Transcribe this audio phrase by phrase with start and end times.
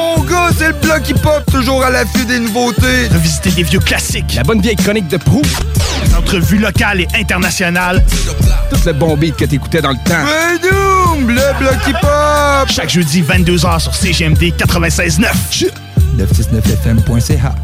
[0.00, 3.08] Mon gars, c'est le bloc hip-hop, toujours à l'affût des nouveautés.
[3.12, 4.34] Revisiter des vieux classiques.
[4.34, 5.62] La bonne vieille chronique de Proust.
[6.04, 8.04] Les entrevues locales et internationales.
[8.70, 10.24] Tout le bon beat que t'écoutais dans le temps.
[10.62, 12.68] Doom, le bloc hip-hop.
[12.70, 15.70] Chaque jeudi, 22h sur CGMD 96.9.
[16.16, 17.54] 969fm.ca.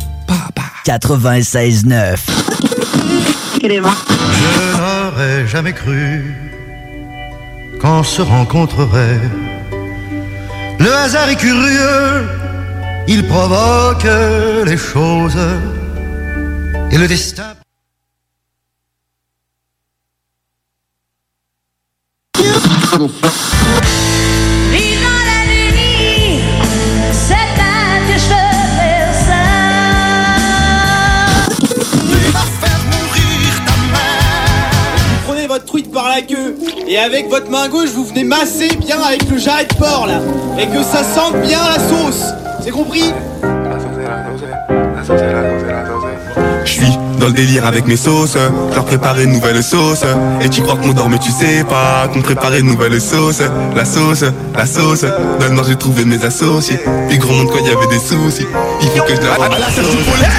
[0.85, 2.17] 96.9.
[3.63, 3.79] Je
[4.79, 6.37] n'aurais jamais cru
[7.81, 9.21] qu'on se rencontrerait.
[10.79, 12.29] Le hasard est curieux,
[13.09, 14.07] il provoque
[14.65, 15.39] les choses.
[16.91, 17.55] Et le destin...
[24.71, 26.41] Vivant la nuit,
[27.13, 28.41] c'est un que je
[28.77, 29.45] fais ça.
[35.11, 36.57] Vous prenez votre truite par la queue
[36.89, 40.21] et avec votre main gauche vous venez masser bien avec le jarret de porc là
[40.59, 42.23] et que ça sente bien la sauce.
[42.63, 43.13] C'est compris?
[46.65, 48.37] Je suis dans le délire avec mes sauces,
[48.71, 50.05] je leur préparer une nouvelle sauce.
[50.41, 53.43] Et tu crois qu'on dort mais tu sais pas qu'on préparait une nouvelle sauce.
[53.75, 54.25] La sauce,
[54.55, 56.79] la sauce, dans le nord j'ai trouvé mes associés.
[57.09, 58.47] Puis gros monde quand il y avait des soucis,
[58.83, 59.87] il faut que je la la sauce.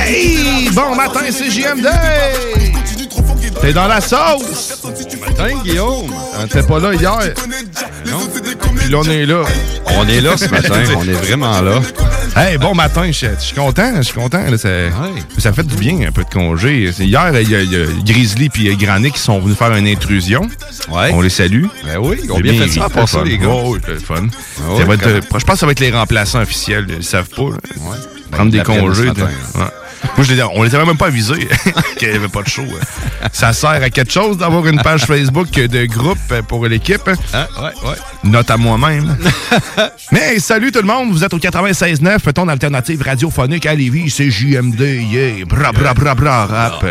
[0.05, 0.69] Hey!
[0.73, 1.87] Bon matin, c'est JMD!
[3.61, 4.81] T'es dans la sauce!
[5.19, 6.13] Matin, Guillaume!
[6.39, 7.33] On était pas là hier.
[8.09, 8.19] Non?
[8.77, 9.43] Puis là, on est là.
[9.97, 11.79] On est là ce matin, on est vraiment là.
[12.35, 14.43] Hey, bon matin, je je suis content, je suis content.
[14.49, 14.69] là, ça,
[15.39, 16.91] ça fait du bien, un peu de congé.
[16.99, 19.87] Hier, il y, a- il y a Grizzly et Granny qui sont venus faire une
[19.87, 20.47] intrusion.
[20.89, 21.65] On les salue.
[21.83, 23.47] Ben oui, ils ont bien fait ça, ça, le les gars.
[23.47, 24.15] Ouais, ouais, c'est le fun.
[24.23, 26.85] Ouais, Ça va être, euh, je pense que ça va être les remplaçants officiels.
[26.95, 27.49] Ils savent pas.
[28.31, 29.09] Prendre ils des congés.
[29.09, 29.63] Ouais.
[30.15, 31.47] Moi, je les, on les avait même pas avisés
[31.97, 32.65] qu'il n'y avait pas de show.
[33.31, 37.09] Ça sert à quelque chose d'avoir une page Facebook de groupe pour l'équipe?
[37.33, 37.95] Ah, ouais, ouais.
[38.23, 39.17] Note à moi-même.
[40.11, 44.29] Mais salut tout le monde, vous êtes au 96.9, ton alternative radiophonique à Lévis, c'est
[44.29, 46.85] JMD, yeah, bra bra bra bra rap,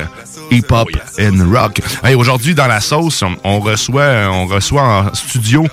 [0.51, 0.89] hip-hop
[1.21, 1.81] and rock.
[2.05, 5.67] Hey, Aujourd'hui, dans la sauce, on, reçoit on reçoit en studio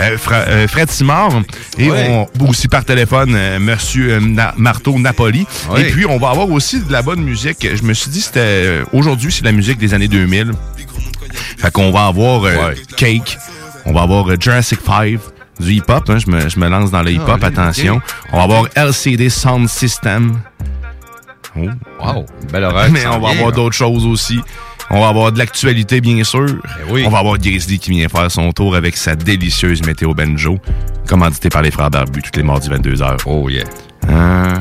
[0.00, 1.30] euh, Fra- euh, Fred Simard
[1.78, 2.26] et Ouais.
[2.40, 5.46] on, aussi par téléphone euh, Monsieur Na- Marteau Napoli.
[5.70, 5.82] Ouais.
[5.82, 7.66] Et puis, on va avoir aussi de la bonne musique.
[7.74, 10.52] Je me suis dit, c'était aujourd'hui, c'est la musique des années 2000.
[11.58, 12.42] Fait qu'on va avoir
[12.96, 13.38] Cake,
[13.84, 15.18] on va avoir Jurassic 5,
[15.60, 18.00] du hip-hop, hein, je, me, je me lance dans le hip-hop, Ah, oui, attention.
[18.32, 20.40] On va avoir LCD Sound System.
[21.56, 21.60] Oh.
[22.04, 22.90] Wow, bel horaire.
[22.90, 24.40] Mais on va avoir d'autres choses aussi.
[24.90, 26.46] On va avoir de l'actualité, bien sûr.
[26.90, 27.04] oui.
[27.06, 30.58] On va avoir Grizzly qui vient faire son tour avec sa délicieuse météo banjo,
[31.06, 33.18] commandité par les frères Barbus tous les mardis 22h.
[33.26, 33.64] Oh yeah.
[34.08, 34.54] Hein?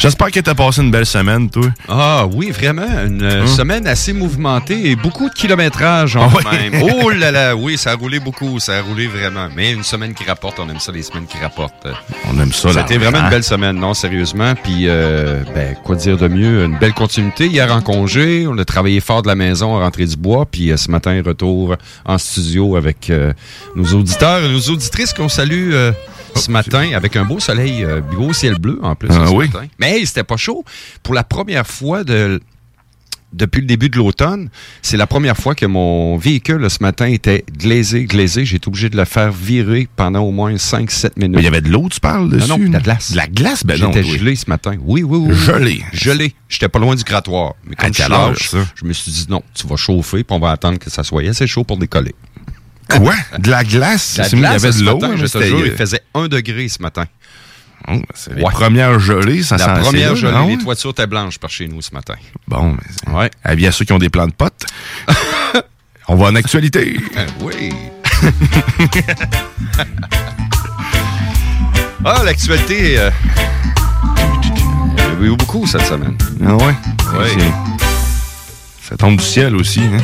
[0.00, 1.66] J'espère que t'as passé une belle semaine, toi.
[1.86, 3.46] Ah oui, vraiment, une euh, Hein?
[3.46, 6.70] semaine assez mouvementée et beaucoup de kilométrage en Ah oui.
[6.70, 6.82] même.
[7.02, 9.48] Oh là là, oui, ça a roulé beaucoup, ça a roulé vraiment.
[9.54, 11.86] Mais une semaine qui rapporte, on aime ça, les semaines qui rapportent.
[12.32, 14.54] On aime ça, C'était vraiment une belle semaine, non, sérieusement.
[14.54, 16.64] Puis, euh, ben, quoi dire de mieux?
[16.64, 17.48] Une belle continuité.
[17.48, 20.46] Hier en congé, on a travaillé fort de la maison à rentrer du bois.
[20.50, 23.34] Puis euh, ce matin, retour en studio avec euh,
[23.76, 25.74] nos auditeurs et nos auditrices qu'on salue
[26.34, 29.08] ce matin avec un beau soleil, euh, beau ciel bleu en plus.
[29.12, 29.46] Ah ce oui.
[29.52, 29.66] matin.
[29.78, 30.64] Mais hey, c'était pas chaud.
[31.02, 32.40] Pour la première fois de
[33.32, 34.48] depuis le début de l'automne,
[34.82, 38.44] c'est la première fois que mon véhicule ce matin était glazé, glazé.
[38.44, 41.36] J'ai été obligé de le faire virer pendant au moins 5-7 minutes.
[41.36, 42.48] Mais il y avait de l'eau, tu parles dessus?
[42.48, 43.12] Non, non, de la glace.
[43.12, 43.64] De la glace?
[43.64, 44.18] Ben non, J'étais oui.
[44.18, 44.74] gelé ce matin.
[44.80, 45.34] Oui, oui, oui.
[45.36, 45.80] Gelé.
[45.92, 46.34] Gelé.
[46.48, 47.54] J'étais pas loin du grattoir.
[47.64, 48.58] Mais À comme je quelle suis heure, lâche, ça?
[48.74, 51.22] je me suis dit non, tu vas chauffer, puis on va attendre que ça soit
[51.28, 52.16] assez chaud pour décoller.
[52.90, 53.14] Quoi?
[53.38, 54.16] De la glace?
[54.18, 54.98] La il y avait de l'eau.
[55.02, 57.04] hein, je te c'était- jure, il faisait 1 degré ce matin.
[57.88, 58.50] Oh, c'est les Ouais.
[58.52, 60.48] premières gelées, ça La première gelée, non?
[60.48, 62.14] les toitures étaient blanches par chez nous ce matin.
[62.46, 62.76] Bon,
[63.06, 63.30] mais Ouais.
[63.42, 64.66] avis à ceux qui ont des plans de potes.
[66.08, 66.96] On va en actualité.
[67.40, 67.72] oui.
[72.04, 72.98] Ah, l'actualité.
[72.98, 73.10] euh,
[75.20, 76.16] Il y a eu beaucoup cette semaine.
[76.44, 76.74] Ah ouais?
[78.88, 79.98] Ça tombe du ciel aussi, hein?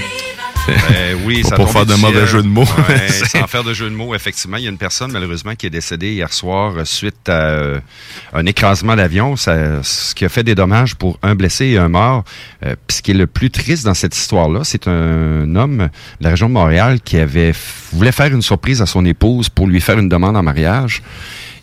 [0.68, 2.66] Euh, oui, ça Pour faire de mauvais jeux de mots.
[2.88, 4.56] Ouais, sans faire de jeu de mots, effectivement.
[4.56, 7.80] Il y a une personne, malheureusement, qui est décédée hier soir suite à euh,
[8.32, 12.24] un écrasement d'avion, ce qui a fait des dommages pour un blessé et un mort.
[12.64, 15.88] Euh, ce qui est le plus triste dans cette histoire-là, c'est un homme
[16.20, 17.52] de la région de Montréal qui avait
[17.92, 21.02] voulait faire une surprise à son épouse pour lui faire une demande en mariage.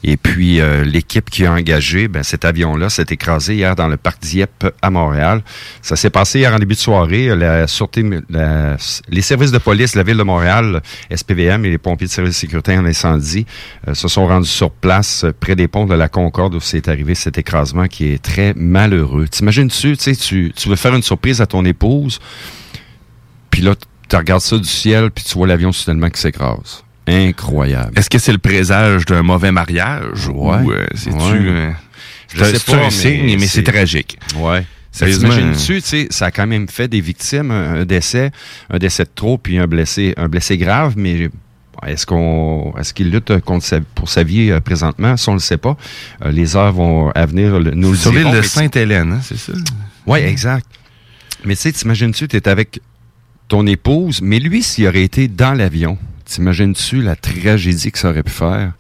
[0.05, 3.95] Et puis, euh, l'équipe qui a engagé, ben, cet avion-là s'est écrasé hier dans le
[3.95, 5.41] parc Dieppe à Montréal.
[5.81, 7.33] Ça s'est passé hier en début de soirée.
[7.35, 8.75] La sûreté, la-
[9.09, 12.39] les services de police la ville de Montréal, SPVM et les pompiers de service de
[12.39, 13.45] sécurité en incendie
[13.87, 16.89] euh, se sont rendus sur place euh, près des ponts de la Concorde où c'est
[16.89, 19.27] arrivé cet écrasement qui est très malheureux.
[19.29, 22.19] T'imagines-tu, tu tu veux faire une surprise à ton épouse,
[23.49, 23.73] puis là,
[24.09, 26.82] tu regardes ça du ciel, puis tu vois l'avion soudainement qui s'écrase.
[27.07, 27.91] Incroyable.
[27.97, 30.27] Est-ce que c'est le présage d'un mauvais mariage?
[30.29, 30.57] Ouais.
[30.61, 31.15] Ou euh, c'est-tu...
[31.15, 31.31] Ouais.
[31.49, 31.71] euh,
[32.33, 34.17] Je sais c'est pas, un mais signe, mais c'est tragique.
[34.37, 34.65] Ouais.
[34.91, 38.31] T'imagines-tu, tu sais, ça a quand même fait des victimes, un, décès,
[38.69, 41.29] un décès de trop, puis un blessé, un blessé grave, mais
[41.87, 45.17] est-ce qu'on, est-ce qu'il lutte contre sa- pour sa vie euh, présentement?
[45.17, 45.75] Ça, on le sait pas.
[46.23, 49.37] Euh, les heures vont à venir le- nous le Sur l'île de Sainte-Hélène, hein, c'est
[49.37, 49.53] ça?
[50.05, 50.67] Oui, exact.
[51.43, 52.79] Mais tu sais, t'imagines-tu, tu es avec
[53.47, 58.23] ton épouse, mais lui, s'il aurait été dans l'avion, t'imagines-tu la tragédie que ça aurait
[58.23, 58.73] pu faire?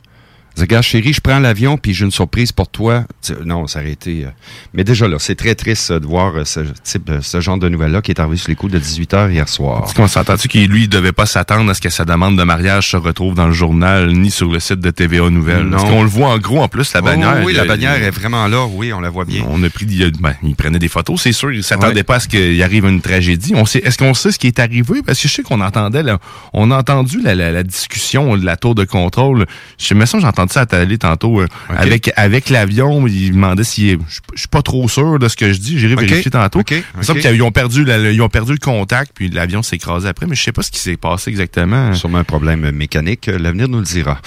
[0.55, 3.05] Dire, gars, chérie, je prends l'avion, puis j'ai une surprise pour toi.
[3.43, 4.25] Non, ça aurait été...
[4.25, 4.29] euh,
[4.73, 7.67] Mais déjà là, c'est très triste euh, de voir euh, ce, type, ce genre de
[7.69, 9.83] nouvelles-là qui est arrivé sur les coups de 18 h hier soir.
[9.85, 12.91] Est-ce qu'on s'entend-tu qu'il lui, devait pas s'attendre à ce que sa demande de mariage
[12.91, 15.63] se retrouve dans le journal ni sur le site de TVA Nouvelles?
[15.63, 15.77] Non.
[15.77, 17.41] Parce qu'on le voit en gros, en plus, la Oh, bannière.
[17.43, 18.65] oui, la bannière est vraiment là.
[18.67, 19.43] Oui, on la voit bien.
[19.49, 21.51] On a pris, il, ben, il prenait des photos, c'est sûr.
[21.51, 22.03] Il s'attendait Ouais.
[22.03, 23.53] pas à ce qu'il arrive une tragédie.
[23.55, 25.01] On sait, est-ce qu'on sait ce qui est arrivé?
[25.03, 26.19] Parce que je sais qu'on entendait, là,
[26.53, 29.45] on a entendu la, la- la discussion de la tour de contrôle.
[29.79, 31.41] Je sais, mais ça, j'ai entendu ça à télé tantôt.
[31.41, 33.91] euh, Avec, avec l'avion, il demandait si,
[34.33, 35.79] je suis pas trop sûr de ce que je dis.
[35.79, 36.59] J'irai vérifier tantôt.
[36.59, 36.71] Ok.
[36.71, 37.25] Il me semble Ok.
[37.27, 40.35] qu'ils ont perdu, la- ils ont perdu le contact, puis l'avion s'est écrasé après, mais
[40.35, 41.93] je sais pas ce qui s'est passé exactement.
[41.93, 43.27] Sûrement un problème mécanique.
[43.29, 44.19] euh, L'avenir nous le dira.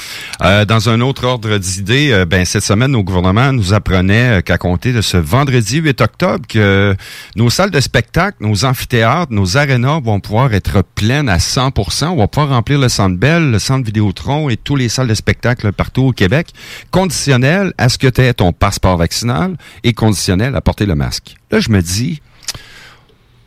[0.43, 4.59] Euh, dans un autre ordre d'idée, ben, cette semaine, nos gouvernements nous apprenaient euh, qu'à
[4.59, 6.95] compter de ce vendredi 8 octobre, que
[7.37, 12.17] nos salles de spectacle, nos amphithéâtres, nos arénas vont pouvoir être pleines à 100% On
[12.17, 15.73] va pouvoir remplir le Centre Bell, le Centre Vidéotron et tous les salles de spectacle
[15.73, 16.49] partout au Québec,
[16.91, 21.37] conditionnel à ce que tu aies ton passeport vaccinal et conditionnel à porter le masque.
[21.51, 22.21] Là, je me dis,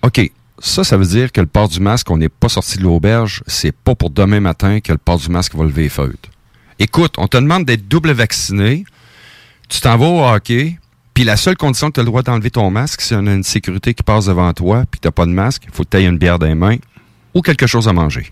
[0.02, 2.84] OK, ça, ça veut dire que le port du masque, on n'est pas sorti de
[2.84, 6.30] l'auberge, c'est pas pour demain matin que le port du masque va lever les.
[6.80, 8.86] Écoute, on te demande d'être double vacciné,
[9.68, 10.78] tu t'en vas au hockey,
[11.14, 13.44] puis la seule condition que tu as le droit d'enlever ton masque, c'est une, une
[13.44, 16.06] sécurité qui passe devant toi, puis tu pas de masque, il faut que tu aies
[16.06, 16.78] une bière dans les mains
[17.34, 18.32] ou quelque chose à manger.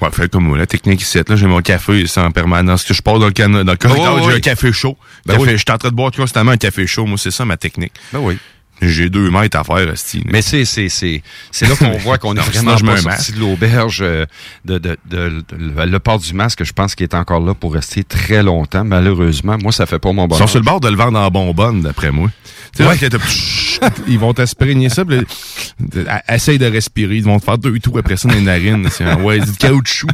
[0.00, 2.84] Ouais, fait comme moi, la technique ici, là, j'ai mon café ici en permanence.
[2.84, 4.96] Que je pars dans le, can- dans le corridor, Oh, j'ai un café chaud.
[5.26, 5.50] Ben Café- oui.
[5.52, 7.04] Je suis en train de boire constamment un café chaud.
[7.06, 7.92] Moi, c'est ça ma technique.
[8.12, 8.38] Ben oui.
[8.82, 10.22] J'ai deux mètres à faire, Asti.
[10.24, 13.98] Mais c'est c'est c'est c'est là qu'on voit qu'on est vraiment pas sorti de l'auberge
[14.00, 14.24] euh,
[14.64, 16.64] de, de, de, de- le- port du masque.
[16.64, 18.82] Je pense qu'il est encore là pour rester très longtemps.
[18.86, 20.38] Malheureusement, moi ça fait pas mon Ils bonheur.
[20.48, 22.30] sont sur le bord de le vendre en bonbonne, d'après moi.
[22.76, 22.96] Tu sais, Ouais.
[23.82, 25.18] là, ils vont t'aspiriner ça, puis
[26.28, 27.16] essaye de respirer.
[27.16, 28.86] Ils vont te faire deux tours après ça dans les narines.
[28.90, 30.08] C'est un- ouais, du caoutchouc.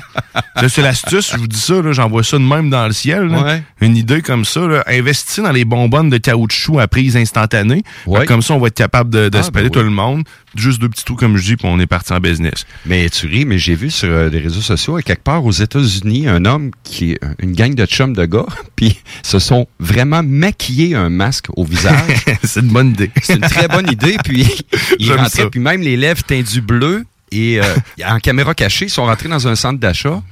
[0.69, 3.25] C'est l'astuce, je vous dis ça, là, j'envoie ça de même dans le ciel.
[3.25, 3.43] là.
[3.43, 3.63] Ouais.
[3.81, 7.83] Une idée comme ça, là, investis dans les bonbonnes de caoutchouc à prise instantanée.
[8.07, 8.25] Ouais.
[8.27, 10.25] Comme ça, on va être capable de, de Ah, ben tout le monde.
[10.57, 12.67] Juste deux petits trous, comme je dis, puis on est parti en business.
[12.85, 15.53] Mais tu ris, mais j'ai vu sur euh, les réseaux sociaux, à quelque part aux
[15.53, 18.47] États-Unis, un homme qui est une gang de chums de gars,
[18.77, 22.25] puis se sont vraiment maquillés un masque au visage.
[22.43, 23.11] c'est une bonne idée.
[23.23, 24.17] C'est une très bonne idée.
[24.25, 24.47] Puis
[24.99, 25.51] ils rentraient, ça.
[25.51, 29.49] puis même les lèvres teintues bleues et euh, en caméra cachée, ils sont rentrés dans
[29.49, 30.23] un centre d'achat.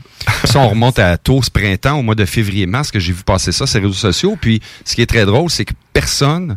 [0.45, 3.53] Ça, on remonte à tôt ce printemps, au mois de février-mars, que j'ai vu passer
[3.53, 4.39] ça sur les réseaux sociaux.
[4.41, 6.57] Puis ce qui est très drôle, c'est que personne,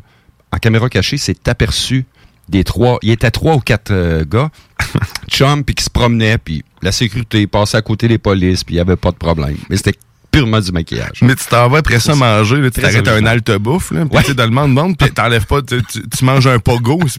[0.51, 2.05] en caméra cachée, s'est aperçu
[2.49, 2.99] des trois.
[3.01, 4.49] Il y était trois ou quatre euh, gars,
[5.29, 8.77] chum, puis qui se promenaient, puis la sécurité passait à côté des polices, puis il
[8.77, 9.57] n'y avait pas de problème.
[9.69, 9.97] Mais c'était
[10.31, 11.19] purement du maquillage.
[11.21, 14.05] Mais tu t'en vas après ça manger, là, tu t'arrêtes à un halte bouffe, là,
[14.05, 14.33] puis Ouais.
[14.33, 16.99] dans le monde monde, puis t'enlèves pas, tu, tu- tu manges un pogo.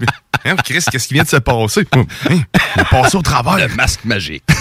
[0.45, 1.85] Hein, Chris, qu'est-ce qui vient de se passer?
[1.97, 2.05] Hein,
[2.93, 3.57] passé au travers.
[3.69, 4.45] Le masque magique.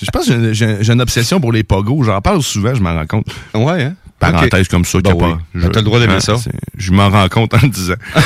[0.00, 2.04] Je pense que j'ai- une obsession pour les pogos.
[2.04, 3.26] J'en parle souvent, je m'en rends compte.
[3.52, 3.94] Ouais, hein?
[4.20, 5.18] Parenthèse comme ça, Ben oui.
[5.18, 5.38] pas.
[5.72, 6.34] T'as le droit d'aimer Hein, ça.
[6.76, 7.94] Je m'en rends compte en le disant.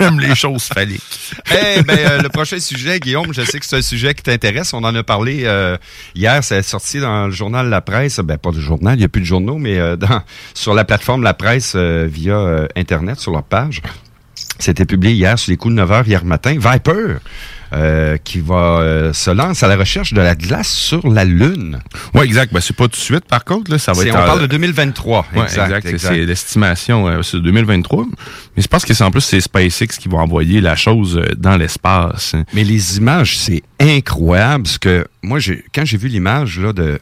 [0.00, 1.34] J'aime les choses phalliques.
[1.50, 4.72] Eh ben, euh, le prochain sujet, Guillaume, je sais que c'est un sujet qui t'intéresse.
[4.72, 5.76] On en a parlé euh,
[6.14, 8.20] hier, c'est sorti dans le journal La Presse.
[8.20, 9.96] Ben, pas le journal, il n'y a plus de journaux, mais euh,
[10.54, 13.82] sur la plateforme La Presse euh, via euh, Internet, sur leur page.
[14.58, 16.56] C'était publié hier sur les coups de 9 h hier matin.
[16.58, 17.18] Viper,
[17.72, 21.78] euh, qui va euh, se lance à la recherche de la glace sur la Lune.
[22.14, 22.52] Oui, exact.
[22.52, 23.70] Ben, c'est pas tout de suite, par contre.
[23.70, 25.26] Là, ça va être on en- parle de 2023.
[25.34, 26.14] Ouais, exact, exact.
[26.14, 28.06] C'est- l'estimation, euh, c'est 2023.
[28.56, 31.34] Mais je pense que c'est en plus c'est SpaceX qui va envoyer la chose euh,
[31.36, 32.34] dans l'espace.
[32.54, 34.64] Mais les images, c'est incroyable.
[34.64, 36.98] Parce que moi, j'ai, quand j'ai vu l'image là, de, de-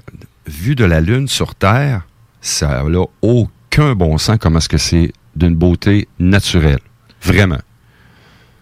[0.47, 2.03] vue de la Lune sur Terre,
[2.41, 6.79] ça n'a aucun bon sens comment est-ce que c'est d'une beauté naturelle.
[7.23, 7.59] Vraiment.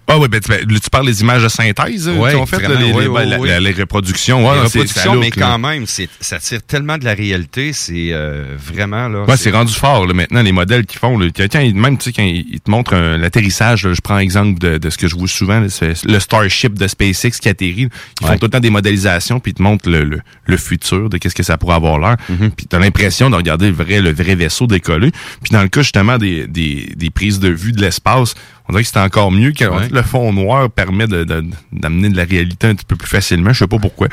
[0.09, 2.47] Ah oui, ben tu, ben, tu parles des images de synthèse euh, Ouais, qu'ils ont
[2.47, 3.49] fait, là, les, ouais, les- ouais, la- ouais.
[3.49, 4.47] la- les reproductions.
[4.49, 5.35] Ouais, Les reproductions, mais là.
[5.37, 5.85] quand même,
[6.21, 7.73] ça tire tellement de la réalité.
[7.73, 9.09] C'est euh, vraiment...
[9.09, 11.19] Là, Ouais, c'est rendu fort là, maintenant, les modèles qu'ils font.
[11.19, 11.27] Là.
[11.37, 14.97] Quand, même tu sais, quand ils te montrent l'atterrissage, je prends exemple de, de ce
[14.99, 17.89] que je vois souvent, le Starship de SpaceX qui atterrit.
[18.21, 21.09] Ils font tout le temps des modélisations, puis ils te montrent le, le, le futur
[21.11, 22.17] de qu'est-ce que ça pourrait avoir l'air.
[22.31, 22.51] Mm-hmm.
[22.51, 25.11] Puis tu as l'impression de regarder le vrai, le vrai vaisseau décoller.
[25.43, 28.35] Puis dans le cas justement des, des, des prises de vue de l'espace,
[28.69, 29.89] on dirait que c'est encore mieux Ouais.
[29.91, 33.53] le fond noir permet de- de- d'amener de, la réalité un petit peu plus facilement.
[33.53, 34.09] Je sais pas pourquoi.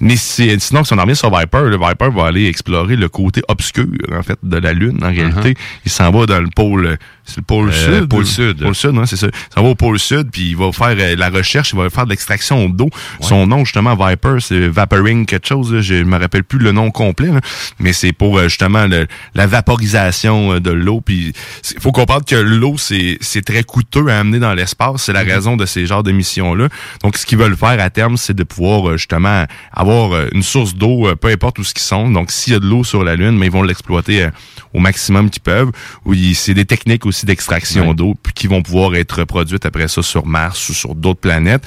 [0.00, 3.42] Mais sinon, si on en revient sur Viper, le Viper va aller explorer le côté
[3.48, 4.98] obscur, en fait, de la Lune.
[5.02, 7.70] En réalité, il s'en va dans le pôle, c'est le pôle.
[7.70, 8.08] Euh, sud.
[8.08, 8.62] pôle sud.
[8.62, 9.28] Pôle sud, non, c'est ça.
[9.54, 12.04] S'en va au pôle sud, puis il va faire euh, la recherche, il va faire
[12.04, 12.90] de l'extraction d'eau.
[13.20, 15.80] Son nom, justement, Viper, c'est Vaporing quelque chose, là.
[15.80, 17.40] je me rappelle plus le nom complet, là.
[17.78, 21.00] mais c'est pour euh, justement le- la vaporisation euh, de l'eau.
[21.00, 21.32] Puis
[21.74, 25.02] il faut comprendre que l'eau, c'est c'est très coûteux à amener dans l'espace.
[25.04, 25.30] C'est la Mhm.
[25.30, 26.68] raison de ces genres de missions-là.
[27.02, 31.08] Donc, ce qu'ils veulent faire à terme, c'est de pouvoir justement avoir une source d'eau,
[31.16, 32.10] peu importe où ce qu'ils sont.
[32.10, 34.28] Donc, s'il y a de l'eau sur la Lune, mais ils vont l'exploiter
[34.72, 35.70] au maximum qu'ils peuvent.
[36.04, 39.88] Ou il- c'est des techniques aussi d'extraction d'eau, puis qui vont pouvoir être reproduites après
[39.88, 41.62] ça sur Mars ou sur d'autres planètes.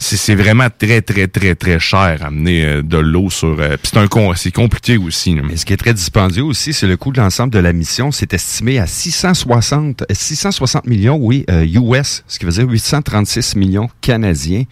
[0.00, 3.56] C'est vraiment très, très, très, très cher amener euh, de l'eau sur...
[3.58, 5.36] euh, puis c'est un con- c'est compliqué aussi.
[5.50, 8.10] Et ce qui est très dispendieux aussi, c'est le coût de l'ensemble de la mission.
[8.10, 13.56] C'est estimé à 660, euh, 660 millions, oui, euh, US, ce qui veut dire 836
[13.56, 14.64] millions canadiens.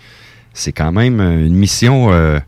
[0.54, 2.38] C'est quand même euh, une mission euh,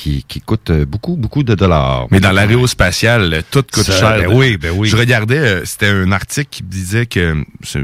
[0.00, 2.06] qui, qui coûte euh, beaucoup, beaucoup de dollars.
[2.10, 4.28] Mais dans l'aérospatiale, euh, tout coûte Ça, cher.
[4.28, 4.88] ben oui, ben oui.
[4.88, 7.80] Je regardais, euh, c'était un article qui disait que c'est-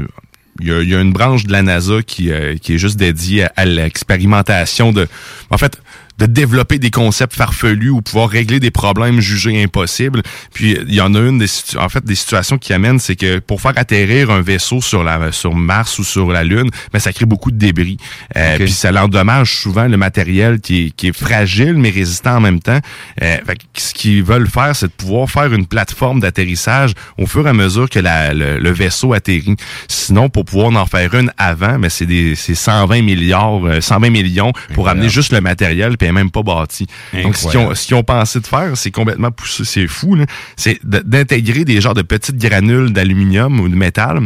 [0.59, 2.77] il y, a, il y a une branche de la NASA qui, euh, qui est
[2.79, 5.07] juste dédiée à, à l'expérimentation de,
[5.51, 5.79] en fait,
[6.19, 10.21] de développer des concepts farfelus ou pouvoir régler des problèmes jugés impossibles.
[10.53, 11.47] Puis il y en a une des
[11.77, 15.31] en fait des situations qui amènent, c'est que pour faire atterrir un vaisseau sur la
[15.31, 17.97] sur Mars ou sur la Lune, ben ça crée beaucoup de débris.
[18.35, 18.63] Euh, Ok.
[18.63, 22.59] Puis ça l'endommage souvent le matériel qui est, qui est fragile mais résistant en même
[22.59, 22.79] temps.
[23.21, 27.27] Euh, fait que ce qu'ils veulent faire, c'est de pouvoir faire une plateforme d'atterrissage au
[27.27, 29.55] fur et à mesure que la- le, le vaisseau atterrit.
[29.87, 34.09] Sinon, pour pouvoir en faire une avant, mais c'est des c'est 120 milliards, euh, 120
[34.09, 36.87] millions pour amener juste le matériel puis même pas bâti.
[37.23, 40.17] Donc ce qu'ils ont, ce qu'ils ont pensé de faire, c'est complètement poussé, c'est fou.
[40.55, 44.19] C'est d'intégrer des genres de petites granules d'aluminium ou de métal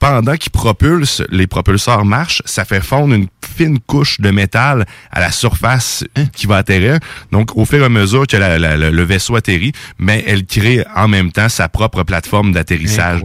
[0.00, 5.18] pendant qu'ils propulsent, les propulseurs marchent, ça fait fondre une fine couche de métal à
[5.18, 6.98] la surface qui va atterrir.
[7.32, 10.46] Donc, au fur et à mesure que la- la- la- le vaisseau atterrit, mais elle
[10.46, 13.22] crée en même temps sa propre plateforme d'atterrissage.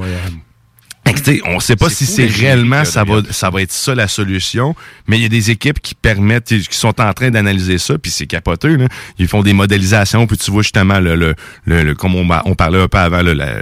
[1.16, 4.08] Fait que, on sait pas si c'est réellement ça va ça va être ça la
[4.08, 4.76] solution,
[5.08, 8.12] mais il y a des équipes qui permettent qui sont en train d'analyser ça puis
[8.12, 8.88] c'est capoteux là.
[9.20, 12.56] Ils font des modélisations puis tu vois justement le le, le, le- comme on, on
[12.56, 13.56] parlait un peu avant là, la,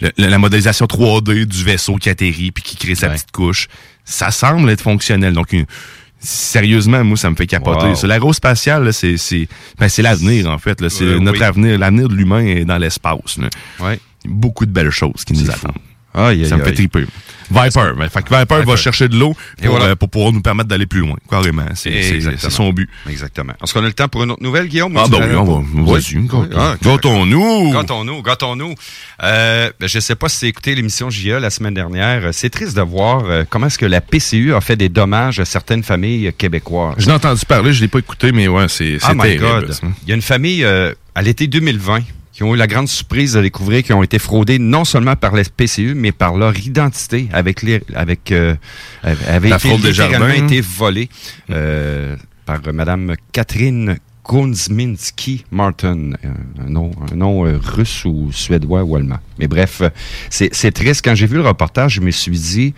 [0.00, 3.14] le- la modélisation 3D du vaisseau qui atterrit puis qui crée sa Ouais.
[3.14, 3.68] petite couche.
[4.04, 5.32] Ça semble être fonctionnel.
[5.34, 5.66] Donc une-
[6.24, 7.86] Sérieusement, moi, ça me fait capoter.
[7.86, 8.06] Wow.
[8.06, 10.78] L'aérospatial, c'est c'est ben, c'est l'avenir, en fait.
[10.88, 11.44] C'est Euh, notre oui.
[11.44, 11.76] avenir.
[11.80, 13.38] L'avenir de l'humain est dans l'espace.
[13.80, 13.98] Ouais.
[14.24, 15.72] Beaucoup de belles choses qui nous attendent.
[16.14, 17.06] Aïe, Ça aïe, me fait triper.
[17.50, 17.92] Viper.
[17.98, 19.90] ben, fait que Viper, va chercher de l'eau Et pour, voilà.
[19.90, 21.16] euh, pour pouvoir nous permettre d'aller plus loin.
[21.30, 21.66] Carrément.
[21.74, 22.88] C'est son but.
[23.08, 23.52] Exactement.
[23.62, 24.96] Est-ce qu'on a le temps pour une autre nouvelle, Guillaume?
[24.96, 25.62] Ah, oui, on va.
[25.74, 25.92] Oui.
[25.92, 27.72] Vas-y, Ah, gâtons-nous.
[27.72, 28.74] Gâtons-nous, gâtons-nous.
[29.22, 32.32] Euh, ben, je sais pas si tu écouté l'émission JA la semaine dernière.
[32.32, 35.44] C'est triste de voir euh, comment est-ce que la PCU a fait des dommages à
[35.44, 36.94] certaines familles québécoises.
[36.98, 39.66] Je l'ai entendu parler, je l'ai pas écouté, mais ouais, c'est Oh my terrible.
[39.66, 39.72] God.
[39.72, 39.86] ça.
[40.04, 42.00] Il y a une famille euh, à l'été 2020
[42.32, 45.34] qui ont eu la grande surprise de découvrir qu'ils ont été fraudés non seulement par
[45.34, 48.54] la PCU, mais par leur identité avec les, avec euh,
[49.02, 50.30] avait La été fraude des jardins.
[50.30, 51.08] été volée
[51.50, 58.96] euh, par Madame Catherine Gunzminski Martin, un nom, un nom euh, russe ou suédois ou
[58.96, 59.18] allemand.
[59.38, 59.82] Mais bref,
[60.30, 61.04] c'est c'est triste.
[61.04, 62.74] Quand j'ai vu le reportage, je me suis dit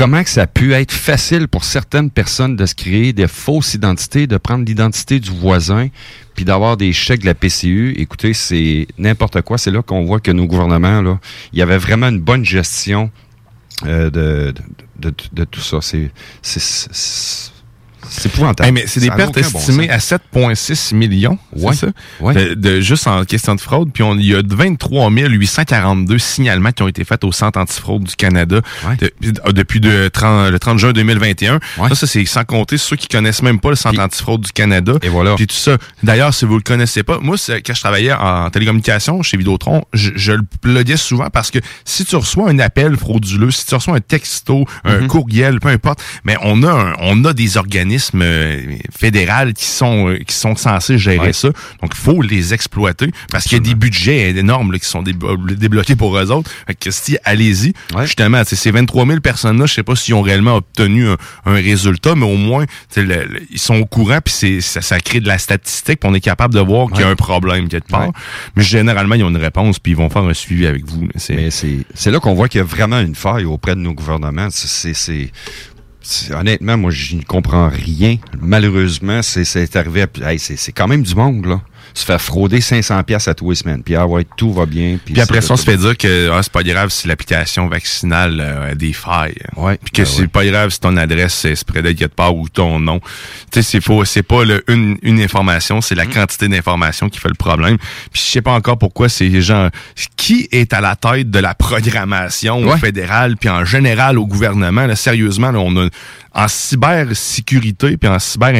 [0.00, 4.26] comment ça a pu être facile pour certaines personnes de se créer des fausses identités,
[4.26, 5.88] de prendre l'identité du voisin,
[6.34, 7.92] puis d'avoir des chèques de la PCU.
[7.98, 9.58] Écoutez, c'est n'importe quoi.
[9.58, 11.20] C'est là qu'on voit que nos gouvernements, là,
[11.52, 13.10] il y avait vraiment une bonne gestion
[13.84, 14.54] euh, de-
[15.34, 15.80] de tout ça.
[15.82, 16.10] C'est,
[18.10, 18.66] c'est, épouvantable.
[18.66, 21.72] Hey, mais c'est des pertes bon estimées à 7,6 millions, Ouais.
[21.74, 21.92] c'est ça?
[22.20, 22.34] Ouais.
[22.34, 23.90] De, de- juste en question de fraude.
[23.92, 28.04] Puis on- il y a 23 842 signalements qui ont été faits au Centre antifraude
[28.04, 28.60] du Canada
[29.00, 31.60] de- depuis de 30 le 30 juin 2021.
[31.88, 34.94] Ça, ça c'est sans compter ceux qui connaissent même pas le Centre antifraude du Canada.
[35.02, 35.34] Et voilà.
[35.36, 35.76] Puis tout ça.
[36.02, 40.10] D'ailleurs, si vous le connaissez pas, moi, quand je travaillais en télécommunication chez Vidéotron, je,
[40.16, 43.96] je le pluguais souvent parce que si tu reçois un appel frauduleux, si tu reçois
[43.96, 45.06] un texto, un Mhm.
[45.08, 50.08] courriel, peu importe, mais on a un- on a des organismes euh, fédéraux qui sont
[50.08, 51.32] euh, qui sont censés gérer Ouais.
[51.32, 51.48] ça.
[51.82, 55.02] Donc, il faut les exploiter parce qu'il y a des budgets énormes là, qui sont
[55.02, 56.50] déblo- débloqués pour eux autres.
[56.66, 57.72] Fait que si, allez-y.
[58.02, 61.16] Justement, ces 23 000 personnes-là, je sais pas s'ils ont réellement obtenu un,
[61.46, 62.64] un résultat, mais au moins,
[62.96, 66.14] le- le- ils sont au courant, puis ça, ça crée de la statistique, puis on
[66.14, 68.10] est capable de voir qu'il y a un problème quelque part.
[68.56, 71.06] Mais généralement, ils ont une réponse, puis ils vont faire un suivi avec vous.
[71.16, 74.48] C'est- là qu'on voit qu'il y a vraiment une faille auprès de nos gouvernements.
[74.50, 75.30] C'est-
[76.32, 78.16] honnêtement, moi, je ne comprends rien.
[78.40, 80.02] Malheureusement, c'est arrivé.
[80.02, 81.60] À, hey, c'est quand même du monde là.
[81.94, 83.82] Se faire frauder 500 pièces à tous les semaines.
[83.82, 84.98] Puis ah ouais, tout va bien.
[85.04, 87.08] Puis, Puis après c'est- ça, on se fait dire que ah, c'est pas grave si
[87.08, 89.36] l'application vaccinale euh, a des failles.
[89.56, 89.78] Ouais.
[89.82, 90.28] Puis que Ben c'est ouais.
[90.28, 93.00] pas grave si ton adresse est spreadée quelque part ou ton nom.
[93.50, 94.04] Tu sais, c'est faux.
[94.04, 96.12] C'est pas le, une, une information, c'est la Mm.
[96.12, 97.76] quantité d'informations qui fait le problème.
[98.12, 99.68] Puis je sais pas encore pourquoi ces gens...
[100.16, 102.78] Qui est à la tête de la programmation au Ouais.
[102.78, 104.86] fédéral puis en général au gouvernement?
[104.86, 105.88] Là, sérieusement, là, on a...
[106.32, 108.52] En cybersécurité puis en cyber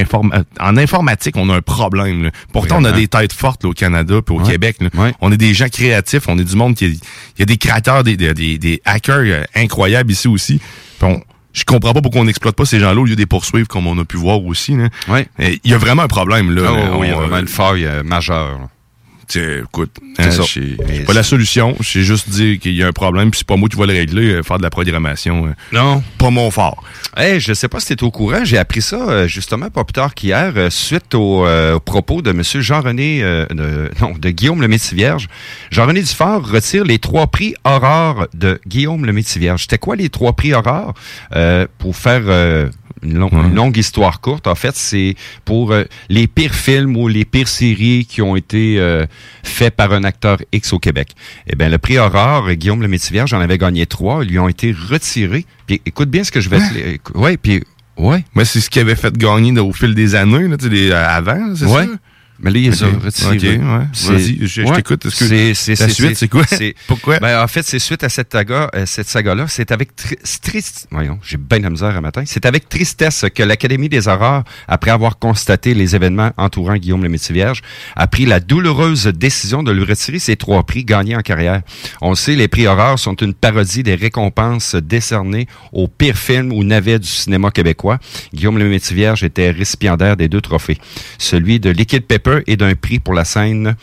[0.60, 2.24] en informatique, on a un problème.
[2.24, 2.30] là.
[2.52, 4.50] Pourtant, on a des têtes fortes là, au Canada puis au Ouais.
[4.52, 4.76] Québec.
[4.80, 4.88] là.
[4.94, 5.12] Ouais.
[5.20, 6.98] On est des gens créatifs, on est du monde qui il
[7.38, 10.60] y a des créateurs, des, des, des- des hackers euh, incroyables ici aussi.
[11.02, 11.20] On-
[11.52, 13.86] je comprends pas pourquoi on n'exploite pas ces gens-là au lieu de les poursuivre comme
[13.88, 14.76] on a pu voir aussi.
[15.08, 15.26] Ouais.
[15.38, 16.62] Il y a vraiment un problème là.
[16.68, 16.96] Ah, là.
[16.96, 18.68] oui, il y a vraiment euh, une faille euh, majeure.
[19.36, 21.74] Écoute, C'est hein, j'ai pas la solution.
[21.80, 23.92] J'ai juste dit qu'il y a un problème, puis c'est pas moi qui vais le
[23.94, 24.34] régler.
[24.34, 26.02] euh, faire de la programmation, euh, Non.
[26.18, 26.82] pas mon fort.
[27.16, 29.94] Hey, je sais pas si tu au courant, j'ai appris ça euh, justement pas plus
[29.94, 34.60] tard qu'hier, suite au, euh, aux propos de Monsieur Jean-René, euh, de, non, de Guillaume
[34.60, 35.28] le Métis-Vierge.
[35.70, 39.62] Jean-René Dufort retire les trois prix Aurore de Guillaume le Métis-Vierge.
[39.62, 40.50] C'était quoi les trois prix?
[41.36, 42.22] Euh, pour faire
[43.02, 45.14] une, long- une longue histoire courte, en fait, c'est
[45.44, 49.06] pour euh, les pires films ou les pires séries qui ont été euh,
[49.42, 51.10] faits par un acteur X au Québec.
[51.46, 54.48] Eh bien, le prix Aurore, Guillaume le Métis-Vierge en avait gagné trois, ils lui ont
[54.48, 55.46] été retirés.
[55.66, 56.86] Puis écoute bien ce que je vais te lire.
[56.88, 57.62] Écou- Ouais, puis
[57.96, 58.24] ouais.
[58.34, 61.08] Mais c'est ce qui avait fait gagner au fil des années, là, tu sais, euh,
[61.08, 61.84] avant, c'est Ouais.
[61.86, 61.90] ça?
[62.42, 63.02] Mais là, ils les Ok.
[63.04, 63.58] retirés.
[63.58, 65.04] Vas-y, je- t'écoute.
[65.04, 66.44] La c'est- suite, c'est quoi?
[66.86, 67.18] Pourquoi?
[67.18, 69.46] Ben, en fait, c'est suite à cette saga, euh, cette saga-là.
[69.48, 72.22] C'est avec tri- triste, voyons, j'ai bien la misère à matin.
[72.24, 77.08] C'est avec tristesse que l'Académie des Aurores, après avoir constaté les événements entourant Guillaume le
[77.10, 77.60] Métis-Vierge,
[77.96, 81.60] a pris la douloureuse décision de lui retirer ses trois prix gagnés en carrière.
[82.00, 86.52] On le sait, les prix Aurores sont une parodie des récompenses décernées aux pires films
[86.52, 87.98] ou navets du cinéma québécois.
[88.32, 90.78] Guillaume le Métis-Vierge était récipiendaire des deux trophées.
[91.18, 93.76] Celui de Liquid Pepper et d'un prix pour la scène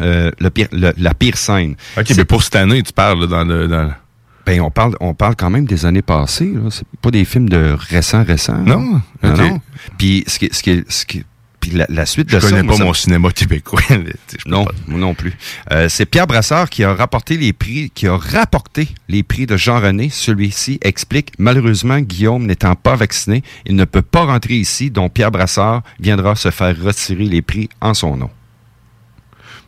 [0.00, 1.76] euh, le pire, le- la pire scène.
[1.96, 3.68] OK, mais pour cette année, tu parles là, dans le...
[3.68, 3.92] Dans...
[4.46, 6.52] Ben, on parle, on parle quand même des années passées.
[6.54, 6.68] Là.
[6.70, 8.58] C'est pas des films de récents, récents.
[8.58, 9.00] Non?
[9.22, 9.60] Non.
[9.96, 11.24] Puis, ce qui, ce qui, ce qui,
[11.68, 12.50] puis la, la suite Je de ça.
[12.50, 13.80] connais pas ça mon cinéma québécois.
[14.46, 15.32] Non, pas- moi non plus.
[15.72, 19.56] Euh, c'est Pierre Brassard qui a rapporté les prix, qui a rapporté les prix de
[19.56, 20.10] Jean-René.
[20.10, 25.30] Celui-ci explique, malheureusement, Guillaume n'étant pas vacciné, il ne peut pas rentrer ici, dont Pierre
[25.30, 28.28] Brassard viendra se faire retirer les prix en son nom.
[28.28, 29.63] Je fais- non, non,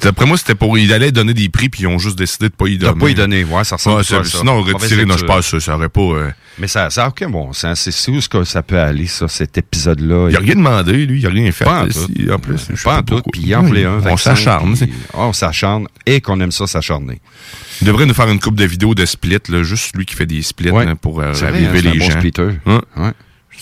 [0.00, 0.76] D'après moi, c'était pour.
[0.78, 2.92] Ils allaient donner des prix, puis ils ont juste décidé de pas y Il donner.
[2.94, 4.38] n'a pas y donner, ouais, ça ressemble Ouais, c'est- ça.
[4.38, 6.00] Sinon, retirer, non, je pense que ça aurait pas.
[6.02, 7.88] euh, Mais ça, ça a aucun bon sens.
[7.90, 10.28] C'est où ce que ça peut aller, ça, cet épisode-là?
[10.30, 11.64] Il a rien demandé, lui, il a rien fait.
[11.64, 11.92] Pas en tout.
[12.14, 14.76] si, en plus, je Pas en tout, puis il en voulait un On s'acharne.
[14.76, 17.20] puis- on s'acharne et qu'on aime ça s'acharner.
[17.80, 20.26] Il devrait nous faire une coupe de vidéos de split, là, juste lui qui fait
[20.26, 20.84] des splits Ouais.
[20.84, 22.18] là, pour euh, raviver hein, les bon gens.
[22.18, 22.48] splitter.
[22.66, 22.82] Hein?
[22.96, 23.12] Ouais.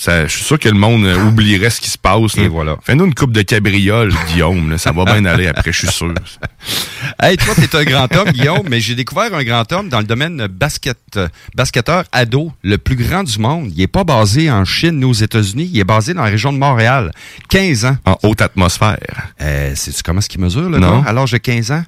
[0.01, 2.35] Ça, je suis sûr que le monde euh, oublierait ce qui se passe.
[2.39, 2.49] Là.
[2.49, 2.79] voilà.
[2.83, 4.71] Fais-nous une coupe de cabriole, Guillaume.
[4.71, 6.15] là, ça va bien aller après, je suis sûr.
[7.23, 10.05] Hey, toi, t'es un grand homme, Guillaume, mais j'ai découvert un grand homme dans le
[10.07, 13.71] domaine basket, euh, basketteur ado, le plus grand du monde.
[13.77, 16.51] Il est pas basé en Chine ni aux États-Unis, il est basé dans la région
[16.51, 17.11] de Montréal.
[17.51, 17.97] 15 ans.
[18.07, 18.97] En haute atmosphère.
[19.43, 21.03] Euh, Sais-tu comment est-ce qu'il mesure, là, Non.
[21.03, 21.11] gars?
[21.11, 21.85] À l'âge de 15 ans?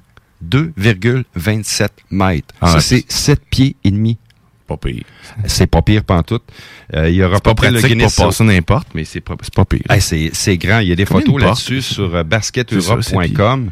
[0.47, 2.53] 2,27 mètres.
[2.61, 4.17] Ah, ça, c'est 7 pieds et demi.
[4.73, 5.03] Pas pire.
[5.45, 6.43] C'est pas pire pantoute.
[6.95, 9.65] Euh, il a C'est pas le pratique Guinness pour passer n'importe, mais c'est pas, pas
[9.65, 9.81] pire.
[9.89, 10.79] Hey, c'est, grand.
[10.79, 13.69] Il y a des Combien photos de là-dessus sur euh, basketeurope.com.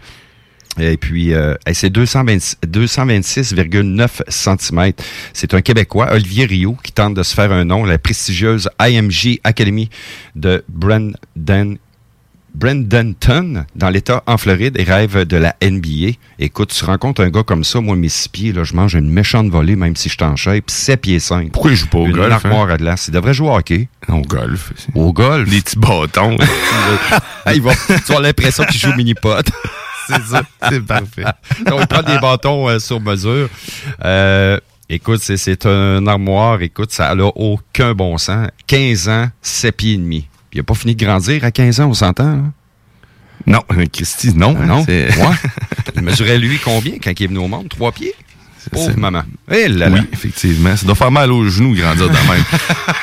[0.80, 4.94] Et puis, euh, c'est 220 226,9 cm.
[5.34, 9.40] C'est un Québécois, Olivier Rio, qui tente de se faire un nom, la prestigieuse IMG
[9.44, 9.90] Academy
[10.36, 11.78] de Brendan
[12.54, 16.18] Brandenton, dans l'État en Floride, et rêve de la NBA.
[16.40, 19.10] Écoute, tu rencontres un gars comme ça, moi, mes six pieds, là, je mange une
[19.10, 21.52] méchante volée, même si je t'en shape, 7 pieds 5.
[21.52, 22.74] Pourquoi il joue pas au une golf, armoire hein?
[22.74, 23.08] à glace.
[23.08, 23.88] Il devrait jouer au hockey.
[24.08, 24.74] Au golf.
[24.96, 25.50] Au golf?
[25.50, 26.38] Des petits bâtons.
[27.54, 29.46] Il va, tu avoir l'impression qu'il joue mini-pot.
[30.08, 31.24] C'est ça, c'est parfait.
[31.66, 33.48] Donc, il prend des bâtons euh, sur mesure.
[34.04, 34.58] Euh,
[34.90, 36.62] écoute, c'est- c'est un armoire.
[36.62, 38.48] Écoute, ça n'a aucun bon sens.
[38.68, 40.28] 15 ans, 7 pieds et demi.
[40.54, 42.44] Il n'a pas fini de grandir à 15 ans, on s'entend, là?
[43.48, 44.56] Non, euh, Christy, non.
[44.62, 44.84] Ah, non?
[44.86, 45.36] c'est- Ouais.
[45.96, 47.70] Il mesurait lui combien quand il est venu au monde?
[47.70, 48.14] Trois pieds?
[48.72, 49.24] Pauvre c'est- maman.
[49.52, 49.96] Eh là là.
[50.00, 50.76] Oui, effectivement.
[50.78, 52.44] Ça doit faire mal aux genoux grandir de même.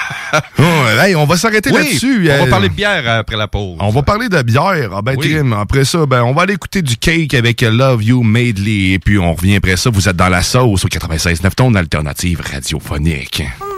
[0.58, 0.62] Oh,
[1.02, 2.28] hey, on va s'arrêter Oui, là-dessus.
[2.30, 3.78] on va Euh, parler de bière après la pause.
[3.80, 4.90] On va parler de bière.
[4.94, 5.30] Ah ben, Oui.
[5.30, 8.92] Trim, après ça, ben, on va aller écouter du cake avec Love You Madely.
[8.92, 9.88] Et puis, on revient après ça.
[9.88, 13.42] Vous êtes dans la sauce au 96.9 ton alternative radiophonique.
[13.58, 13.78] On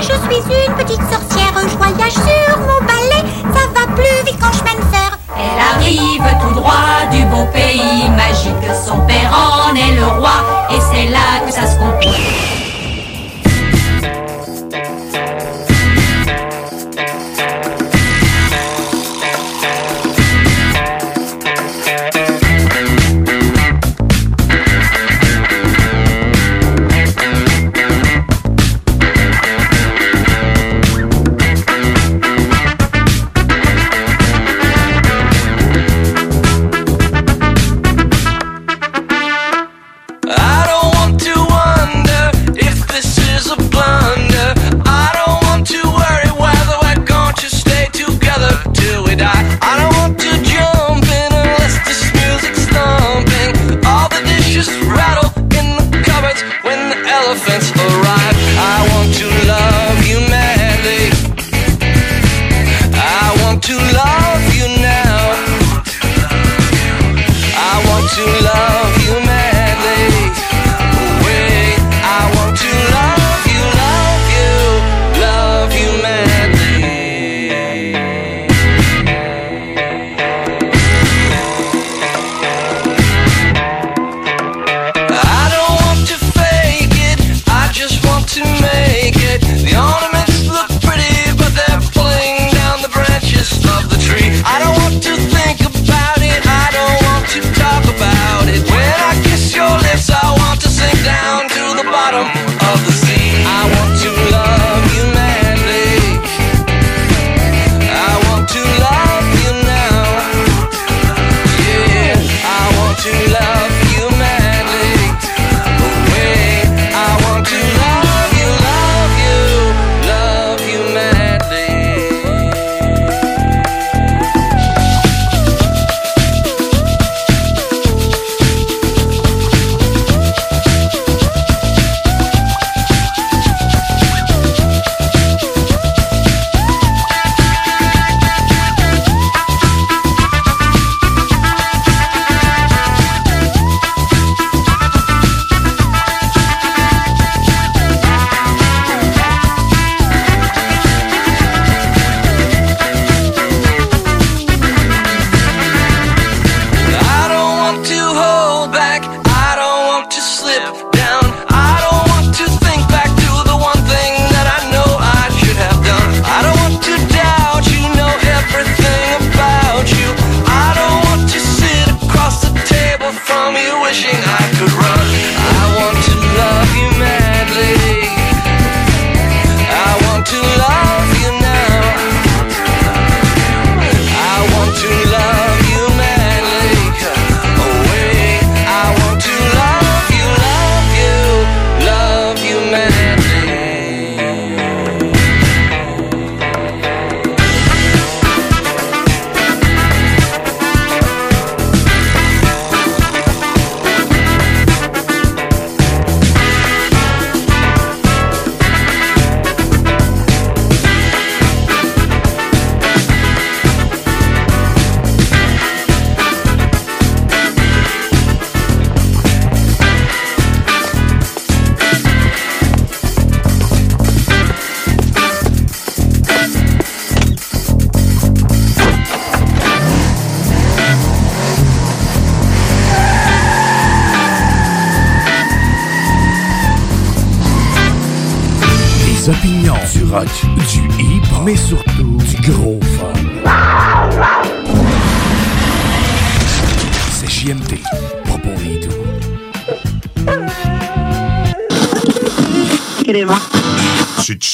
[0.00, 1.52] je suis une petite sorcière.
[1.62, 5.18] Je voyage sur mon balai, ça va plus vite quand je mène faire.
[5.36, 8.74] Elle arrive tout droit du beau pays magique.
[8.86, 12.57] Son père en est le roi, et c'est là que ça se complique.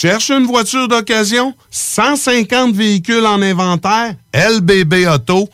[0.04, 1.54] Cherches une voiture d'occasion?
[1.70, 4.16] 150 véhicules en inventaire?
[4.34, 5.48] lbbauto.com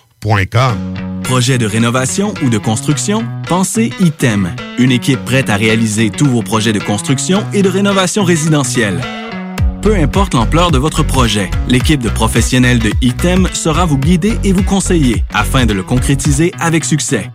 [1.22, 3.24] Projet de rénovation ou de construction?
[3.46, 4.50] Pensez ITEM.
[4.78, 9.00] Une équipe prête à réaliser tous vos projets de construction et de rénovation résidentielle.
[9.82, 14.52] Peu importe l'ampleur de votre projet, l'équipe de professionnels de ITEM sera vous guider et
[14.52, 17.30] vous conseiller afin de le concrétiser avec succès.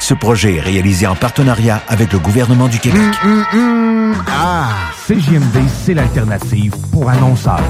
[0.00, 3.00] Ce projet est réalisé en partenariat avec le gouvernement du Québec.
[4.28, 4.68] Ah!
[5.06, 7.60] CJMD, c'est l'alternative pour annonceurs.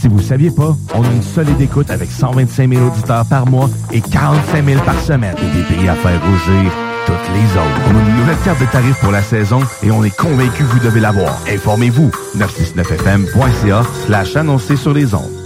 [0.00, 3.68] Si vous saviez pas, on a une solide écoute avec 125 000 auditeurs par mois
[3.92, 5.34] et 45 000 par semaine.
[5.38, 6.72] Et des prix à faire rougir
[7.06, 7.80] toutes les autres.
[7.90, 10.68] On a une nouvelle carte de tarifs pour la saison et on est convaincu que
[10.72, 11.38] vous devez l'avoir.
[11.50, 12.10] Informez-vous.
[12.36, 15.45] 969fm.ca slash annoncer sur les ondes.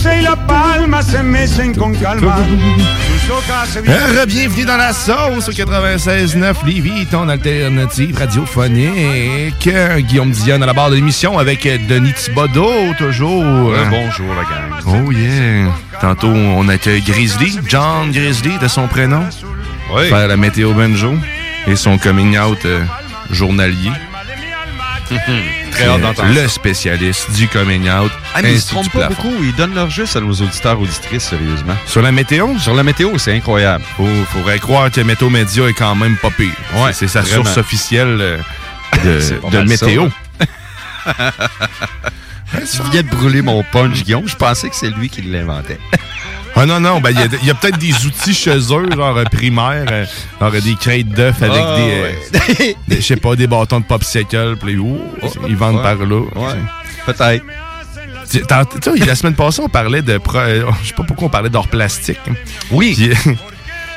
[0.00, 2.36] Sauce y la palma se mecen con calma.
[3.22, 9.66] Sus hojas se Euh, Bienvenue dans la sauce au 96.9 Lévis, ton alternative radiophonique.
[9.66, 13.42] Euh, Guillaume Dion à la barre de l'émission avec euh, Denis Thibodeau, toujours.
[13.42, 15.04] Ouais, bonjour, la gang.
[15.06, 15.72] Oh yeah.
[16.00, 19.24] Tantôt, on accueille Grizzly, John Grizzly de son prénom.
[19.94, 20.08] Oui.
[20.08, 21.14] Faire la météo banjo
[21.66, 22.82] et son coming out euh,
[23.30, 23.90] journalier.
[25.70, 28.10] Très hâte d'entendre Le spécialiste du coming out.
[28.34, 29.32] Ah, mais ils se trompent pas beaucoup.
[29.42, 31.74] Ils donnent leur juste à nos auditeurs, auditrices, sérieusement.
[31.86, 32.58] Sur la météo?
[32.58, 33.84] Sur la météo, c'est incroyable.
[33.96, 36.52] Faut, faudrait croire que Météo Média est quand même pas pire.
[36.76, 37.44] Ouais, c'est sa vraiment.
[37.44, 38.38] source officielle euh,
[39.04, 40.04] de, ça, météo.
[40.04, 40.46] ouais.
[42.52, 44.28] Tu viens de brûler mon punch, Guillaume.
[44.28, 45.78] Je pensais que c'est lui qui l'inventait.
[46.62, 48.88] Ah non, non, ben il y a, il y a peut-être des outils chez eux,
[48.94, 50.04] genre euh, primaires, euh,
[50.40, 53.84] genre des crêtes d'œufs avec Ah, des, euh, des- je sais pas, des bâtons de
[53.84, 54.98] popsicle, puis oh,
[55.48, 56.20] ils vendent ouais, par là.
[56.20, 56.54] ouais,
[57.06, 57.44] peut-être.
[58.30, 60.18] Tu sais, la semaine passée, on parlait de...
[60.18, 62.20] pro- euh, je sais pas pourquoi on parlait d'or plastique.
[62.70, 62.94] Oui.
[62.94, 63.10] Puis,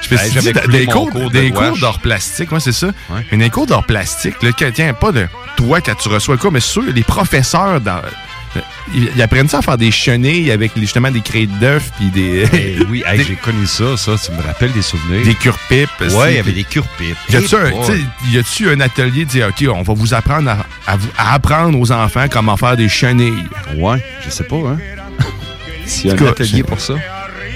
[0.02, 2.88] je Ben, dit, coulé des cours, cours de des cours d'or plastique, ouais, c'est ça.
[3.32, 6.50] Mais des cours d'or plastique, là, que- tiens, pas de toi quand tu reçois quoi,
[6.52, 8.02] mais ceux, les professeurs, dans,
[8.94, 12.46] ils, ils apprennent ça à faire des chenilles avec justement des crêtes d'œufs puis des.
[12.54, 14.16] Eh oui, hey, des- j'ai connu ça, ça.
[14.24, 15.24] Tu me rappelles des souvenirs.
[15.26, 15.90] des cure-pipes.
[16.12, 17.18] Ouais, il y avait des cure-pipes.
[17.30, 20.66] Y a-tu Eh un, tu un atelier de dire, OK, on va vous apprendre à,
[20.92, 23.44] à vous- à apprendre aux enfants comment faire des chenilles?
[23.76, 24.78] Ouais, je sais pas, hein.
[25.86, 26.94] S'il y a un cas, atelier pour ça.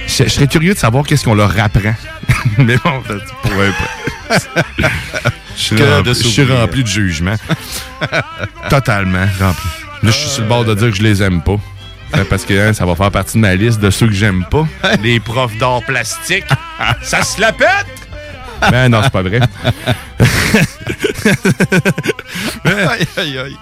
[0.07, 1.93] Je, je serais curieux de savoir qu'est-ce qu'on leur apprend.
[2.57, 4.33] Mais bon, c'est pour un peu.
[5.55, 7.36] Je suis rempli de jugement.
[8.69, 9.69] Totalement rempli.
[10.08, 11.58] Là, je suis sur le bord de dire que je les aime pas.
[12.15, 14.46] Euh, Parce que hein, ça va faire partie de ma liste de ceux que j'aime
[14.50, 14.65] pas.
[15.04, 16.46] Les profs d'art plastique.
[17.04, 17.67] ça se la pète!
[18.72, 19.41] Ben non, c'est pas vrai.
[22.63, 23.58] aïe, aïe, aïe.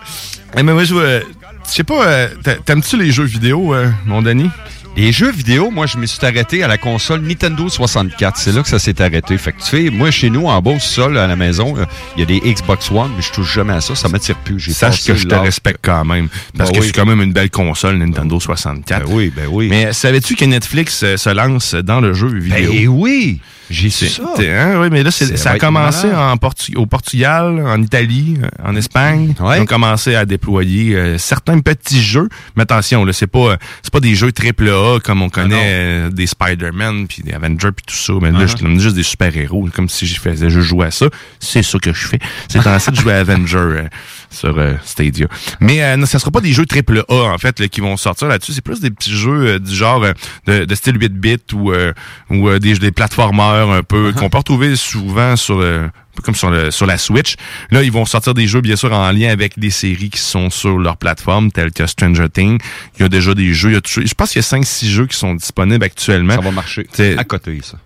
[0.55, 1.19] Eh, mais moi, je vois-
[1.67, 4.51] je sais pas, euh, t'a- t'aimes-tu les jeux vidéo, euh, mon Denis?
[4.97, 8.37] Les jeux vidéo, moi, je me suis arrêté à la console Nintendo 64.
[8.37, 9.37] C'est là que ça s'est arrêté.
[9.37, 11.75] Fait que, tu sais, moi, chez nous, en bas, sol, à la maison,
[12.15, 13.93] il y a des Xbox One, mais je touche jamais à ça.
[13.93, 14.57] Ça m'attire plus.
[14.73, 16.29] Sache que je te respecte quand même.
[16.57, 16.87] Parce Ben que oui.
[16.87, 19.05] c'est quand même une belle console, Nintendo 64.
[19.05, 19.67] Ben oui, ben oui.
[19.69, 22.71] Mais savais-tu que Netflix euh, se lance dans le jeu vidéo?
[22.71, 23.39] Ben oui!
[23.69, 24.21] J'ai ça.
[24.39, 28.37] hein, oui, mais là, c'est- Ça ça a commencé en Portu- au Portugal, en Italie,
[28.43, 29.33] euh, en Espagne.
[29.39, 29.57] Ouais.
[29.57, 32.29] Ils ont commencé à déployer euh, certains petits jeux.
[32.55, 36.09] Mais attention, là, c'est pas, c'est pas des jeux triple A comme on connaît euh,
[36.09, 38.13] des Spider-Man puis des Avengers puis tout ça.
[38.21, 38.57] Mais là, Uh-huh.
[38.57, 41.07] je donne juste des super-héros, comme si je faisais juste jouer à ça.
[41.39, 42.19] C'est ça que je fais.
[42.47, 43.83] C'est en de jouer à Avenger euh,
[44.29, 45.27] sur euh, Stadia.
[45.59, 47.97] Mais euh, non, ça sera pas des jeux triple A, en fait, là, qui vont
[47.97, 48.53] sortir là-dessus.
[48.53, 50.13] C'est plus des petits jeux euh, du genre euh,
[50.47, 51.93] de, de style 8 bits ou, euh,
[52.29, 55.87] ou euh, des, des platformers un peu qu'on peut retrouver souvent sur euh,
[56.23, 57.35] comme sur, le, sur la Switch.
[57.71, 60.49] Là, ils vont sortir des jeux, bien sûr, en lien avec des séries qui sont
[60.49, 62.59] sur leur plateforme, telles que Stranger Things.
[62.97, 63.71] Il y a déjà des jeux.
[63.71, 66.35] il y a je pense qu'il y a 5-6 jeux qui sont disponibles actuellement.
[66.35, 66.87] Ça va marcher.
[66.93, 67.77] C'est- À côté, ça.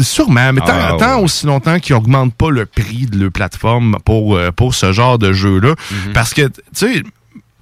[0.00, 3.96] Sûrement, mais tant, Ah, tant aussi longtemps qu'ils n'augmentent pas le prix de leur plateforme
[4.04, 5.74] pour, euh, pour ce genre de jeu-là.
[5.90, 6.12] Mhm.
[6.12, 7.02] Parce que, tu sais,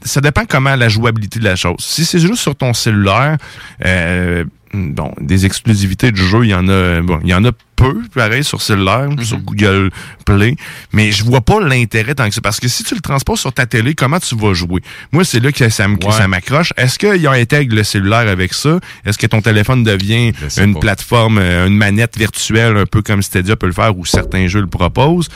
[0.03, 1.77] ça dépend comment la jouabilité de la chose.
[1.81, 3.39] Si c'est juste sur ton cellulaire,
[3.85, 7.51] euh, bon, des exclusivités de jeu, il y en a, bon, il y en a
[7.77, 9.23] peu, pareil, sur cellulaire, Mhm.
[9.25, 9.91] sur Google
[10.25, 10.57] Play,
[10.93, 12.41] mais je vois pas l'intérêt tant que ça.
[12.41, 14.81] Parce que si tu le transportes sur ta télé, comment tu vas jouer?
[15.13, 16.27] Moi, c'est là que ça Ouais.
[16.27, 16.73] m'accroche.
[16.77, 18.81] Est-ce qu'ils intègrent le cellulaire avec ça?
[19.05, 20.81] Est-ce que ton téléphone devient une pas.
[20.81, 24.61] plateforme, euh, une manette virtuelle, un peu comme Stadia peut le faire ou certains jeux
[24.61, 25.29] le proposent?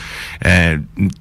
[0.44, 0.78] Euh,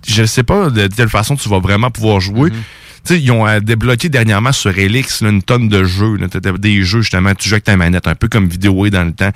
[0.08, 2.50] je sais pas de quelle façon tu vas vraiment pouvoir jouer.
[2.50, 2.58] Mhm.
[3.06, 6.18] Sais, ils ont euh, débloqué dernièrement sur Elix là, une tonne de jeux.
[6.18, 6.28] là.
[6.58, 9.32] Des jeux, justement, tu joues avec ta manette, un peu comme Vidéoway dans le temps.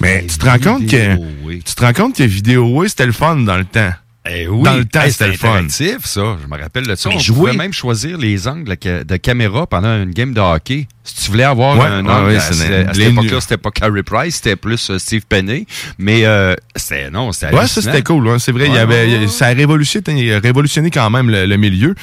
[0.00, 1.60] Mais tu te rends compte que Vidéoway.
[1.64, 3.92] tu te rends compte que Vidéoway, c'était le fun dans le temps.
[4.24, 4.62] Eh oui.
[4.62, 5.48] Dans le temps, Hey, c'était le fun.
[5.48, 6.36] interactif, ça.
[6.40, 7.08] Je me rappelle de ça.
[7.08, 10.32] Mais on jouer- pouvait même choisir les angles de, ca- de caméra pendant une game
[10.32, 10.86] de hockey.
[11.02, 13.56] Si tu voulais avoir Ouais, un ouais, angle, ouais, à, c'est à cette époque-là, c'était
[13.56, 15.66] pas Carey Price, c'était plus euh, Steve Penney.
[15.98, 18.28] Mais euh, c'était non, c'était Ouais, ça c'était cool.
[18.28, 18.38] hein.
[18.38, 19.26] C'est vrai, il y Ouais, avait, ouais, ouais.
[19.26, 21.96] ça a révolutionné, révolutionné quand même le, le milieu.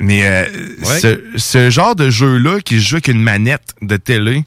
[0.00, 0.44] Mais euh,
[0.84, 0.98] Ouais.
[0.98, 4.44] ce, ce genre de jeu-là qui joue avec une manette de télé,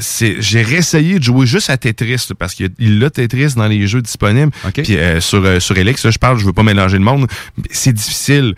[0.00, 4.02] J'ai réessayé de jouer juste à Tetris là, parce qu'il a Tetris dans les jeux
[4.02, 4.52] disponibles.
[4.74, 7.26] Puis euh, sur, euh, sur Elix, je parle, je veux pas mélanger le monde.
[7.70, 8.54] C'est difficile.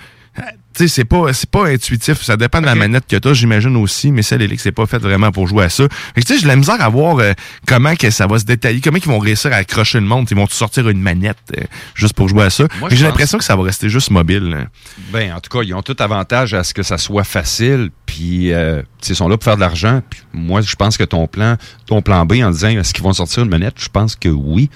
[0.75, 2.22] Tu sais, c'est pas, c'est pas intuitif.
[2.22, 5.03] Ça dépend de la manette que t'as, j'imagine aussi, mais celle Elix, c'est pas faite
[5.03, 5.85] vraiment pour jouer à ça.
[6.14, 7.33] Fait que tu sais, j'ai la misère à voir euh,
[7.66, 10.27] comment que ça va se détailler, comment ils vont réussir à accrocher le monde.
[10.31, 11.62] Ils vont sortir une manette euh,
[11.95, 12.64] juste pour jouer à ça.
[12.81, 14.51] Moi, j'ai l'impression que ça va rester juste mobile.
[14.51, 14.66] là.
[15.12, 18.53] Ben, en tout cas, ils ont tout avantage à ce que ça soit facile, puis
[18.53, 20.03] euh, ils sont là pour faire de l'argent.
[20.11, 21.57] Puis moi, je pense que ton plan,
[21.87, 24.70] ton plan B, en disant est-ce qu'ils vont sortir une manette, je pense que oui,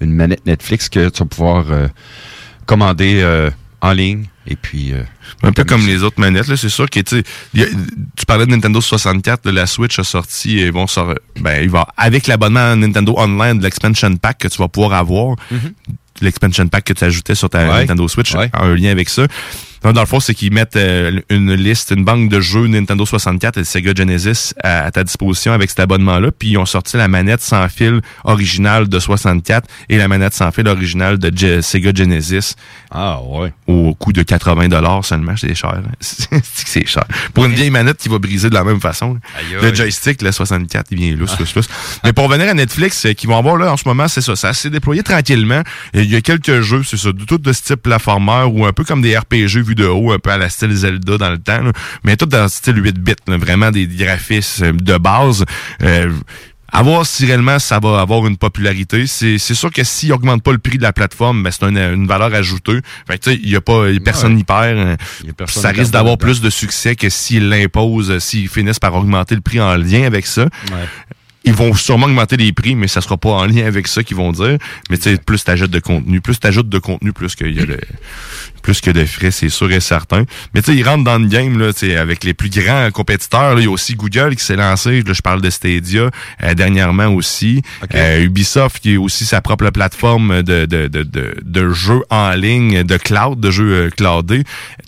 [0.00, 1.66] une manette Netflix que tu vas pouvoir
[2.64, 5.02] commander en ligne, et puis euh,
[5.42, 7.22] Un peu comme les autres manettes, là, c'est sûr que tu
[7.54, 11.70] tu parlais de Nintendo 64, là, la Switch a sorti, et vont sor- ben, il
[11.70, 15.36] va avec l'abonnement Nintendo Online de l'expansion pack que tu vas pouvoir avoir,
[16.20, 17.80] l'expansion pack que tu ajoutais sur ta Ouais.
[17.80, 19.26] Nintendo Switch, un lien avec ça.
[19.82, 23.04] Donc, dans le fond, c'est qu'ils mettent euh, une liste, une banque de jeux Nintendo
[23.06, 26.30] 64 et Sega Genesis à, à ta disposition avec cet abonnement-là.
[26.36, 30.50] Puis ils ont sorti la manette sans fil originale de 64 et la manette sans
[30.50, 32.54] fil originale de Sega Genesis.
[32.90, 33.52] Ah ouais.
[33.66, 35.74] Au coût de 80 dollars seulement, c'est cher.
[35.76, 35.82] hein.
[36.42, 37.04] C'est cher.
[37.34, 39.18] Pour une vieille manette qui va briser de la même façon.
[39.38, 41.68] Aïe, Le joystick, le 64, il vient lousse, lousse, lousse.
[42.04, 44.36] Mais pour revenir à Netflix, euh, qui vont avoir là en ce moment, c'est ça.
[44.36, 45.62] Ça s'est déployé tranquillement.
[45.94, 48.72] Il y a quelques jeux, c'est ça, de tout de ce type platformer ou un
[48.72, 51.62] peu comme des RPG de haut, un peu à la style Zelda dans le temps,
[51.62, 51.72] là.
[52.04, 55.44] mais tout dans le style 8 bits, là, vraiment des graphismes de base.
[55.82, 56.10] Euh,
[56.72, 59.06] à voir si réellement ça va avoir une popularité.
[59.06, 62.06] C'est sûr que s'ils augmentent pas le prix de la plateforme, ben c'est une, une
[62.06, 62.80] valeur ajoutée.
[63.06, 64.98] Fait que tu sais, il y a pas y a personne n'y perd.
[65.36, 69.34] personne Ça risque d'avoir plus de succès que s'ils l'imposent, euh, s'ils finissent par augmenter
[69.34, 70.46] le prix en lien avec ça.
[71.44, 74.16] Ils vont sûrement augmenter les prix, mais ça sera pas en lien avec ça qu'ils
[74.16, 74.58] vont dire.
[74.90, 77.66] Mais tu sais, plus t'ajoutes de contenu, plus t'ajoutes de contenu, plus qu'il y a
[77.66, 77.78] de,
[78.66, 80.24] plus que de frais, c'est sûr et certain.
[80.52, 83.54] Mais tu sais, ils rentrent dans le game là, avec les plus grands compétiteurs.
[83.54, 83.60] là.
[83.60, 85.02] Il y a aussi Google qui s'est lancé.
[85.02, 86.10] Là, je parle de Stadia
[86.42, 87.62] euh, dernièrement aussi.
[87.94, 92.30] Euh, Ubisoft qui est aussi sa propre plateforme de, de, de, de, de jeux en
[92.32, 94.42] ligne, de cloud, de jeux euh, cloudés,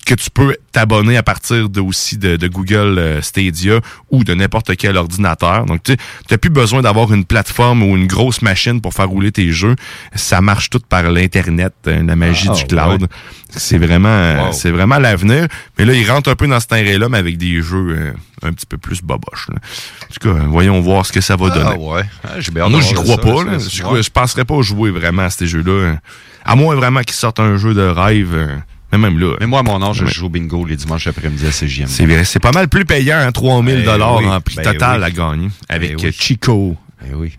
[0.04, 3.78] que tu peux t'abonner à partir de aussi de, de Google euh, Stadia
[4.10, 5.66] ou de n'importe quel ordinateur.
[5.66, 5.94] Donc tu
[6.30, 9.76] n'as plus besoin d'avoir une plateforme ou une grosse machine pour faire rouler tes jeux.
[10.16, 13.02] Ça marche tout par l'internet, euh, la magie Ah, du cloud.
[13.02, 13.08] ouais.
[13.50, 14.52] C'est vraiment, euh, Wow.
[14.52, 15.46] c'est vraiment l'avenir.
[15.78, 18.52] Mais là, ils rentrent un peu dans ce terrain-là, mais avec des jeux euh, un
[18.52, 19.48] petit peu plus boboches.
[19.48, 19.56] là.
[19.56, 21.76] En tout cas, voyons voir ce que ça va Ah, donner.
[21.84, 22.02] ouais.
[22.24, 23.44] Ah, Moi, j'y crois ça, pas.
[23.44, 23.58] Là.
[23.58, 25.96] Je, je penserais pas jouer vraiment à ces jeux-là.
[26.44, 28.30] À moins vraiment qu'ils sortent un jeu de rêve.
[28.34, 28.56] euh,
[28.92, 29.34] Mais même là.
[29.40, 31.88] Mais moi, à mon âge, je joue au bingo les dimanches après-midi à CGM.
[31.88, 34.62] C'est vrai, c'est pas mal plus payant, hein, 3000 dollars Eh oui, en prix ben
[34.72, 35.04] total oui.
[35.06, 35.48] à gagner.
[35.68, 36.06] Avec Eh oui.
[36.06, 36.76] euh, Chico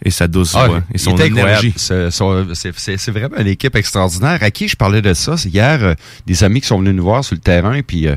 [0.04, 1.74] et sa douce Ah, voix et son énergie.
[1.78, 4.40] C'est- vraiment une équipe extraordinaire.
[4.42, 5.36] À qui je parlais de ça?
[5.38, 5.94] C'est hier, euh,
[6.26, 8.08] des amis qui sont venus nous voir sur le terrain, puis...
[8.08, 8.16] euh,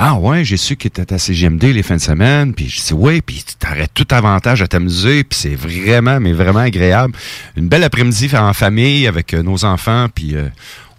[0.00, 2.92] ah ouais, j'ai su qu'il était à CGMD les fins de semaine, puis je dis
[2.92, 7.14] oui, puis t'arrêtes tout avantage à t'amuser, puis c'est vraiment, mais vraiment agréable.
[7.56, 10.48] Une belle après-midi en famille avec euh, nos enfants, puis euh,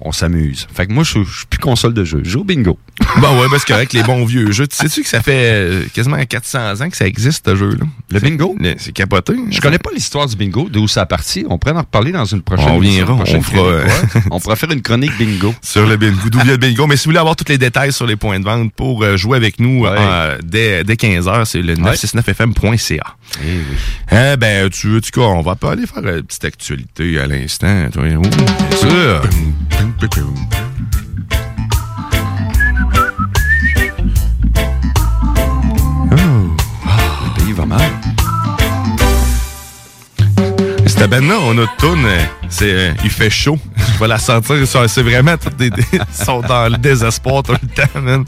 [0.02, 0.68] on s'amuse.
[0.74, 2.22] Fait que moi, je suis plus console de jeu.
[2.24, 2.78] Je joue au bingo.
[3.22, 6.18] Bon, ouais, parce qu'avec les bons vieux jeux, tu sais-tu que ça fait euh, quasiment
[6.24, 7.86] 400 ans que ça existe, ce jeu-là?
[8.12, 8.56] Le bingo?
[8.78, 9.34] C'est capoté.
[9.50, 11.46] Je connais pas l'histoire du bingo, d'où ça a parti.
[11.50, 14.22] On pourrait en reparler dans une prochaine On viendra, on fera, euh, ouais.
[14.32, 15.54] On pourrait faire une chronique bingo.
[15.62, 16.88] sur le bingo, d'où vient le bingo.
[16.88, 19.18] Mais si vous voulez avoir tous les détails sur les points de vente pour euh,
[19.18, 23.16] jouer avec nous euh, dès, dès 15h, c'est le 969fm.ca.
[23.42, 23.78] Eh oui.
[24.12, 27.28] Eh ben, tu veux, tu cas, on va pas aller faire une petite actualité à
[27.28, 27.88] l'instant.
[27.98, 28.22] Oh, bien
[28.78, 29.22] sûr.
[36.12, 37.82] Le pays va mal.
[40.86, 42.06] Cette bande-là, on a tourne,
[42.50, 43.58] c'est, euh, il fait chaud.
[43.94, 44.56] Je vais la sentir.
[44.68, 48.26] C'est vraiment, des, des- sont dans le désespoir tout le temps, man.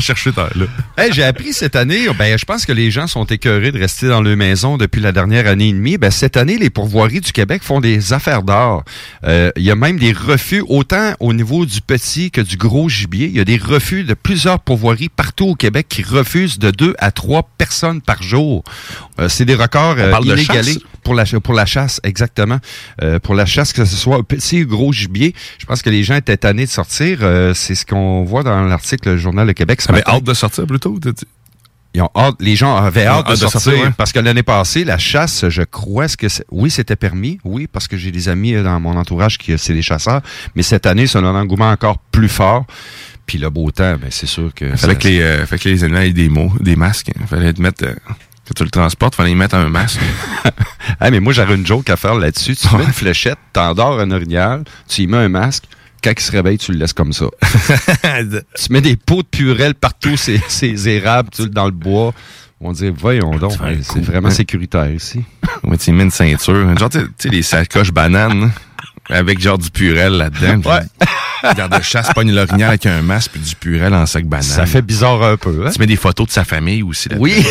[0.00, 0.48] Chercher là.
[0.96, 4.08] Hey, j'ai appris cette année, ben, je pense que les gens sont écœurés de rester
[4.08, 5.98] dans leur maison depuis la dernière année et demie.
[5.98, 8.84] Ben, cette année, les pourvoiries du Québec font des affaires d'or.
[9.24, 12.88] Euh, Il y a même des refus, autant au niveau du petit que du gros
[12.88, 13.26] gibier.
[13.26, 16.94] Il y a des refus de plusieurs pourvoiries partout au Québec qui refusent de deux
[16.98, 18.64] à trois personnes par jour.
[19.20, 20.34] Euh, C'est des records euh, de
[21.02, 22.58] pour la, pour la chasse, exactement.
[23.02, 26.02] Euh, pour la chasse, que ce soit petit ou gros gibier, je pense que les
[26.02, 27.18] gens étaient tannés de sortir.
[27.22, 29.67] Euh, C'est ce qu'on voit dans l'article Journal Le Québec.
[29.76, 30.12] Ce Ça avait matin.
[30.16, 30.98] hâte de sortir plutôt.
[31.94, 33.90] Ils ont hâte- les gens avaient hâte de hâte de sortir, ouais.
[33.96, 37.96] parce que l'année passée, la chasse, je crois, que oui, c'était permis, oui, parce que
[37.96, 40.20] j'ai des amis euh, dans mon entourage qui euh, c'est des chasseurs,
[40.54, 42.66] mais cette année, c'est un engouement encore plus fort.
[43.26, 45.68] Puis le beau temps, ben c'est sûr que Fallait ça- que les, euh, fallait que
[45.70, 47.10] les animaux aient des mots, des masques.
[47.20, 50.00] Il fallait te mettre, euh, quand tu le transportes, fallait y mettre un masque.
[51.00, 52.56] Ah, mais moi, j'aurais une joke à faire là-dessus.
[52.56, 55.64] Tu mets une fléchette, t'endors un orignal, tu y mets un masque.
[56.02, 57.26] Quand il se réveille, tu le laisses comme ça.
[58.54, 62.14] tu mets des pots de purelle partout, ces, ces érables tu dans le bois.
[62.60, 65.22] vont dire, voyons donc, c'est vraiment sécuritaire ici.
[65.64, 66.76] Ouais, tu mets une ceinture.
[66.78, 68.50] Genre, tu sais- les sacoches bananes,
[69.08, 70.70] avec genre du purel là-dedans.
[70.70, 70.80] Ouais.
[71.44, 74.42] Le garde-chasse pogne l'orignal avec un masque puis du purel en sac banane.
[74.44, 75.70] Ça fait bizarre un peu, hein?
[75.72, 77.22] Tu mets des photos de sa famille aussi là-dedans.
[77.22, 77.46] Oui.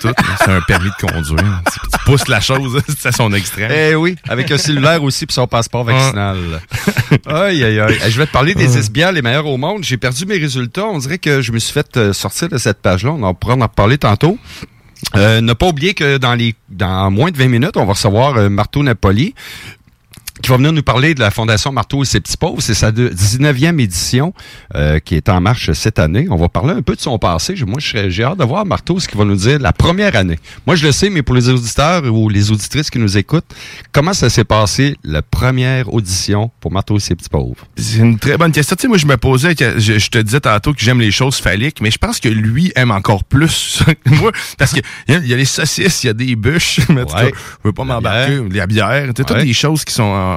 [0.00, 0.08] Tout.
[0.38, 1.62] C'est un permis de conduire.
[1.72, 3.70] Tu, tu pousses la chose, c'est à son extrême.
[3.74, 6.38] Eh oui, avec un cellulaire aussi puis son passeport vaccinal.
[7.26, 7.98] aïe, aïe, aïe.
[8.06, 9.84] Eh, Je vais te parler des SBA les meilleurs au monde.
[9.84, 10.86] J'ai perdu mes résultats.
[10.86, 13.10] On dirait que je me suis fait euh, sortir de cette page-là.
[13.10, 14.38] On en pourra en reparler tantôt.
[15.14, 18.36] Euh, ne pas oublier que dans les dans moins de 20 minutes, on va recevoir
[18.36, 19.34] euh, Marteau Napoli
[20.46, 22.62] qui va venir nous parler de la Fondation Marteau et ses petits pauvres.
[22.62, 24.32] C'est sa de- 19e édition
[24.76, 26.28] euh, qui est en marche cette année.
[26.30, 27.56] On va parler un peu de son passé.
[27.66, 30.14] Moi, je serais- j'ai hâte de voir Marteau ce qu'il va nous dire la première
[30.14, 30.38] année.
[30.64, 33.44] Moi, je le sais, mais pour les auditeurs ou les auditrices qui nous écoutent,
[33.90, 37.66] comment ça s'est passé la première audition pour Marteau et ses petits pauvres?
[37.76, 38.76] C'est une très bonne question.
[38.76, 41.10] Tu sais, moi, je me posais, que je, je te disais tantôt que j'aime les
[41.10, 45.12] choses phalliques, mais je pense que lui aime encore plus que moi, parce qu'il y,
[45.12, 47.24] a- il y a les saucisses, il y a des bûches, mais en tout cas,
[47.24, 47.32] Ouais.
[47.34, 49.44] je veux pas m'embarquer, la bière, tu sais, toutes Ouais.
[49.44, 50.35] des choses qui sont...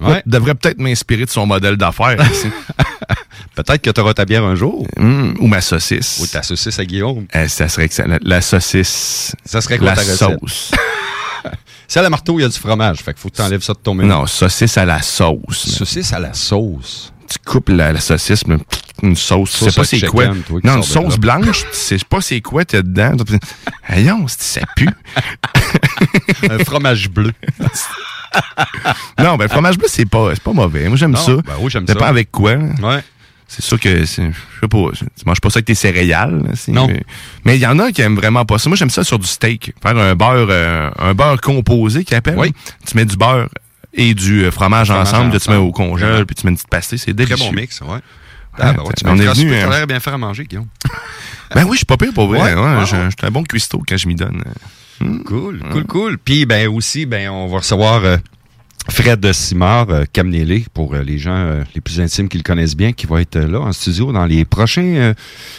[0.00, 0.22] en- Ouais.
[0.26, 2.16] devraient peut-être m'inspirer de son modèle d'affaires.
[3.54, 4.86] Peut-être que tu auras ta bière un jour.
[4.98, 6.18] Hum, ou ma saucisse.
[6.20, 7.26] Ou ta saucisse à Guillaume.
[7.34, 8.18] Euh, ça serait excellent.
[8.22, 9.34] La, saucisse.
[9.46, 10.72] Ça serait quoi la ta sauce.
[11.88, 12.98] C'est à la marteau, il y a du fromage.
[12.98, 14.08] Fait qu'il faut que tu enlèves ça de ton menu.
[14.08, 15.68] Non, saucisse à la sauce.
[15.68, 17.12] Saucisse à la sauce.
[17.28, 18.56] Tu coupes la, la saucisse, mais
[19.02, 19.52] une sauce.
[19.58, 20.26] Tu sais pas c'est quoi.
[20.28, 23.12] toi, qui Non, une sauce blanche, tu sais pas c'est quoi t'as dedans.
[23.88, 24.88] Ayons, ça pue.
[26.50, 27.32] un fromage bleu.
[29.18, 30.88] non, ben, le fromage bleu, c'est pas, pas mauvais.
[30.88, 31.32] Moi, j'aime ça.
[31.36, 32.08] ben oui, j'aime Dépend ça.
[32.08, 32.54] avec quoi.
[32.54, 33.02] Ouais.
[33.48, 34.22] C'est sûr que, je sais
[34.68, 36.42] pas, tu manges pas ça avec tes céréales.
[36.42, 36.88] là, Non.
[37.44, 38.68] Mais- il y en a qui aiment vraiment pas ça.
[38.68, 39.72] Moi, j'aime ça sur du steak.
[39.80, 42.38] Faire un beurre, euh, un beurre composé qu'ils appellent.
[42.38, 42.52] Oui.
[42.86, 43.48] Tu mets du beurre
[43.96, 45.68] et du euh, fromage, Fromage ensemble, que tu mets ensemble.
[45.68, 46.98] au congèle, puis tu mets une petite pastille.
[46.98, 47.50] C'est Très délicieux.
[47.50, 47.98] bon mix, ouais.
[48.58, 50.68] Ah, ben ouais, tu on est venu, Tu euh, l'air bien faire à manger, Guillaume.
[51.54, 52.40] Ben oui, je suis pas pire pour vrai.
[52.40, 53.04] Ouais, Ouais, ouais, je, ouais.
[53.04, 54.42] je suis un bon cuistot quand je m'y donne.
[55.24, 56.18] Cool, cool, cool.
[56.18, 58.16] Puis ben aussi, ben on va recevoir euh,
[58.88, 62.76] Fred Simard, euh, Camnélé, pour euh, les gens euh, les plus intimes qui le connaissent
[62.76, 65.14] bien, qui va être euh, là en studio dans les prochains, euh,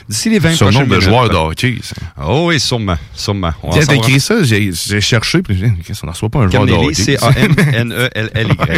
[0.07, 1.09] d'ici les 20 Surnom prochaines de minutes.
[1.09, 1.78] joueur de hockey.
[1.84, 1.95] ça.
[2.25, 3.51] Oh oui, sûrement, sûrement.
[3.63, 6.11] On Tiens, en t'as écrit ça, j'ai j'ai cherché, puis j'ai dit, Qu'est-ce qu'on ne
[6.13, 6.93] reçoit pas un joueur de hockey.
[6.93, 7.17] C'est-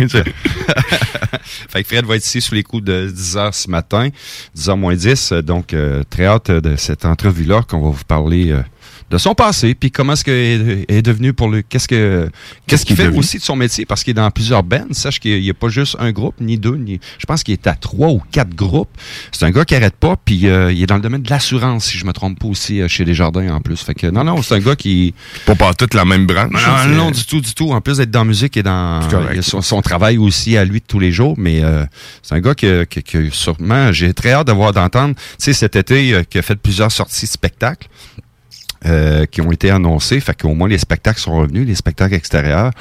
[1.69, 4.09] fait que Fred va être ici sous les coups de 10 h ce matin,
[4.55, 5.31] 10 h moins 10.
[5.31, 8.61] euh, Donc, euh, très hâte de cette entrevue-là qu'on va vous parler euh,
[9.09, 11.61] de son passé, puis comment est-ce qu'il est, devenu pour le...
[11.61, 12.29] Qu'est-ce que
[12.67, 13.19] qu'est-ce qu'il fait devenu?
[13.19, 14.85] aussi de son métier, parce qu'il est dans plusieurs bands.
[14.91, 16.99] Sache qu'il n'y a pas juste un groupe, ni deux, ni...
[17.17, 18.89] Je pense qu'il est à trois ou quatre groupes.
[19.31, 21.85] C'est un gars qui arrête pas, puis euh, il est dans le domaine de l'assurance,
[21.85, 23.81] si je me trompe pas aussi, euh, chez Desjardins en plus.
[23.81, 25.13] Fait que non, non, c'est un gars qui...
[25.45, 26.51] Pas par toute la même branche.
[26.51, 27.71] Non, c'est- non, du tout, du tout.
[27.71, 28.99] En plus d'être dans la musique et dans
[29.33, 31.85] il a son, son travail aussi à lui de tous les jours, mais euh,
[32.21, 35.15] c'est un gars que, que, que sûrement j'ai très hâte d'avoir d'entendre.
[35.15, 37.87] Tu sais, cet été, euh, qui a fait plusieurs sorties de spectacles.
[38.85, 42.71] Euh, qui ont été annoncés, fait qu'au moins les spectacles sont revenus, les spectacles extérieurs.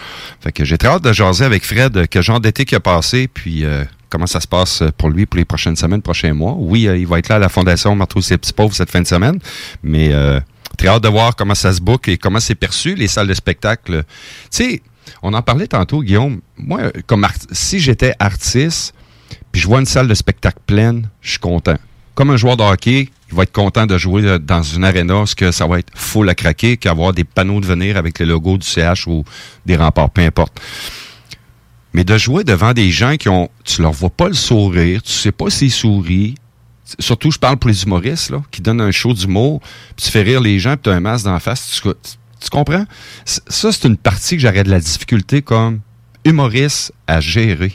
[0.40, 2.80] Fait que j'ai très hâte de jaser avec Fred, euh, quel genre d'été qui a
[2.80, 6.54] passé, puis euh, comment ça se passe pour lui pour les prochaines semaines, prochains mois.
[6.56, 9.06] Oui, euh, il va être là à la Fondation Marteau et Petits cette fin de
[9.06, 9.38] semaine,
[9.82, 10.40] mais euh,
[10.76, 13.34] très hâte de voir comment ça se book et comment c'est perçu, les salles de
[13.34, 14.04] spectacle.
[14.04, 14.82] Tu sais,
[15.22, 16.40] on en parlait tantôt, Guillaume.
[16.56, 18.94] Moi, comme si j'étais artiste,
[19.52, 21.76] puis je vois une salle de spectacle pleine, je suis content.
[22.18, 25.24] Comme un joueur de hockey, il va être content de jouer euh, dans une arena,
[25.24, 28.24] ce que ça va être full à craquer, qu'avoir des panneaux de venir avec le
[28.26, 29.22] logo du CH ou
[29.66, 30.60] des remparts, peu importe.
[31.92, 35.12] Mais de jouer devant des gens qui ont, tu leur vois pas le sourire, tu
[35.12, 36.34] sais pas s'ils sourient.
[36.98, 39.60] Surtout, je parle pour les humoristes, là, qui donnent un show d'humour,
[39.94, 41.70] puis tu fais rire les gens, puis tu as un masque d'en face.
[41.80, 41.88] Tu,
[42.40, 42.84] tu- comprends?
[43.24, 45.82] Ça, c'est une partie que j'aurais de la difficulté comme
[46.24, 47.74] humoriste à gérer.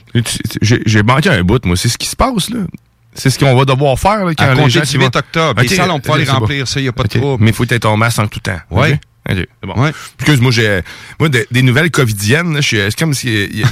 [0.61, 1.77] J'ai manqué un bout, moi.
[1.77, 2.59] C'est ce qui se passe, là.
[3.15, 4.81] C'est ce qu'on va devoir faire, là, quand À les gens...
[4.81, 6.39] du qui 8 vont- octobre, les Ok, salles, on pourra les c'est bon.
[6.39, 7.21] remplir, ça, il n'y a pas de Ok.
[7.21, 7.43] trouble.
[7.43, 8.59] Mais il faut être en masse en tout temps.
[8.71, 8.93] Ouais.
[8.93, 8.99] Ok?
[9.29, 9.81] Ok, c'est bon.
[9.81, 9.91] Ouais.
[10.19, 10.81] Excuse, moi, j'ai,
[11.17, 13.63] moi, des, des nouvelles covidiennes, c'est comme si,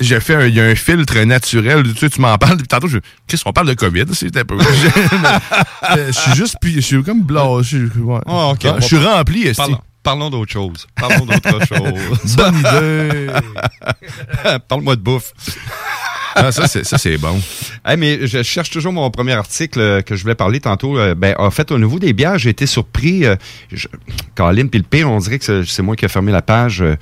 [0.00, 2.66] j'ai fait un, il y a un filtre naturel, tu sais, tu m'en parles, puis
[2.66, 4.58] tantôt, je, qu'est-ce qu'on parle de Covid, c'est un peu.
[4.58, 4.66] Je
[5.98, 7.78] euh, je suis juste, puis je suis comme blasé.
[7.94, 8.18] je- ouais.
[8.26, 8.64] Ah, ok.
[8.64, 9.56] Ah, Je suis rempli, esti.
[9.62, 10.88] Parlons, parlons d'autre chose.
[10.96, 12.36] Parlons d'autre chose.
[12.36, 13.26] Bonne idée.
[14.68, 15.32] Parle-moi de bouffe.
[16.46, 17.40] Ah, ça, c'est, ça, c'est bon.
[17.84, 20.98] Hey, mais je cherche toujours mon premier article euh, que je voulais parler tantôt.
[20.98, 23.24] Euh, ben, en fait, au niveau des bières, j'ai été surpris.
[23.24, 23.36] Euh,
[23.72, 23.88] je,
[24.34, 26.96] Colin, puis le pire, on dirait que c'est- moi qui ai fermé la page euh,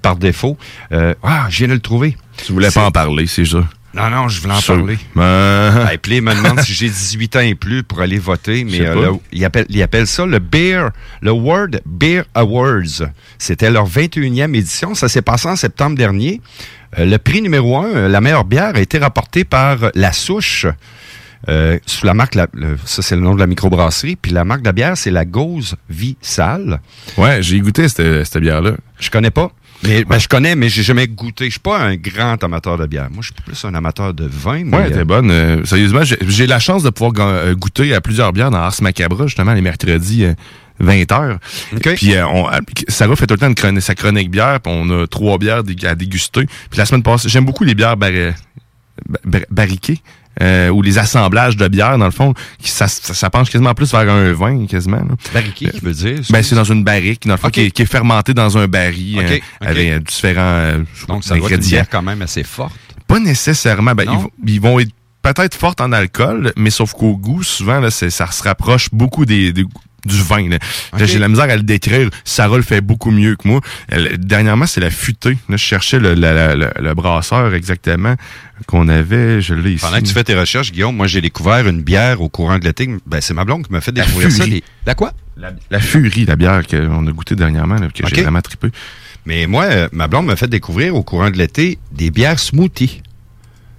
[0.00, 0.56] par défaut.
[0.92, 2.16] Euh, ah, je viens de le trouver.
[2.44, 3.64] Tu voulais pas en parler, c'est ça?
[3.92, 4.98] Non, non, je voulais en parler.
[5.16, 8.62] Ben, Hey, puis il me demande si j'ai 18 ans et plus pour aller voter,
[8.64, 9.00] mais sais euh, pas.
[9.00, 13.08] le- ils, appellent, ils appellent ça le Beer, le World Beer Awards.
[13.38, 14.94] C'était leur 21e édition.
[14.94, 16.40] Ça s'est passé en septembre dernier.
[16.98, 20.66] Euh, le prix numéro un, euh, la meilleure bière, a été rapporté par La Souche.
[21.48, 24.44] euh, sous la marque, la- le- ça c'est le nom de la microbrasserie, puis la
[24.44, 26.80] marque de la bière, c'est la Gauze Vie Sale.
[27.16, 28.72] Ouais, j'ai goûté cette, cette bière-là.
[28.98, 29.50] Je connais pas.
[29.82, 31.46] Mais ben, je connais, mais j'ai jamais goûté.
[31.46, 33.08] Je suis pas un grand amateur de bière.
[33.10, 34.62] Moi, je suis plus un amateur de vin.
[34.66, 35.30] Mais, Ouais, était bonne.
[35.30, 39.54] Euh, sérieusement, j'ai la chance de pouvoir goûter à plusieurs bières dans Ars Macabra, justement,
[39.54, 40.26] les mercredis.
[40.80, 41.38] Euh, 20 heures.
[41.96, 42.58] Puis euh, on, euh,
[42.88, 45.62] Sarah fait tout le temps une chronique, sa chronique bière, puis on a trois bières
[45.84, 46.46] à déguster.
[46.70, 48.10] Puis la semaine passée, j'aime beaucoup les bières bar-
[49.08, 49.98] bar- bar- barriquées.
[50.42, 53.74] euh, ou les assemblages de bières, dans le fond, qui, ça, ça, ça penche quasiment
[53.74, 54.98] plus vers un vin, quasiment.
[54.98, 55.14] là.
[55.34, 56.20] Barriqué, qui veut dire?
[56.30, 58.66] Ben, c'est dans une barrique, dans le fond, qui, est, qui est fermenté dans un
[58.66, 59.42] baril, Ok, euh, ok.
[59.60, 62.72] avec euh, différents euh, Donc, ça doit être une bière quand même assez forte.
[63.06, 63.94] Pas nécessairement.
[63.94, 67.80] Ben, ils, vont, ils vont être peut-être fortes en alcool, mais sauf qu'au goût, souvent,
[67.80, 69.66] là, ça se rapproche beaucoup des, des-
[70.04, 70.48] du vin.
[70.98, 72.10] J'ai la misère à le décrire.
[72.24, 73.60] Sarah le fait beaucoup mieux que moi.
[73.88, 75.36] Elle- dernièrement, c'est la futée.
[75.48, 78.14] Là, je cherchais le, la- la- le- le brasseur exactement
[78.66, 79.40] qu'on avait.
[79.40, 79.84] Je l'ai ici.
[79.84, 82.64] Pendant que tu fais tes recherches, Guillaume, moi, j'ai découvert une bière au courant de
[82.64, 82.88] l'été.
[83.06, 84.46] Ben, c'est ma blonde qui m'a fait La découvrir ça.
[84.46, 85.12] Les- La quoi?
[85.36, 88.68] La, la furie, la bière qu'on a goûtée dernièrement, là, que j'ai vraiment trippé.
[89.26, 93.02] Mais moi, euh, ma blonde m'a fait découvrir au courant de l'été des bières smoothie.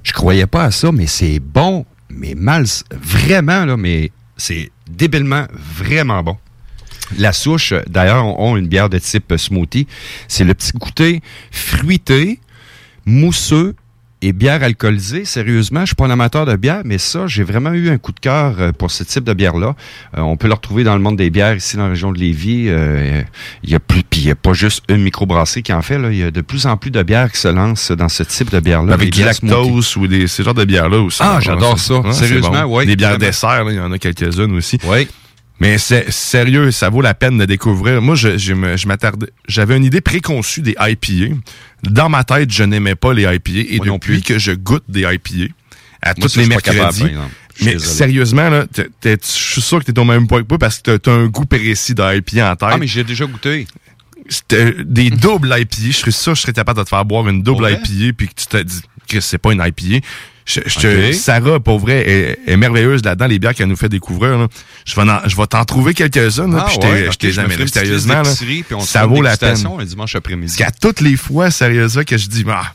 [0.04, 2.66] Je croyais pas à ça, mais c'est bon, mais mal,
[3.00, 6.38] vraiment, là, mais c'est débilement vraiment bon.
[7.18, 9.88] La souche, d'ailleurs, ont une bière de type smoothie.
[10.28, 11.22] C'est le petit goûter
[11.52, 12.40] fruité,
[13.06, 13.76] mousseux
[14.22, 15.26] et bière alcoolisée.
[15.26, 18.12] Sérieusement, je suis pas un amateur de bière, mais ça, j'ai vraiment eu un coup
[18.12, 19.76] de cœur euh, pour ce type de bière-là.
[20.18, 22.20] Euh, on peut le retrouver dans le monde des bières ici dans la région de
[22.20, 22.66] Lévis.
[22.70, 23.22] Euh,
[23.64, 26.00] Il y a plus, puis il y a pas juste une microbrasserie qui en fait.
[26.12, 28.52] Il y a de plus en plus de bières qui se lancent dans ce type
[28.52, 28.94] de bière-là.
[28.94, 29.46] Avec du smoothie.
[29.46, 31.20] lactose ou des, ces genres de bières-là aussi.
[31.22, 32.02] Ah, j'adore ça.
[32.12, 32.76] Sérieusement, bon.
[32.78, 34.78] ouais, Des bières dessert, il y en a quelques-unes aussi.
[34.88, 35.08] Oui.
[35.62, 38.02] Mais c'est sérieux, ça vaut la peine de découvrir.
[38.02, 39.28] Moi, je, je m'attardais.
[39.48, 41.36] J'avais une idée préconçue des IPA.
[41.84, 43.52] Dans ma tête, je n'aimais pas les IPA.
[43.70, 45.54] Et Moi depuis que je goûte des IPA,
[46.02, 47.04] à Moi, tous les mercredis.
[47.62, 47.80] mais désolé.
[47.80, 48.66] sérieusement, là,
[49.04, 51.28] je suis sûr que t'es au même point que moi parce que t'as as un
[51.28, 52.70] goût précis d'IPA en tête.
[52.72, 53.68] Ah, mais j'ai déjà goûté.
[54.30, 55.78] C'était des doubles IPA.
[55.80, 57.70] Je serais sûr que je serais capable de te faire boire une double?
[57.70, 60.04] IPA puis que tu te dis que c'est pas une IPA.
[60.54, 61.14] Je, je te- Ok.
[61.14, 64.38] Sarah, pour vrai, est, est merveilleuse là-dedans, les bières qu'elle nous fait découvrir.
[64.38, 64.48] là.
[64.86, 66.48] Je vais, en- je vais t'en trouver quelques-uns.
[66.48, 68.14] là, Ah puis je t'ai- ouais, je t'ai jamais sérieusement.
[68.16, 68.24] là,
[68.86, 69.56] ça vaut la peine.
[69.80, 70.56] un dimanche après-midi.
[70.58, 72.74] Parce qu'à toutes les fois, sérieusement, que je dis, ah,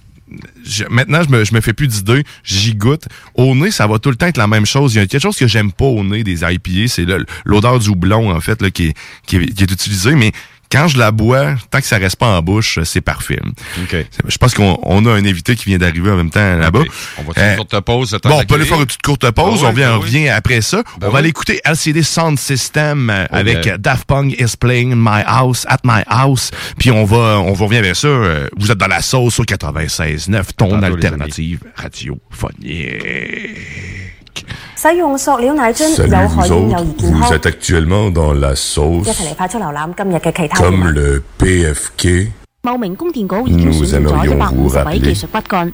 [0.65, 3.05] je- maintenant, je me, je me fais plus d'idées, j'y goûte.
[3.35, 4.95] Au nez, ça va tout le temps être la même chose.
[4.95, 7.79] Il y a quelque chose que j'aime pas au nez des IPA, c'est le- l'odeur
[7.79, 8.95] du houblon, en fait, là, qui, est,
[9.27, 10.15] qui, est, qui est utilisée.
[10.15, 10.33] Mais
[10.77, 13.39] quand je la bois, tant que ça reste pas en bouche, c'est parfait.
[14.27, 16.83] Je pense qu'on on a un invité qui vient d'arriver en même temps là-bas.
[17.19, 18.19] On va faire une courte pause.
[18.23, 19.61] Bon, on peut aller faire une petite courte pause.
[19.61, 20.79] Ben ouais, on vient, ben on revient après ça.
[20.99, 21.19] Ben on va oui.
[21.21, 25.23] aller écouter LCD Sound System euh, Oh, avec euh, Daft Punk is playing in my
[25.27, 26.51] house, at my house.
[26.79, 28.09] Puis on va, on va revenir vers ça.
[28.09, 32.67] Euh, vous êtes dans la sauce au 96.9, ton alternative radiophonique.
[34.77, 35.89] 使用塑料奶樽
[36.23, 37.29] 有害婴幼儿健康。
[39.01, 40.59] 一齐嚟快速浏览今日嘅其他
[42.63, 43.73] 报名供电局已经
[44.05, 44.69] 咗一百五
[44.99, 45.73] 技术骨干。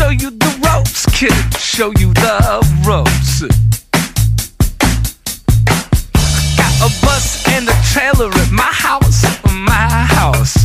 [0.00, 1.34] Show you the ropes, kid.
[1.58, 2.38] Show you the
[2.88, 3.42] ropes.
[6.56, 10.64] Got a bus and a trailer at my house, my house.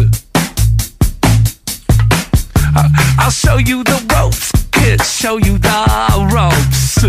[2.77, 5.03] I- I'll show you the ropes, kid.
[5.03, 5.79] Show you the
[6.33, 7.03] ropes.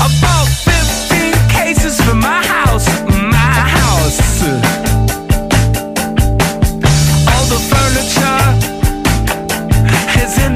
[0.00, 2.88] I bought 15 cases for my house,
[3.36, 4.71] my house.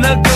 [0.07, 0.36] Is in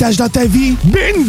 [0.00, 0.76] l'extra cash dans ta vie?
[0.84, 1.19] Bingo!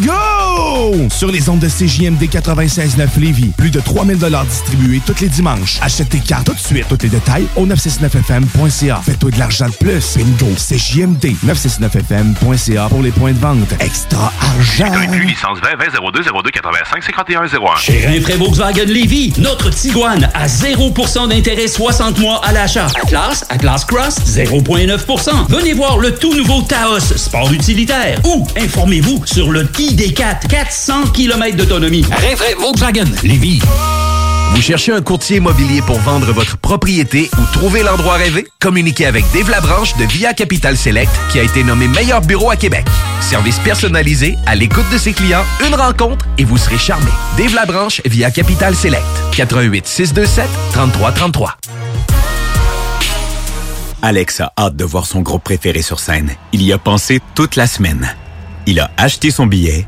[1.81, 5.79] CJMD 96.9 Lévis, plus de 3000 distribués tous les dimanches.
[5.81, 6.85] Achète tes cartes tout de suite.
[6.87, 9.01] Tous les détails au 969FM.ca.
[9.03, 10.15] Fais-toi de l'argent de plus.
[10.15, 10.53] Bingo!
[10.55, 13.73] CJMD 969FM.ca pour les points de vente.
[13.79, 14.93] Extra argent!
[15.25, 17.47] licence 20 20 02 02 85 51 01.
[17.79, 22.89] Chez Rinfraie Volkswagen Lévy, notre Tiguan à 0% d'intérêt 60 mois à l'achat.
[23.03, 25.47] Atlas, Atlas Cross, 0,9%.
[25.49, 28.19] Venez voir le tout nouveau Taos, sport utilitaire.
[28.25, 32.03] Ou informez-vous sur le ID4, 400 km d'autonomie.
[32.03, 33.61] Rinfraie Volkswagen Lévy.
[34.53, 38.45] Vous cherchez un courtier immobilier pour vendre votre propriété ou trouver l'endroit rêvé?
[38.59, 42.57] Communiquez avec Dave Labranche de Via Capital Select qui a été nommé meilleur bureau à
[42.57, 42.85] Québec.
[43.21, 47.09] Service personnalisé, à l'écoute de ses clients, une rencontre et vous serez charmé.
[47.37, 49.05] Dave Labranche via Capital Select.
[49.31, 51.57] 88 627 3333.
[54.01, 56.31] Alex a hâte de voir son groupe préféré sur scène.
[56.51, 58.13] Il y a pensé toute la semaine.
[58.65, 59.87] Il a acheté son billet,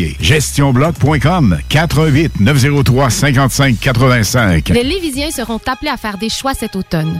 [0.19, 4.69] GestionBloc.com 418 903 55 85.
[4.69, 7.19] Les Lévisiens seront appelés à faire des choix cet automne.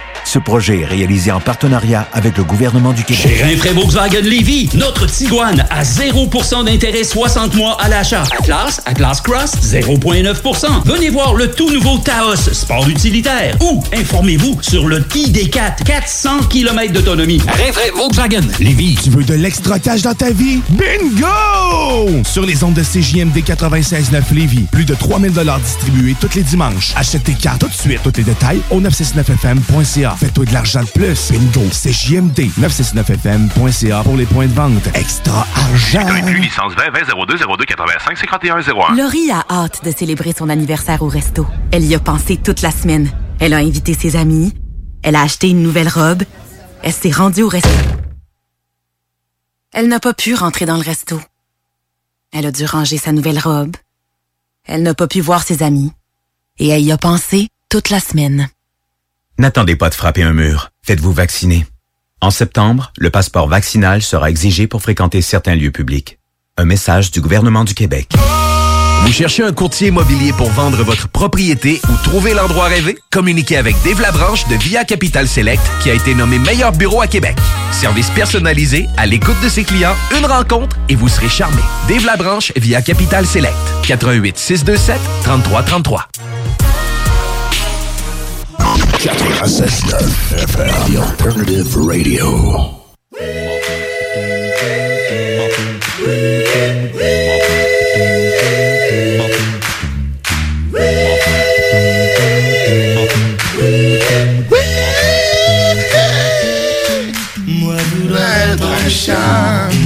[0.25, 3.23] Ce projet est réalisé en partenariat avec le gouvernement du Québec.
[3.23, 8.23] Chez Rinfraie Volkswagen Lévy, notre Tiguan à 0% d'intérêt 60 mois à l'achat.
[8.39, 10.83] Atlas, Atlas Cross, 0,9%.
[10.85, 13.57] Venez voir le tout nouveau Taos, sport utilitaire.
[13.61, 17.41] Ou informez-vous sur le ID4, 400 km d'autonomie.
[17.47, 18.95] Rinfraie Volkswagen Lévy.
[19.03, 20.61] Tu veux de l'extra cash dans ta vie?
[20.69, 22.23] Bingo!
[22.23, 25.31] Sur les ondes de CJMD 96.9 Lévis, plus de 3000
[25.63, 26.93] distribués tous les dimanches.
[26.95, 27.99] Achète tes cartes tout de suite.
[28.03, 30.10] Tous les détails au 969fm.ca.
[30.15, 31.31] Fais-toi de l'argent de plus.
[31.31, 31.67] Bingo!
[31.69, 34.87] CJMD 969fm.ca pour les points de vente.
[34.93, 36.07] Extra argent!
[36.39, 38.95] licence 20 20 02 02 85 51 01.
[38.95, 41.45] Laurie a hâte de célébrer son anniversaire au resto.
[41.71, 43.09] Elle y a pensé toute la semaine.
[43.39, 44.53] Elle a invité ses amis.
[45.03, 46.23] Elle a acheté une nouvelle robe.
[46.83, 47.69] Elle s'est rendue au resto.
[49.73, 51.19] Elle n'a pas pu rentrer dans le resto.
[52.31, 53.75] Elle a dû ranger sa nouvelle robe.
[54.65, 55.91] Elle n'a pas pu voir ses amis.
[56.59, 58.49] Et elle y a pensé toute la semaine.
[59.37, 60.69] N'attendez pas de frapper un mur.
[60.85, 61.65] Faites-vous vacciner.
[62.21, 66.19] En septembre, le passeport vaccinal sera exigé pour fréquenter certains lieux publics.
[66.57, 68.09] Un message du gouvernement du Québec.
[69.03, 72.95] Vous cherchez un courtier immobilier pour vendre votre propriété ou trouver l'endroit rêvé?
[73.11, 77.07] Communiquez avec Dave Labranche de Via Capital Select qui a été nommé meilleur bureau à
[77.07, 77.35] Québec.
[77.71, 81.61] Service personnalisé, à l'écoute de ses clients, une rencontre et vous serez charmé.
[81.87, 83.55] Dave Labranche via Capital Select.
[83.87, 86.07] 88 627 3333.
[88.61, 92.81] 96.9 FM, The Alternative Radio.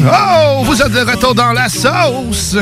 [0.07, 2.57] Oh, vous êtes de retour dans la sauce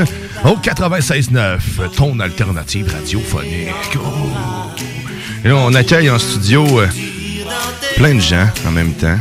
[0.46, 1.60] au 96.9,
[1.96, 3.98] ton alternative radiophonique.
[3.98, 4.73] Oh.
[5.44, 6.88] Et là, on accueille en studio euh,
[7.98, 9.18] plein de gens en même temps.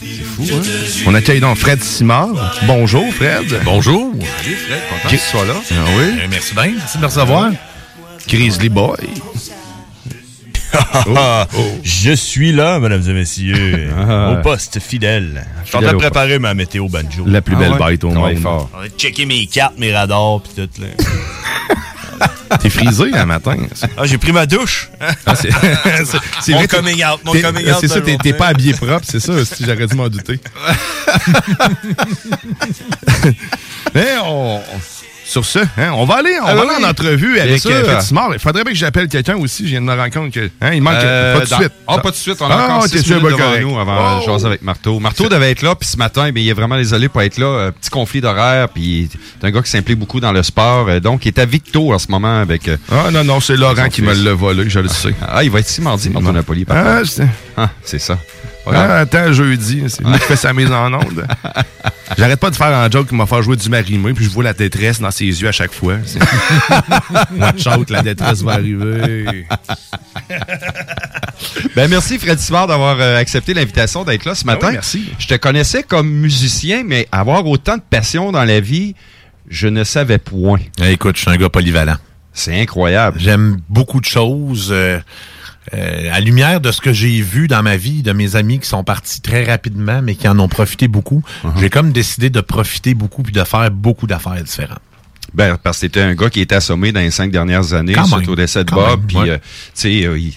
[0.00, 0.62] C'est fou, hein?
[1.06, 2.54] On accueille donc Fred Simard.
[2.66, 3.60] Bonjour, Fred.
[3.64, 4.12] Bonjour.
[4.14, 4.80] Salut, Fred.
[4.90, 5.54] Content que tu sois là.
[5.70, 6.04] Ah oui?
[6.20, 6.72] Euh, merci bien.
[6.76, 7.50] Merci de me recevoir.
[8.28, 8.96] Grizzly Boy.
[10.74, 11.46] Ah,
[11.84, 14.32] Je suis là, mesdames et messieurs, Ah.
[14.32, 15.46] au poste fidèle.
[15.64, 17.24] Je suis en train de préparer ma météo banjo.
[17.26, 18.68] La plus belle bête au Travaille monde.
[18.74, 20.80] On va checker mes cartes, mes radars, puis tout.
[20.80, 20.88] Là.
[22.62, 23.56] T'es frisé un matin.
[23.96, 24.88] Ah, j'ai pris ma douche.
[25.26, 25.50] Ah, c'est-
[26.52, 27.20] mon vrai, coming out.
[27.24, 30.08] Mon coming out C'est ça, t'es pas habillé propre, c'est ça, si j'aurais dû m'en
[30.08, 30.38] douter.
[33.94, 34.60] Mais on,
[35.32, 37.64] sur ce, hein, on va aller, on Ah va oui, aller en entrevue Bien avec
[37.66, 38.30] euh, Fred Simard.
[38.32, 39.64] Il faudrait bien que j'appelle quelqu'un aussi.
[39.64, 41.72] Je viens de me rendre compte que, hein, il manque Euh, pas de dans- suite.
[41.88, 42.36] Ah, pas tout de suite.
[42.40, 44.26] On a Ah, encore t'es 6 sûr, minutes devant nous avant de Oh.
[44.26, 45.00] jaser avec Marteau.
[45.00, 47.46] Marteau devait être là, puis ce matin, ben, il est vraiment désolé pour être là.
[47.46, 49.08] Euh, petit conflit d'horaire, puis
[49.40, 50.86] c'est un gars qui s'implique beaucoup dans le sport.
[50.88, 52.68] euh, donc, il est à Victo en ce moment avec...
[52.68, 54.22] euh, Ah non, non, c'est Laurent qui me fils.
[54.24, 55.14] l'a volé, je le sais.
[55.26, 56.64] Ah, il va être ici mardi, Marteau Napoli.
[56.68, 57.08] Ah, contre.
[57.10, 58.18] c'est- Ah, c'est ça.
[58.66, 61.26] Ah, attends, jeudi, c'est lui qui fait sa mise en onde.
[62.18, 64.44] J'arrête pas de faire un joke qui m'a fait jouer du marimé, puis je vois
[64.44, 65.96] la détresse dans ses yeux à chaque fois.
[67.38, 69.46] Watch out, la détresse va arriver.
[71.74, 74.60] Ben merci Fred Simard d'avoir euh, accepté l'invitation d'être là ce matin.
[74.66, 75.10] Ah oui, merci.
[75.18, 78.94] Je te connaissais comme musicien, mais avoir autant de passion dans la vie,
[79.48, 80.60] je ne savais point.
[80.80, 81.96] Eh, Écoute, je suis un gars polyvalent.
[82.32, 83.18] C'est incroyable.
[83.18, 84.68] J'aime beaucoup de choses.
[84.70, 85.00] euh,
[85.74, 88.68] euh, à lumière de ce que j'ai vu dans ma vie, de mes amis qui
[88.68, 91.50] sont partis très rapidement, mais qui en ont profité beaucoup, Uh-huh.
[91.60, 94.80] j'ai comme décidé de profiter beaucoup puis de faire beaucoup d'affaires différentes.
[95.34, 98.04] Ben, parce que c'était un gars qui était assommé dans les cinq dernières années, Quand
[98.04, 98.28] suite même.
[98.28, 99.02] au décès de Quand Bob.
[99.06, 99.30] Puis, ouais.
[99.30, 99.42] euh, tu
[99.74, 100.34] sais, il-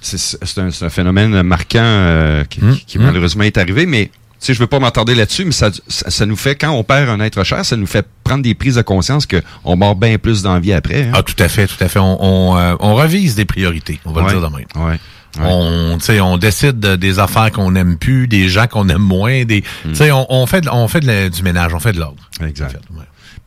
[0.00, 3.04] c'est un, phénomène marquant euh, qui, Hum, qui hum.
[3.04, 4.10] malheureusement est arrivé, mais
[4.46, 7.08] sais, je veux pas m'attarder là-dessus, mais ça, ça, ça nous fait, quand on perd
[7.08, 10.42] un être cher, ça nous fait prendre des prises de conscience qu'on mord bien plus
[10.42, 11.02] dans la vie après.
[11.04, 11.12] hein.
[11.14, 11.98] Ah, tout à fait, tout à fait.
[11.98, 12.18] On,
[12.52, 14.32] on, euh, on revise des priorités, on va Ouais.
[14.34, 14.66] le dire de même.
[14.88, 14.98] Ouais.
[15.40, 18.98] On, tu sais, on décide de- des affaires qu'on n'aime plus, des gens qu'on aime
[19.00, 21.80] moins, des, tu sais, on, on fait, de- on fait de la- du ménage, on
[21.80, 22.18] fait de l'ordre.
[22.48, 22.78] Exact.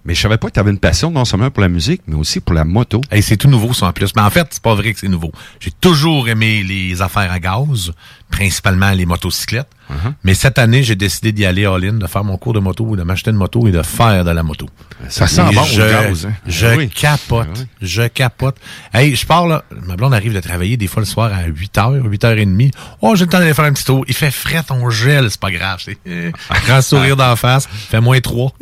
[0.05, 2.15] Mais je savais pas que tu avais une passion non seulement pour la musique, mais
[2.15, 3.01] aussi pour la moto.
[3.11, 4.15] Et c'est tout nouveau, ça, en plus.
[4.15, 5.31] Mais en fait, c'est pas vrai que c'est nouveau.
[5.59, 7.91] J'ai toujours aimé les affaires à gaz.
[8.29, 9.67] principalement les motocyclettes.
[9.89, 10.13] Uh-huh.
[10.23, 13.03] Mais cette année, j'ai décidé d'y aller all-in, de faire mon cours de moto, de
[13.03, 14.67] m'acheter une moto et de faire de la moto.
[15.09, 16.33] Ça sent bon, je, le gaz, hein?
[16.47, 16.89] Je Ah oui.
[16.89, 17.67] capote.
[17.81, 18.57] Je capote.
[18.93, 19.63] Hey, je pars là.
[19.85, 22.71] Ma blonde arrive de travailler des fois le soir à 8h, 8h30.
[23.01, 24.03] Oh, j'ai le temps d'aller faire un petit tour.
[24.07, 25.79] Il fait frais, on gèle, c'est pas grave.
[26.65, 27.67] Grand sourire d'en face.
[27.67, 28.53] Fait moins 3.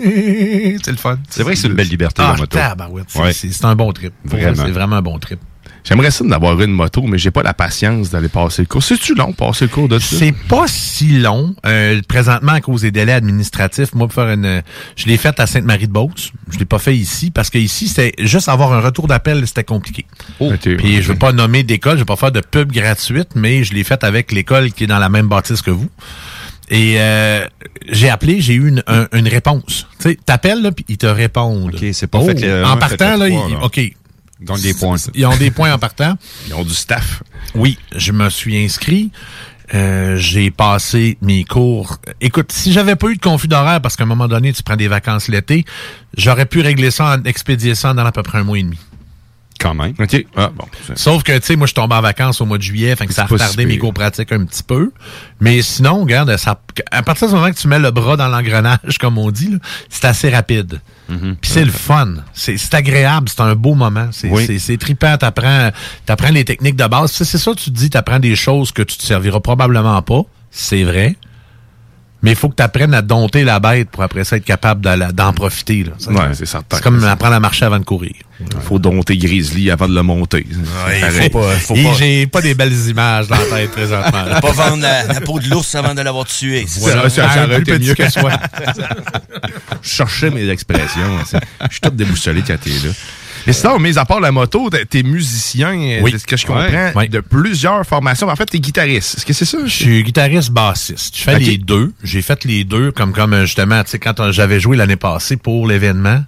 [0.83, 1.17] c'est le fun.
[1.29, 2.57] C'est vrai que c'est une belle liberté, ah, la moto.
[3.07, 3.33] C'est- Ouais.
[3.33, 4.13] C'est un bon trip.
[4.23, 4.63] Vraiment.
[4.65, 5.39] C'est vraiment un bon trip.
[5.85, 8.81] J'aimerais ça d'avoir une moto, mais j'ai pas la patience d'aller passer le cours.
[8.81, 10.15] C'est-tu long, passer le cours de ça?
[10.17, 11.53] C'est pas si long.
[11.65, 14.61] Euh, présentement, à cause des délais administratifs, moi, pour faire une...
[14.95, 16.31] Je l'ai fait à Sainte-Marie-de-Beauce.
[16.51, 19.65] Je l'ai pas fait ici, parce que ici, c'était juste avoir un retour d'appel, c'était
[19.65, 20.05] compliqué.
[20.77, 23.73] Puis je veux pas nommer d'école, je vais pas faire de pub gratuite, mais je
[23.73, 25.89] l'ai fait avec l'école qui est dans la même bâtisse que vous.
[26.69, 27.45] Et euh,
[27.89, 29.87] j'ai appelé, j'ai eu une, un- une réponse.
[29.99, 31.75] Tu sais, t'appelles, là, puis ils te répondent.
[31.75, 33.63] OK, c'est pas fait En partant, là, trois, ils- là.
[33.63, 33.77] OK.
[33.77, 33.93] Ils
[34.45, 34.95] gagnent des points.
[35.13, 36.17] Ils ont des points en partant.
[36.47, 37.23] Ils ont du staff.
[37.55, 39.11] Oui, je me suis inscrit.
[39.73, 41.97] Euh, j'ai passé mes cours.
[42.19, 44.75] Écoute, si j'avais pas eu de conflit d'horaire, parce qu'à un moment donné, tu prends
[44.75, 45.63] des vacances l'été,
[46.17, 48.77] j'aurais pu régler ça, en, expédier ça dans à peu près un mois et demi.
[49.63, 49.93] Quand même.
[49.97, 50.25] OK.
[50.35, 50.65] Ah, bon.
[50.95, 53.13] Sauf que, tu sais, moi, je tombe en vacances au mois de juillet, fait que
[53.13, 53.81] ça a si retardé mes pire.
[53.81, 54.91] cours pratiques un petit peu.
[55.39, 56.59] Mais sinon, regarde, ça,
[56.91, 59.57] à partir du moment que tu mets le bras dans l'engrenage, comme on dit,
[59.87, 60.81] c'est assez rapide.
[61.09, 61.35] Mm-hmm.
[61.39, 62.15] Puis c'est le fun.
[62.33, 64.09] C'est agréable, c'est un beau moment.
[64.11, 64.77] C'est Oui.
[64.77, 65.71] trippant, t'apprends
[66.09, 67.11] apprends les techniques de base.
[67.13, 70.21] C'est ça, tu te dis, t'apprends des choses que tu te serviras probablement pas.
[70.51, 71.15] C'est vrai.
[72.23, 74.81] Mais il faut que tu apprennes à dompter la bête pour après ça être capable
[75.13, 75.83] d'en profiter.
[75.83, 75.91] là.
[76.09, 76.77] Ouais, c'est certain.
[76.77, 78.13] C'est comme apprendre à marcher avant de courir.
[78.61, 80.45] Faut dompter Grizzly avant de le monter.
[80.87, 84.23] Ouais, faut pas- faut pas- j'ai pas des belles images dans la tête présentement.
[84.23, 84.41] là.
[84.41, 86.65] Pas vendre la, la peau de l'ours avant de l'avoir tué.
[86.67, 87.27] c'est Voilà, ça?
[87.27, 88.31] ça, ça Un aurait été mieux que soi.
[89.81, 91.19] Je cherchais mes expressions.
[91.25, 92.93] c'est- Je suis tout déboussolé quand t'es là.
[93.47, 96.11] Mais sinon, mis à part la moto, t'es- musicien, Oui.
[96.11, 96.53] de ce que je Ouais.
[96.65, 97.07] comprends, Ouais.
[97.07, 98.29] de plusieurs formations.
[98.29, 99.17] En fait, t'es guitariste.
[99.17, 99.57] Est-ce que c'est ça?
[99.65, 101.17] Je suis guitariste bassiste.
[101.17, 101.91] Je fais les deux.
[102.03, 104.95] J'ai fait les deux comme comme euh, justement, tu sais, quand euh, j'avais joué l'année
[104.95, 106.23] passée pour l'événement.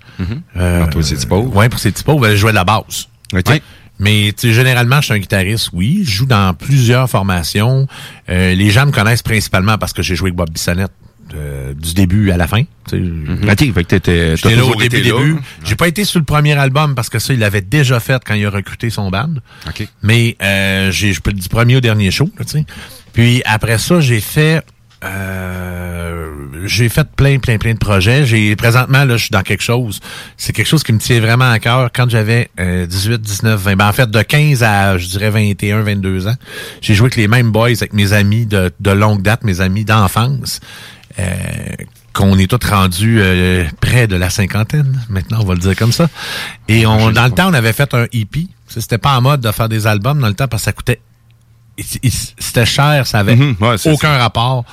[0.57, 1.41] euh, Pour ces typos.
[1.53, 3.07] Ouais, pour ces typos, ben, je jouais de la basse.
[3.34, 3.61] OK.
[3.97, 6.01] Mais tu sais, généralement, je suis un guitariste, oui.
[6.05, 7.88] Je joue dans plusieurs formations.
[8.30, 10.91] Euh, les gens me connaissent principalement parce que j'ai joué avec Bob Bissonnette
[11.36, 12.63] euh, du début à la fin.
[12.89, 12.97] sais.
[12.97, 15.38] OK, fait que t'étais, là au début, début.
[15.63, 18.33] J'ai pas été sur le premier album parce que ça, il l'avait déjà fait quand
[18.33, 19.36] il a recruté son band.
[19.67, 19.88] OK.
[20.01, 22.45] Mais euh, j'ai je peux du premier au dernier show, là.
[23.13, 24.63] Puis après ça, j'ai fait
[25.03, 26.31] euh,
[26.65, 28.25] j'ai fait plein, plein, plein de projets.
[28.25, 29.99] J'ai présentement là, je suis dans quelque chose.
[30.38, 31.89] C'est quelque chose qui me tient vraiment à cœur.
[31.93, 35.81] Quand j'avais euh, 18, 19, 20, ben en fait de 15 à je dirais 21,
[35.81, 36.36] 22 ans,
[36.81, 39.86] j'ai joué avec les mêmes boys, avec mes amis de, de longue date, mes amis
[39.86, 40.59] d'enfance.
[41.20, 41.26] Euh,
[42.13, 45.91] qu'on est tous rendus euh, près de la cinquantaine, maintenant on va le dire comme
[45.91, 46.07] ça.
[46.70, 48.05] Et on, dans le temps, on avait fait un.
[48.68, 50.72] Ça, C'était pas en mode de faire des albums dans le temps parce que ça
[50.72, 51.01] coûtait
[51.78, 54.63] c'était cher, ça avait Mhm, ouais, aucun rapport.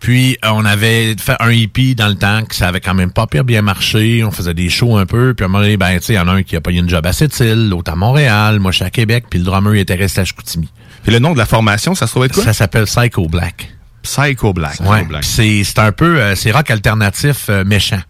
[0.00, 3.12] Puis euh, on avait fait un EP dans le temps que ça avait quand même
[3.12, 4.24] pas pire bien marché.
[4.24, 5.32] On faisait des shows un peu.
[5.32, 6.60] Puis à un moment donné, ben, tu sais, il y en a un qui a
[6.60, 9.44] payé une job à Sept-Îles, l'autre à Montréal, moi je suis à Québec, puis le
[9.44, 10.68] drummer il était resté à Chicoutimi.
[11.04, 12.44] Puis le nom de la formation, ça se trouve être quoi?
[12.44, 13.72] Ça s'appelle Psycho Black.
[14.02, 14.80] Psycho Black.
[14.80, 15.06] Ouais.
[15.20, 18.00] Puis C'est un peu, euh, c'est rock alternatif euh, méchant.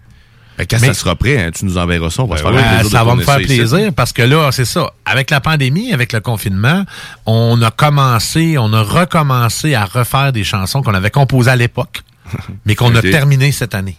[0.58, 2.22] Que quand Mais- ça sera prêt, hein, tu nous enverras ça.
[2.22, 3.56] On va se faire Ouais, ça va me faire ici.
[3.56, 4.90] plaisir parce que là, c'est ça.
[5.04, 6.84] Avec la pandémie, avec le confinement,
[7.26, 12.02] on a commencé, on a recommencé à refaire des chansons qu'on avait composées à l'époque,
[12.66, 13.96] mais qu'on a terminées cette année.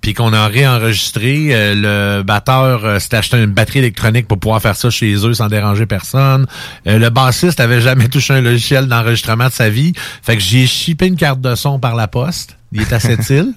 [0.00, 1.48] Puis qu'on a réenregistré.
[1.50, 5.34] euh, le batteur euh, s'était acheté une batterie électronique pour pouvoir faire ça chez eux
[5.34, 6.46] sans déranger personne.
[6.86, 9.92] Euh, le bassiste avait jamais touché un logiciel d'enregistrement de sa vie.
[10.22, 12.56] Fait que j'ai chippé une carte de son par la poste.
[12.72, 13.52] Il est à cette île.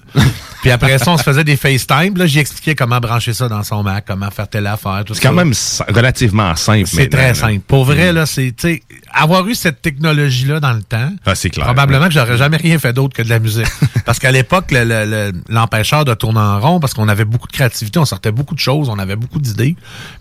[0.62, 2.18] Puis après ça, on se faisait des FaceTime.
[2.18, 5.22] Là, j'ai expliqué comment brancher ça dans son Mac, comment faire telle affaire, tout C'est
[5.22, 5.54] quand même
[5.88, 6.88] relativement simple.
[6.88, 7.60] C'est très simple.
[7.68, 11.50] Pour vrai, là, c'est, tu sais, avoir eu cette technologie-là dans le temps, Ah, c'est
[11.50, 11.66] clair.
[11.66, 13.68] probablement que j'aurais jamais rien fait d'autre que de la musique.
[14.06, 17.48] parce qu'à l'époque, le- le- le- l'empêcheur de tourner en rond, parce qu'on avait beaucoup
[17.48, 19.76] de créativité, on sortait beaucoup de choses, on avait beaucoup d'idées,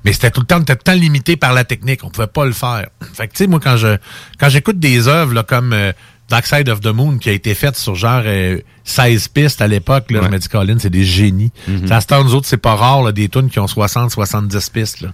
[0.04, 2.10] mais c'était tout le temps, on était tout le temps limité par la technique, on
[2.10, 2.86] pouvait pas le faire.
[3.14, 3.96] Fait que, tu sais, moi, quand je,
[4.38, 5.92] quand j'écoute des œuvres, là, comme, euh,
[6.28, 9.66] Dark Side of the Moon, qui a été faite sur genre euh, 16 pistes à
[9.68, 11.52] l'époque, là, je me dis, Colin, c'est des génies.
[11.86, 14.10] Ça, à cette heure, nous autres, c'est pas rare, là, des tunes qui ont 60,
[14.10, 15.08] 70 pistes, là.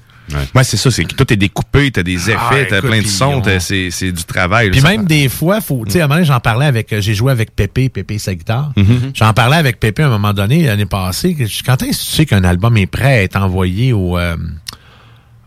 [0.55, 0.93] Ouais, c'est ça.
[0.93, 3.41] C'est que tout est découpé, t'as des effets, Ah, t'as écoute, plein de sons, on-
[3.41, 4.71] t'as- c'est du travail.
[4.71, 7.01] Puis ça même des fois, faut, tu sais, à un moment j'en parlais avec, euh,
[7.01, 8.71] j'ai joué avec Pépé, Pépé sa guitare.
[8.77, 9.11] Mhm.
[9.13, 11.37] J'en parlais avec Pépé à un moment donné, l'année passée.
[11.67, 14.37] Quand est-ce que tu sais qu'un album est prêt à être envoyé au, euh,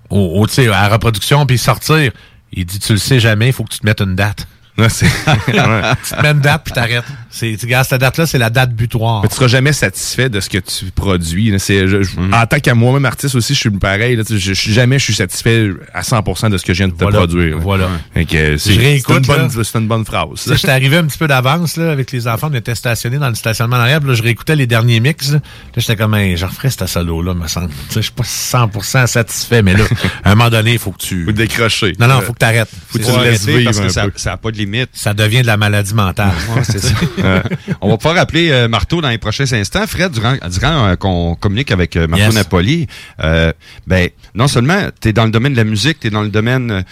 [0.09, 2.11] au, au, tu sais, à la reproduction puis sortir?
[2.51, 4.47] Il dit, tu le sais jamais, il faut que tu te mettes une date.
[4.77, 5.95] Ouais, c'est- ouais.
[6.03, 7.05] tu te mets une date puis t'arrêtes.
[7.35, 9.23] C'est, tu regardes, cette date-là, c'est la date butoir.
[9.23, 11.49] Mais tu seras jamais satisfait de ce que tu produis.
[11.49, 11.57] là.
[11.57, 12.31] C'est, je- je- Mm.
[12.33, 14.15] En tant qu'à moi-même artiste aussi, je suis pareil.
[14.15, 16.93] Là, je, je- jamais je suis satisfait à 100% de ce que je viens de
[16.93, 17.17] te Voilà.
[17.17, 17.55] produire.
[17.57, 17.61] là.
[17.63, 17.89] Voilà.
[18.13, 20.27] Fait que c'est, Je c'est réécoute, une, bonne, c'est une bonne phrase.
[20.35, 22.49] Tu sais, j'étais arrivé un petit peu d'avance là, avec les enfants.
[22.51, 23.99] On était stationnés dans le stationnement en arrière.
[23.99, 25.31] Puis là, je réécoutais les derniers mix.
[25.31, 25.39] Là,
[25.75, 27.69] j'étais comme, Hey, je referais cette solo-là, me semble.
[27.95, 29.85] Je suis pas 100% satisfait, mais là,
[30.23, 31.25] à un moment donné, il faut que tu...
[31.25, 31.93] Faut décrocher.
[31.99, 32.69] Non, non, faut que tu arrêtes.
[32.89, 34.89] Faut que tu le laisses vivre parce que ça n'a pas de limite.
[34.93, 36.31] Ça devient de la maladie mentale.
[36.55, 36.93] Ouais, c'est ça.
[37.23, 37.41] Euh,
[37.81, 39.85] on va pouvoir appeler euh, Marteau dans les prochains instants.
[39.87, 42.33] Fred, durant, durant euh, qu'on communique avec Marteau Yes.
[42.35, 42.87] Napoli,
[43.19, 46.29] ben, non seulement tu es dans le domaine de la musique, tu es dans le
[46.29, 46.83] domaine...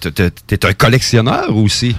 [0.00, 0.22] Tu
[0.54, 1.96] es un collectionneur aussi.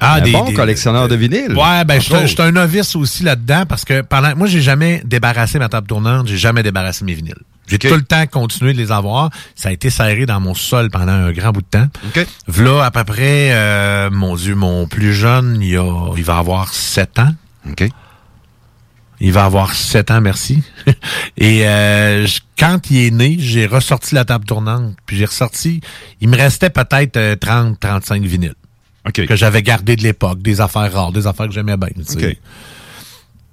[0.00, 1.54] un des- bon des- collectionneur de vinyle.
[1.56, 5.58] Ouais, ben, je suis un novice aussi là-dedans parce que pendant, moi, j'ai jamais débarrassé
[5.58, 7.34] ma table tournante, j'ai jamais débarrassé mes vinyles.
[7.68, 9.30] J'ai tout le temps continué de les avoir.
[9.54, 11.86] Ça a été serré dans mon sol pendant un grand bout de temps.
[12.08, 12.26] OK.
[12.48, 16.72] V'là, à peu près, euh, mon Dieu, mon plus jeune, il, a, il va avoir
[16.72, 17.34] 7 ans.
[17.68, 17.88] OK.
[19.20, 20.62] Il va avoir 7 ans, merci.
[21.36, 24.94] Et euh, je- quand il est né, j'ai ressorti la table tournante.
[25.06, 25.80] Puis j'ai ressorti,
[26.20, 28.54] il me restait peut-être euh, 30, 35 vinyles.
[29.26, 31.88] Que j'avais gardé de l'époque, des affaires rares, des affaires que j'aimais bien.
[31.96, 32.38] tu sais.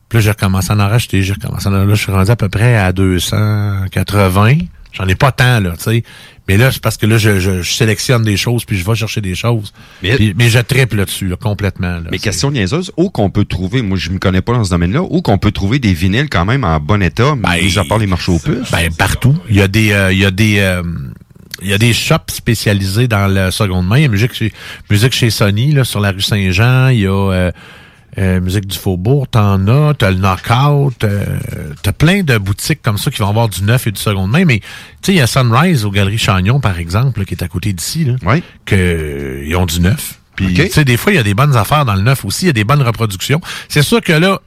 [0.09, 1.85] Puis là, j'ai recommencé à en racheter, j'ai recommencé à en...
[1.85, 4.57] Là, je suis rendu à peu près à 280.
[4.93, 6.03] J'en ai pas tant, là, tu sais.
[6.47, 8.95] Mais là, c'est parce que là, je, je- je sélectionne des choses, puis je vais
[8.95, 9.73] chercher des choses.
[10.01, 11.95] Mais- Puis- mais je triple là-dessus, là, complètement.
[11.97, 12.03] là.
[12.11, 15.01] Mais question niaiseuse, où qu'on peut trouver, moi je me connais pas dans ce domaine-là,
[15.01, 18.07] où qu'on peut trouver des vinyles quand même en bon état, mis à part les
[18.07, 18.71] marchés aux puces?
[18.71, 19.35] Ben, partout.
[19.49, 20.81] Il y a des, euh, il y a des, euh,
[21.61, 23.97] il y a des shops spécialisés dans le seconde main.
[23.97, 24.53] Il y a musique chez,
[24.89, 26.87] musique chez Sony, là, sur la rue Saint-Jean.
[26.89, 27.51] Il y a, euh,
[28.17, 31.25] euh, musique du Faubourg, t'en as, t'as le Knockout, euh,
[31.81, 34.45] t'as plein de boutiques comme ça qui vont avoir du neuf et du seconde main,
[34.45, 34.65] mais tu
[35.03, 37.73] sais, il y a Sunrise aux Galeries Chagnon, par exemple, là, qui est à côté
[37.73, 38.15] d'ici, là,
[38.65, 40.19] que euh, ils ont du neuf.
[40.35, 42.45] Puis, tu sais, des fois, il y a des bonnes affaires dans le neuf aussi,
[42.45, 43.39] il y a des bonnes reproductions.
[43.69, 44.41] C'est sûr que là,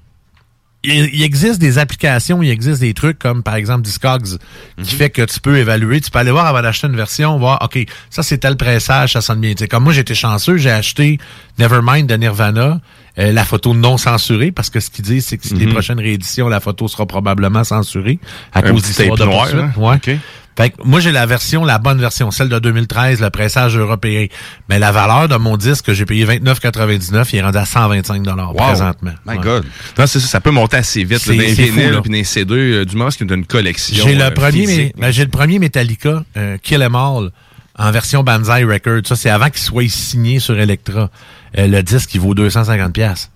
[0.89, 4.39] il, existe des applications, il existe des trucs comme par exemple Discogs
[4.82, 7.59] qui fait que tu peux évaluer, tu peux aller voir avant d'acheter une version, voir
[7.62, 7.78] OK,
[8.11, 9.53] ça c'est tel pressage, ça sonne bien.
[9.53, 11.18] Tu sais, comme moi j'étais chanceux, j'ai acheté
[11.59, 12.80] Nevermind de Nirvana,
[13.18, 15.72] euh, la photo non censurée parce que ce qu'ils disent c'est que les Mhm.
[15.72, 18.18] prochaines rééditions la photo sera probablement censurée
[18.53, 19.70] à Un cause tape de noir, là.
[19.76, 20.18] Ouais.
[20.59, 24.27] Fait que moi, j'ai la version, la bonne version, celle de 2013, le pressage européen.
[24.69, 28.25] Mais la valeur de mon disque que j'ai payé 29,99, il est rendu à 125
[28.57, 29.13] présentement.
[29.25, 29.39] My Ouais.
[29.41, 29.65] God.
[29.97, 31.21] Non, c'est ça, ça peut monter assez vite.
[31.21, 34.05] C'est- Là, c'est fou, vinyles puis les C2, euh, du y a une collection.
[34.05, 37.30] J'ai le euh, premier, mais, ben, j'ai le premier Metallica, euh, Kill 'Em All,
[37.79, 39.03] en version Banzai Record.
[39.07, 41.09] Ça, c'est avant qu'il soit signé sur Electra.
[41.57, 43.30] Euh, le disque, il vaut 250 pièces.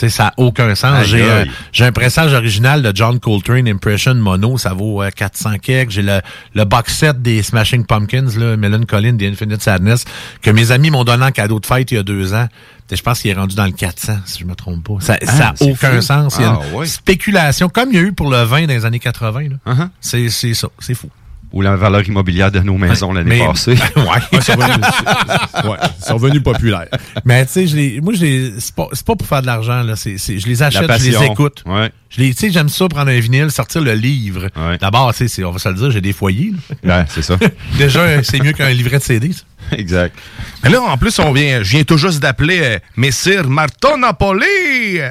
[0.00, 1.04] Sais, ça n'a aucun sens.
[1.06, 5.58] J'ai euh, j'ai un pressage original de John Coltrane Impression Mono, ça vaut euh, 400
[5.60, 5.90] quelques.
[5.90, 6.20] J'ai le,
[6.54, 10.04] le box set des Smashing Pumpkins, là, Melon Collin, The Infinite Sadness,
[10.42, 12.46] que mes amis m'ont donné en cadeau de fête il y a deux ans.
[12.92, 14.94] Je pense qu'il est rendu dans le 400, si je me trompe pas.
[15.00, 16.00] Ça Ah, n'a c'est aucun fou.
[16.02, 16.36] sens.
[16.38, 16.86] Il y a Ah, une ouais.
[16.86, 19.42] spéculation, comme il y a eu pour le vin dans les années 80.
[19.42, 19.72] là.
[19.74, 19.88] Uh-huh.
[20.00, 21.08] C'est ça, c'est fou.
[21.52, 23.72] Ou la valeur immobilière de nos maisons l'année Mais- passée.
[23.96, 24.02] ouais.
[24.32, 26.86] Ouais, c'est revenu- ouais, c'est revenu populaire.
[27.24, 29.46] Mais tu sais, je les, moi, je les, c'est pas, c'est pas pour faire de
[29.46, 29.96] l'argent, là.
[29.96, 31.32] C'est, c'est, je les achète, je les passion.
[31.32, 31.64] écoute.
[31.66, 31.90] Ouais.
[32.08, 34.46] Je les, tu sais, j'aime ça, prendre un vinyle, sortir le livre.
[34.80, 36.52] D'abord, tu sais, c'est- on va se le dire, j'ai des foyers,
[36.84, 37.00] là.
[37.00, 37.36] Ouais, c'est ça.
[37.78, 39.42] Déjà, c'est mieux qu'un livret de CD, ça.
[39.76, 40.16] Exact.
[40.64, 44.44] Mais là, en plus, on vient, je viens tout juste d'appeler euh, Messire Martin Napoli.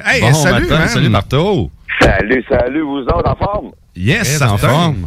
[0.06, 0.88] Hey, Bon salut, matin, hein?
[0.88, 1.70] salut Marteau.
[2.00, 3.70] Salut, salut, vous autres en forme?
[3.96, 4.68] Yes, en certain.
[4.68, 5.06] forme.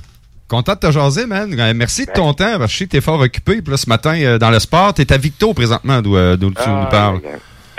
[0.54, 1.52] Content de te jaser, man.
[1.60, 3.64] Euh, Merci de ton temps, parce que je sais que t'es fort occupé.
[3.64, 6.46] Puis là, ce matin, euh, dans le sport, t'es à Victo présentement, d'où euh, tu
[6.46, 7.22] nous parles.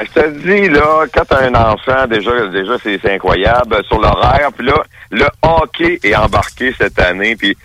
[0.00, 3.76] Je te dis, là, quand t'as un enfant, déjà, déjà c'est c'est incroyable.
[3.86, 4.82] Sur l'horaire, puis là,
[5.12, 7.56] le hockey est embarqué cette année, puis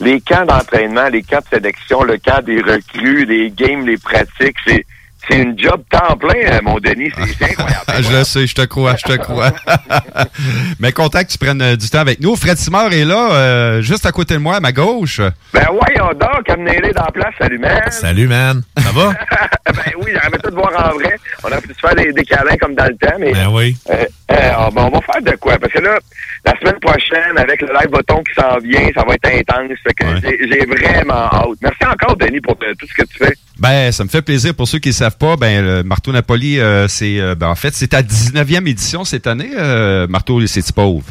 [0.00, 4.58] les camps d'entraînement, les camps de sélection, le camp des recrues, les games, les pratiques,
[4.66, 4.84] c'est
[5.28, 7.10] c'est une job temps plein, euh, mon Denis.
[7.38, 7.84] C'est incroyable.
[8.02, 9.52] Je le sais, je te crois, je te crois.
[10.78, 12.36] Mais content que tu prennes euh, du temps avec nous.
[12.36, 15.20] Fred Simard est là, euh, juste à côté de moi, à ma gauche.
[15.52, 17.82] Ben voyons donc, amenez-les dans la place, salut, man.
[17.90, 18.62] Salut, man.
[18.78, 19.12] Ça va?
[19.66, 21.14] ben oui, j'aimerais tout voir en vrai.
[21.42, 23.32] On a pu se faire des, des câlins comme dans le temps, mais...
[23.32, 23.76] Ben oui.
[23.90, 25.58] Euh, euh, ah, ben, on va faire de quoi?
[25.58, 25.98] Parce que là,
[26.44, 29.76] la semaine prochaine, avec le live botton qui s'en vient, ça va être intense.
[29.82, 31.58] Fait que j'ai- j'ai vraiment hâte.
[31.62, 33.34] Merci encore, Denis, pour tout ce que tu fais.
[33.58, 34.54] Ben, ça me fait plaisir.
[34.54, 37.54] Pour ceux qui ne savent pas, ben, le Marteau Napoli, euh, c'est, euh, ben, en
[37.54, 41.04] fait, c'est ta 19e édition cette année, euh, Marteau, c'est pauvre?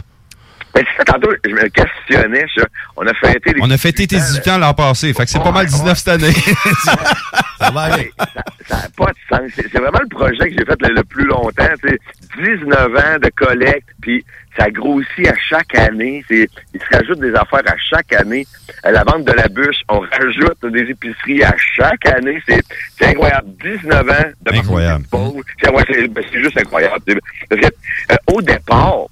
[0.78, 2.46] Mais tantôt, je me questionnais.
[2.56, 2.62] je-
[2.96, 5.40] on a fêté les On a fêté tes 18 ans l'an passé, fait que c'est
[5.44, 6.34] pas mal 19 cette année.
[7.60, 8.12] ça va aller.
[8.68, 9.52] Ça n'a pas de sens.
[9.56, 11.68] C'est vraiment le projet que j'ai fait le, le plus longtemps.
[11.84, 12.00] tu sais.
[12.44, 14.24] 19 ans de collecte, puis
[14.58, 16.24] ça grossit à chaque année.
[16.30, 18.46] Il se rajoute des affaires à chaque année.
[18.84, 22.42] À la vente de la bûche, on rajoute des épiceries à chaque année.
[22.48, 22.64] C'est
[23.08, 23.48] incroyable.
[23.64, 25.06] 19 ans de Incroyable.
[25.62, 26.96] C'est ouais, ben, c'est juste incroyable.
[27.50, 27.68] Parce que,
[28.12, 29.06] euh, au départ,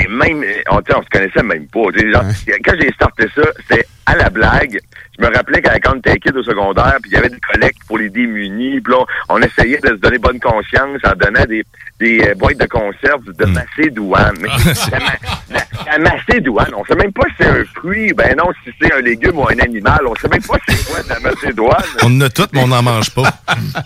[0.00, 1.80] c'est même, on, on se connaissait même pas.
[2.12, 2.24] Genre,
[2.64, 4.78] Quand j'ai starté ça, c'était à la blague.
[5.18, 7.78] Je me rappelais qu'à quand était kid au secondaire, puis il y avait des collectes
[7.86, 11.44] pour les démunis, puis là, on, on essayait de se donner bonne conscience en donnant
[11.46, 11.62] des,
[11.98, 14.36] des euh, boîtes de conserve de Macédoine.
[14.40, 14.48] Mais
[14.92, 18.50] la, ma- la- la Macédoine, on sait même pas si c'est un fruit, ben non,
[18.64, 21.20] si c'est un légume ou un animal, on sait même pas c'est quoi de la
[21.20, 21.84] Macédoine.
[22.02, 23.22] On en a toutes, mais on n'en mange pas.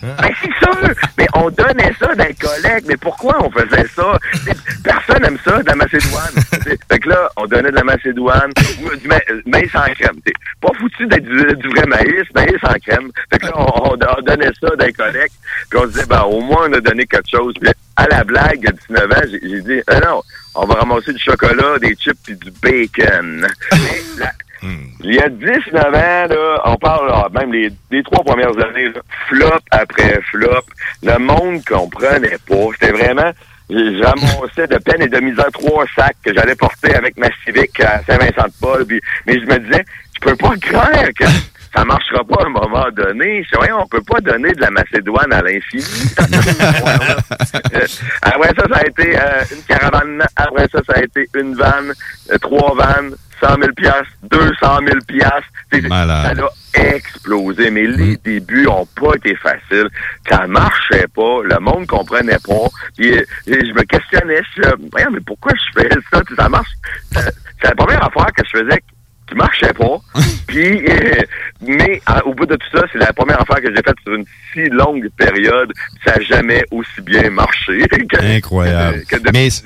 [0.03, 0.95] Ben, c'est sûr!
[1.19, 2.85] Mais on donnait ça dans les collègues.
[2.87, 4.19] Mais pourquoi on faisait ça?
[4.83, 6.33] Personne aime ça, de la Macédoine.
[6.91, 8.53] Fait que là, on donnait de la Macédoine
[8.83, 10.21] ou du ma- euh, maïs en crème.
[10.25, 13.11] T'sais, pas foutu d'être du, du vrai maïs, maïs en crème.
[13.33, 15.33] Fait que là, on, on- on donnait ça dans les collègues.
[15.71, 17.55] Puis on se disait, ben, au moins, on a donné quelque chose.
[17.61, 20.23] Puis à la blague, a 19 ans, j'ai j'ai dit, ah non,
[20.55, 23.47] on va ramasser du chocolat, des chips puis du bacon.
[24.19, 24.33] La-
[25.01, 28.89] il y a 19 ans, là, on parle là, même les, les trois premières années,
[28.89, 30.63] là, flop après flop.
[31.03, 32.69] Le monde comprenait pas.
[32.81, 33.31] C'était vraiment...
[33.69, 38.03] J'amassais de peine et de misère trois sacs que j'allais porter avec ma Civic à
[38.07, 38.87] Saint-Vincent-de-Paul.
[38.87, 41.25] puis- Mais je me disais, je peux pas croire que
[41.75, 43.45] ça marchera pas à un moment donné.
[43.51, 45.85] Je voyons, on peut pas donner de la Macédoine à l'infini.
[48.23, 50.23] Après ça, ça a été euh, une caravane.
[50.37, 51.93] Après ça, ça a été une vanne,
[52.33, 55.49] euh, trois vannes, 100 000 piastres, 200 000 piastres.
[55.73, 59.89] Ça a explosé, mais les débuts ont pas été faciles.
[60.29, 62.69] Ça marchait pas, le monde comprenait pas.
[62.97, 66.23] Puis, euh, et je me questionnais, je disais, Voyons, mais pourquoi je fais ça?
[66.37, 66.71] Ça marche.
[67.13, 68.81] C'est la première affaire que je faisais
[69.27, 69.99] qui marchait pas.
[70.47, 71.23] Puis, euh,
[71.69, 74.25] mais au bout de tout ça, c'est la première affaire que j'ai faite sur une
[74.53, 75.73] si longue période.
[76.07, 77.85] Ça n'a jamais aussi bien marché.
[78.09, 79.03] que- Incroyable.
[79.09, 79.65] que Mais c'est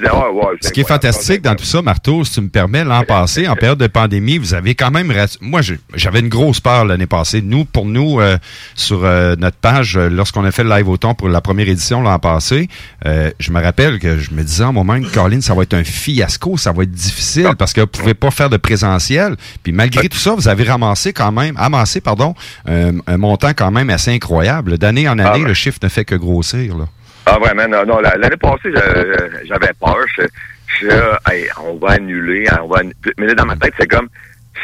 [0.63, 3.57] Ce qui est fantastique dans tout ça, Marteau, si tu me permets, l'an passé, en
[3.57, 5.13] période de pandémie, vous avez quand même...
[5.41, 5.61] Moi,
[5.95, 7.43] j'avais une grosse peur l'année passée.
[7.43, 8.37] Nous, pour nous, euh,
[8.75, 11.69] sur euh, notre page, euh, lorsqu'on a fait le live au ton pour la première
[11.69, 12.69] édition l'an passé,
[13.07, 15.85] euh, je me rappelle que je me disais en moment, Caroline, ça va être un
[15.85, 19.37] fiasco, ça va être difficile parce que vous pouvez pas faire de présentiel.
[19.63, 22.35] Puis malgré tout ça, vous avez ramassé quand même, amassé, pardon,
[22.67, 24.79] un, un montant quand même assez incroyable.
[24.79, 26.77] D'année en année, le chiffre ne fait que grossir.
[26.77, 26.85] Là.
[27.27, 28.01] Ah vraiment, non, non.
[28.01, 28.71] la- L'année passée,
[29.47, 29.97] j'avais peur.
[30.17, 30.23] Je,
[30.81, 32.83] je hey, on va annuler, hein, on va
[33.19, 34.09] Mais là, dans ma tête, c'est comme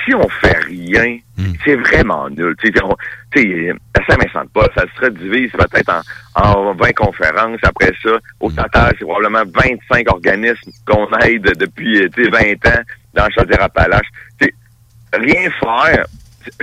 [0.04, 1.18] si on fait rien,
[1.64, 2.54] c'est vraiment nul.
[2.62, 2.96] Tu sais, on-
[3.34, 5.90] tu sais, à Saint-Vincent-de-Paul, ça se divise peut-être
[6.34, 7.58] en, en 20 conférences.
[7.62, 8.10] Après ça,
[8.40, 12.80] au total, c'est probablement 25 organismes qu'on aide depuis euh, tu sais, 20 ans
[13.14, 14.08] dans Chaudière-Appalaches.
[15.12, 16.06] Rien faire,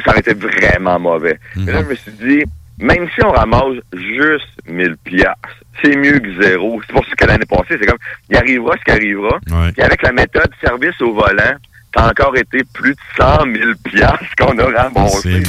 [0.04, 1.40] ça aurait été vraiment mauvais.
[1.68, 2.44] Et là, je me suis dit,
[2.80, 5.50] même si on ramasse juste 1000 piastres,
[5.84, 6.82] c'est mieux que zéro.
[6.86, 7.98] C'est pour ça que l'année passée, c'est comme,
[8.30, 9.40] il arrivera ce qui arrivera.
[9.74, 11.56] Puis avec la méthode service au volant,
[11.96, 15.44] a encore été plus de 100 000 piastres qu'on a ramassé.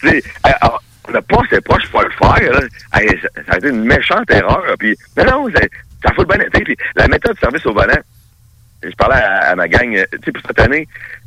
[0.00, 2.52] C'est alors, on n'a pas c'est proche pour le faire.
[2.52, 2.60] là.
[2.94, 4.62] Hey, ça, ça a été une méchante erreur.
[4.78, 5.60] Puis, non, non, ça,
[6.04, 6.62] ça fout le bon été.
[6.62, 7.98] Puis, la méthode service au volant,
[8.82, 11.19] je parlais à, à ma gang, euh, tu sais, pour cette année, euh,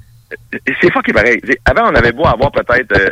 [0.81, 1.39] c'est fucké pareil.
[1.45, 3.09] Sais, avant, on avait beau avoir peut-être euh,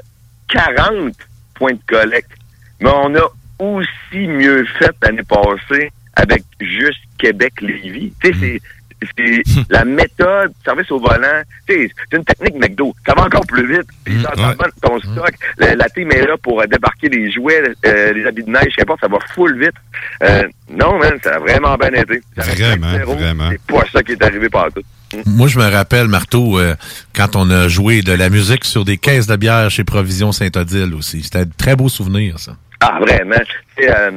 [0.49, 1.13] 40
[1.55, 2.31] points de collecte,
[2.79, 3.23] mais on a
[3.59, 8.13] aussi mieux fait l'année passée avec juste Québec-Lévis.
[8.21, 8.61] Tu sais, c'est
[9.17, 11.41] c'est la méthode service au volant.
[11.67, 12.93] Tu sais, c'est une technique McDo.
[13.05, 13.87] Ça va encore plus vite.
[14.03, 15.33] Puis ça t'en donne ton stock.
[15.57, 18.73] La, la team est là pour euh, débarquer les jouets, euh, les habits de neige,
[18.77, 19.75] qu'importe, ça va full vite.
[20.23, 22.21] Euh, non, man, ça a vraiment bien été.
[22.37, 23.49] Ça Vraiment, vraiment.
[23.51, 24.83] C'est pas ça qui est arrivé partout.
[25.25, 26.75] Moi, je me rappelle, Marteau, euh,
[27.15, 30.93] quand on a joué de la musique sur des caisses de bière chez Provision Saint-Odile
[30.93, 31.23] aussi.
[31.23, 32.55] C'était un très beau souvenir, ça.
[32.79, 33.35] Ah, vraiment.
[33.79, 34.11] Euh,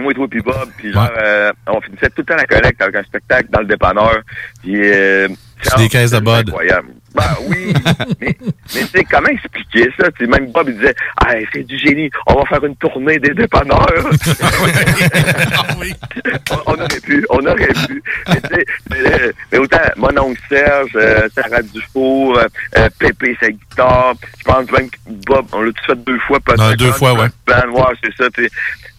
[0.00, 2.80] moi et toi puis Bob, puis genre, euh, on finissait tout le temps la collecte
[2.80, 4.20] avec un spectacle dans le dépanneur.
[4.62, 5.28] Puis, euh,
[5.62, 6.48] C'est des caisses de bod.
[6.48, 6.88] incroyable.
[7.14, 7.72] Ben oui,
[8.20, 8.36] mais,
[8.74, 10.10] mais tu sais, comment expliquer ça?
[10.12, 13.18] Tu sais, même Bob, il disait, ah, c'est du génie, on va faire une tournée
[13.18, 13.88] des dépanneurs.
[16.50, 18.02] on, on aurait pu, on aurait pu.
[18.28, 22.46] Mais, sais, mais, mais autant mon oncle Serge, euh, Sarah Dufour, euh,
[22.76, 24.96] euh, Pépé, sa guitare, je pense même que
[25.26, 26.62] Bob, on l'a tout fait deux fois, peut-être.
[26.62, 27.28] Ah, deux fois, ouais.
[27.46, 28.50] Ben, ouais, c'est ça, tu sais.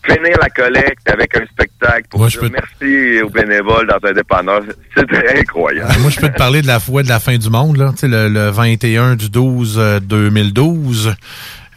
[0.10, 4.62] Finir la collecte avec un spectacle pour dire merci aux bénévoles dans un dépanneur,
[4.98, 5.92] c'était incroyable.
[5.96, 7.92] Euh, moi, je peux te parler de la fois de la fin du monde, là.
[7.92, 11.16] Tu sais, le, le 21 du 12 euh, 2012.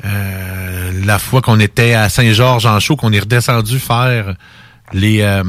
[0.05, 4.35] Euh, la fois qu'on était à Saint-Georges en show, qu'on est redescendu faire
[4.93, 5.43] les euh,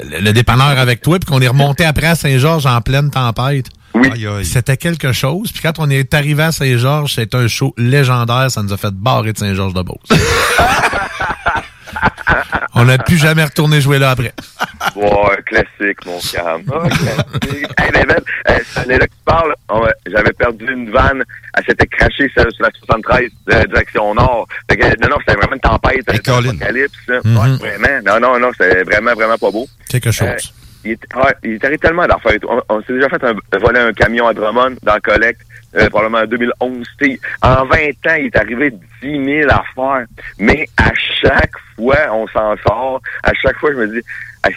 [0.00, 3.66] le, le dépanneur avec toi, puis qu'on est remonté après à Saint-Georges en pleine tempête.
[3.94, 4.26] Oui.
[4.44, 5.52] C'était quelque chose.
[5.52, 8.50] Puis quand on est arrivé à Saint-Georges, c'était un show légendaire.
[8.50, 10.08] Ça nous a fait barrer de Saint-Georges-de-Beauce.
[12.74, 14.32] on n'a plus jamais retourné jouer là après.
[14.96, 16.60] Ouais, classique, mon cam.
[16.72, 17.66] Ah, classique.
[17.78, 18.16] hey, mais ben,
[18.50, 19.54] euh, cette année-là que tu parles,
[20.06, 21.22] j'avais perdu une vanne.
[21.56, 24.48] Elle s'était crachée sur, sur la 73, euh, direction nord.
[24.68, 26.08] Fait que, non, non, c'était vraiment une tempête.
[26.08, 26.98] euh, apocalypse.
[27.06, 27.20] là.
[27.24, 27.36] Mhm.
[27.38, 28.02] Ouais, vraiment.
[28.04, 29.68] Non, non, non, c'était vraiment, vraiment pas beau.
[29.88, 30.26] Quelque chose.
[30.28, 30.36] Euh,
[30.84, 31.14] il, est,
[31.64, 32.38] arrivé tellement d'affaires.
[32.48, 35.42] On, on s'est déjà fait un, voler un camion à Drummond dans le collecte,
[35.76, 36.86] euh, probablement en 2011.
[36.98, 38.72] T'sais, En 20 ans, il est arrivé
[39.02, 40.06] 10 000 affaires.
[40.38, 43.00] Mais à chaque fois, on s'en sort.
[43.22, 44.06] À chaque fois, je me dis,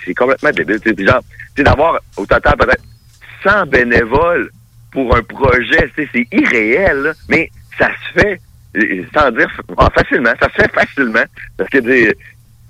[0.05, 0.79] c'est complètement débile.
[0.79, 1.21] T'sais, genre,
[1.57, 2.83] d'avoir au total peut-être
[3.43, 4.49] 100 bénévoles
[4.91, 7.11] pour un projet, c'est irréel, là.
[7.29, 8.39] mais ça se fait
[8.77, 9.49] euh, sans dire
[9.93, 10.33] facilement.
[10.39, 11.23] Ça se fait facilement.
[11.57, 11.77] Parce que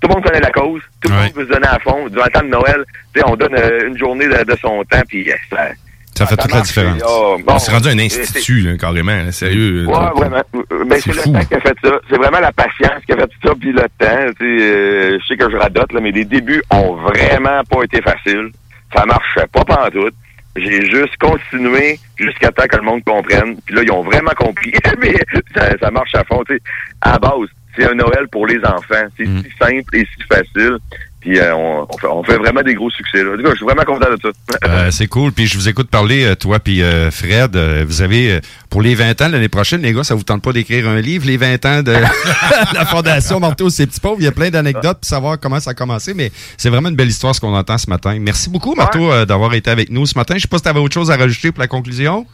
[0.06, 2.06] tout le monde connaît la cause, tout le monde veut se donner à fond.
[2.08, 2.84] Durant le temps de Noël,
[3.26, 5.68] on donne euh, une journée de, de son temps, puis euh, ça,
[6.14, 7.00] Ça fait toute la différence.
[7.00, 9.16] Bon, on s'est rendu un institut, là, carrément.
[9.16, 9.86] là, sérieux.
[9.86, 10.42] Ouais, vraiment.
[10.52, 11.32] Ben, c'est C'est le fou.
[11.32, 11.90] temps qui a fait ça.
[12.08, 14.32] C'est vraiment la patience qui a fait ça, puis le temps.
[14.38, 17.82] tu sais, euh, je sais que je radote, là, mais les débuts ont vraiment pas
[17.84, 18.50] été faciles.
[18.94, 20.14] Ça marchait pas pantoute.
[20.58, 23.56] J'ai juste continué jusqu'à temps que le monde comprenne.
[23.66, 24.72] Puis là, ils ont vraiment compris.
[24.98, 25.14] mais
[25.54, 26.42] ça, ça marche à fond.
[26.48, 26.60] tu sais.
[27.02, 29.06] À la base, c'est un Noël pour les enfants.
[29.16, 29.42] C'est Mm.
[29.42, 30.78] si simple et si facile.
[31.20, 33.24] Puis euh, on, on fait, on fait vraiment des gros succès.
[33.24, 33.32] Là.
[33.32, 34.28] En tout cas, je suis vraiment content de ça.
[34.66, 35.32] Euh, c'est cool.
[35.32, 37.56] Puis je vous écoute parler, euh, toi puis euh, Fred.
[37.86, 38.40] vous avez,
[38.70, 41.26] pour les 20 ans l'année prochaine, les gars, ça vous tente pas d'écrire un livre,
[41.26, 41.92] les 20 ans de
[42.74, 44.16] la Fondation Marteau Ces Petits Pauvres?
[44.20, 46.96] Il y a plein d'anecdotes pour savoir comment ça a commencé, mais c'est vraiment une
[46.96, 48.16] belle histoire ce qu'on entend ce matin.
[48.20, 50.34] Merci beaucoup, Marteau, d'avoir été avec nous ce matin.
[50.36, 52.26] Je sais pas si tu avais autre chose à rajouter pour la conclusion.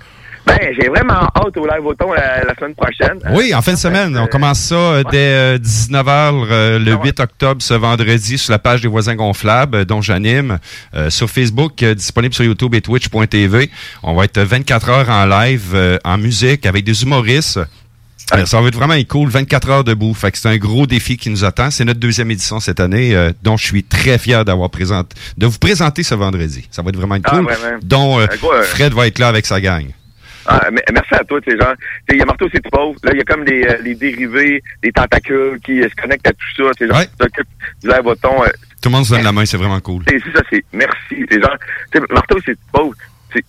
[0.46, 3.18] Ben, j'ai vraiment hâte au live automne la, la semaine prochaine.
[3.30, 4.16] Oui, en fin de semaine.
[4.18, 8.88] On commence ça euh, dès 19h le 8 octobre, ce vendredi, sur la page des
[8.88, 10.58] voisins gonflables, euh, dont j'anime,
[10.94, 13.70] euh, sur Facebook, euh, disponible sur YouTube et Twitch.tv.
[14.02, 17.60] On va être 24 heures en live, euh, en musique, avec des humoristes.
[18.34, 20.14] Euh, Ça va être vraiment cool, 24 heures debout.
[20.14, 21.70] Fait que c'est un gros défi qui nous attend.
[21.70, 25.46] C'est notre deuxième édition cette année, euh, dont je suis très fier d'avoir présenté, de
[25.46, 26.66] vous présenter ce vendredi.
[26.70, 27.46] Ça va être vraiment Ah, cool.
[27.82, 29.86] Dont euh, euh, Fred va être là avec sa gang.
[30.46, 31.72] Ah, merci à toi, ces gens.
[32.10, 32.98] Il y a Marteau, c'est pauvre.
[33.04, 36.26] Là, il y a comme des, euh, les dérivés, des tentacules qui euh, se connectent
[36.26, 36.70] à tout ça.
[36.78, 37.48] Ces gens qui s'occupent
[37.82, 38.42] du live bouton.
[38.42, 38.48] Euh,
[38.82, 40.02] Tout le monde se donne la main, c'est vraiment cool.
[40.08, 41.26] c'est c'est ça, c'est merci.
[41.30, 41.54] Ces gens.
[41.92, 42.94] Tu sais, Marteau, c'est pauvre.
[43.32, 43.44] C'est-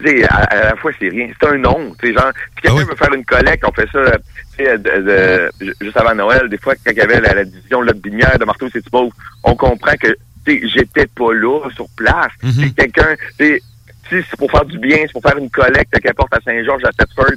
[0.00, 1.28] tu sais, à, à la fois, c'est rien.
[1.40, 1.94] C'est un nom.
[2.00, 2.30] Ces gens.
[2.56, 3.98] Si quelqu'un veut faire une collecte, on fait ça.
[3.98, 4.10] euh,
[4.58, 7.34] tu sais, de- de- ju- juste avant Noël, des fois, quand il y avait la,
[7.34, 9.12] la division là, de binière de Marteau, c'est pauvre,
[9.44, 10.08] on comprend que
[10.44, 12.32] tu sais, j'étais pas là sur place.
[12.62, 13.62] C'est quelqu'un, tu sais,
[14.08, 16.92] si c'est pour faire du bien, c'est pour faire une collecte qu'importe à Saint-Georges, à
[16.92, 17.32] Thetford,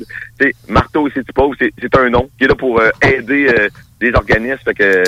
[0.68, 3.70] Marteau du pauvre, c'est un nom qui est là pour euh, aider euh,
[4.00, 4.64] des organismes.
[4.66, 5.04] Fait que,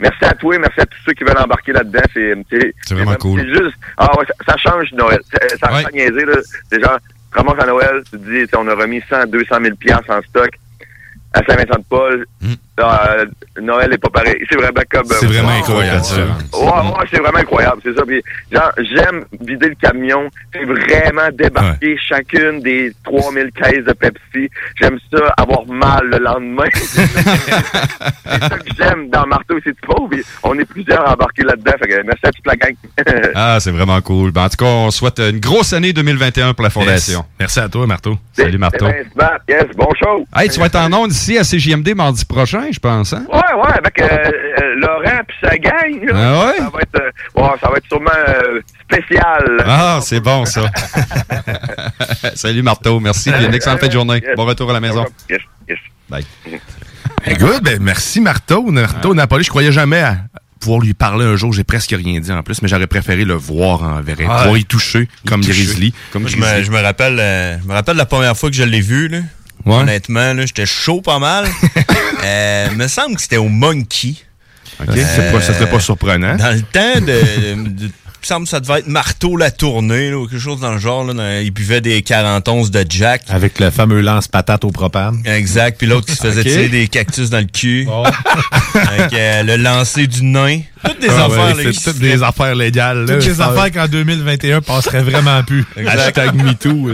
[0.00, 2.00] Merci à toi, merci à tous ceux qui veulent embarquer là-dedans.
[2.14, 3.40] C'est vraiment cool.
[3.40, 5.20] C'est juste, ah ouais, ça, ça change Noël.
[5.30, 5.84] Ça, ça ouais.
[5.92, 6.36] niaiser, là.
[6.70, 6.98] C'est genre,
[7.32, 10.50] ramasses à Noël, tu te dis, on a remis 100, 200 000 piastres en stock
[11.32, 12.26] à Saint-Vincent-de-Paul.
[12.84, 13.26] Euh,
[13.60, 14.36] Noël est pas pareil.
[14.48, 15.06] C'est vraiment comme...
[15.06, 16.58] C'est euh, vraiment wow, incroyable, ouais, ça.
[16.58, 18.02] Ouais, ouais, c'est vraiment incroyable, c'est ça.
[18.06, 20.30] Puis, genre, j'aime vider le camion.
[20.52, 24.50] C'est vraiment débarquer chacune des 3000 caisses de Pepsi.
[24.80, 26.64] J'aime ça, avoir mal le lendemain.
[26.74, 30.14] c'est ça que j'aime dans Marteau et c'est tout pauvre.
[30.42, 31.72] On est plusieurs embarqués là-dedans.
[31.78, 32.74] Fait que merci à toute la gang.
[33.34, 34.32] Ah, c'est vraiment cool.
[34.32, 37.24] Ben, en tout cas, on souhaite une grosse année 2021 pour la Fondation.
[37.38, 38.18] Merci à toi, Marteau.
[38.32, 38.86] Salut, Marteau.
[38.88, 39.30] Eh ben.
[39.48, 40.26] Yes, bon show.
[40.34, 43.24] Hey, tu vas être en onde ici à CJMD mardi prochain, je pense, hein?
[43.32, 46.04] Ouais, ouais, avec euh, euh, Laurent puis sa gang.
[46.04, 46.12] là.
[46.14, 46.58] Ah ouais?
[46.58, 48.60] Ça va être, euh, ouais, ça va être sûrement euh,
[48.90, 49.64] spécial.
[49.66, 50.62] Ah, c'est bon, ça.
[52.34, 53.00] Salut, Marteau.
[53.00, 53.30] Merci.
[53.30, 54.22] Puis une excellente fin de journée.
[54.36, 55.04] Bon retour à la maison.
[55.28, 55.78] Yes, yes.
[56.08, 56.24] Bye.
[57.24, 58.62] Hey, good, ben, merci Marteau.
[58.70, 60.16] Marteau Napoli, je croyais jamais à
[60.58, 61.52] pouvoir lui parler un jour.
[61.52, 64.26] J'ai presque rien dit en plus, mais j'aurais préféré le voir en vrai.
[64.28, 65.52] Ah, pouvoir y toucher comme toucher.
[65.52, 65.94] Grizzly.
[66.14, 68.62] Moi, je, me, je me rappelle, euh, je me rappelle la première fois que je
[68.62, 69.08] l'ai vu.
[69.08, 69.18] Là.
[69.66, 71.44] Honnêtement, là, j'étais chaud pas mal.
[72.24, 74.14] euh, me semble que c'était au Monkey.
[74.80, 76.36] Ok, c'est pas- ça serait pas surprenant.
[76.36, 77.68] Dans le temps de.
[77.68, 77.90] de-
[78.20, 80.72] il me semble que ça devait être Marteau la tournée, là, ou quelque chose dans
[80.72, 81.04] le genre.
[81.04, 83.22] Là, dans- il buvait des 41 de Jack.
[83.28, 85.22] Avec le fameux lance-patate au propane.
[85.24, 85.78] Exact.
[85.78, 87.88] Puis l'autre qui se faisait tirer des cactus dans le cul.
[88.74, 90.60] Avec euh, le lancer du nain.
[90.84, 91.56] Toutes des Ah affaires.
[91.56, 93.06] ouais, là, toutes des affaires légales.
[93.06, 95.64] Toutes les affaires qu'en 2021 passeraient vraiment plus.
[95.76, 96.18] Exact.
[96.18, 96.90] Hashtag MeToo.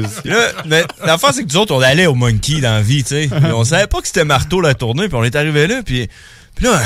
[1.04, 3.28] L'affaire, c'est que nous autres, on allait au Monkey dans la vie, tu sais.
[3.54, 6.08] On savait pas que c'était Marteau la tournée, puis on est arrivé là, puis,
[6.54, 6.80] puis là,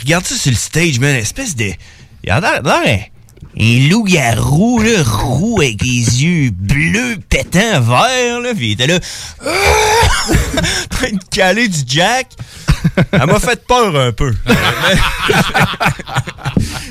[0.00, 1.70] regarde ça sur le stage, man, espèce de...
[2.24, 2.62] Il a l'air
[3.58, 8.98] un loup-garou, là, roux avec les yeux bleus, pétants, verts, là, puis il était là,
[9.44, 9.48] Ah!
[10.58, 12.28] en train de caler du jack.
[13.12, 14.34] Elle m'a fait peur un peu.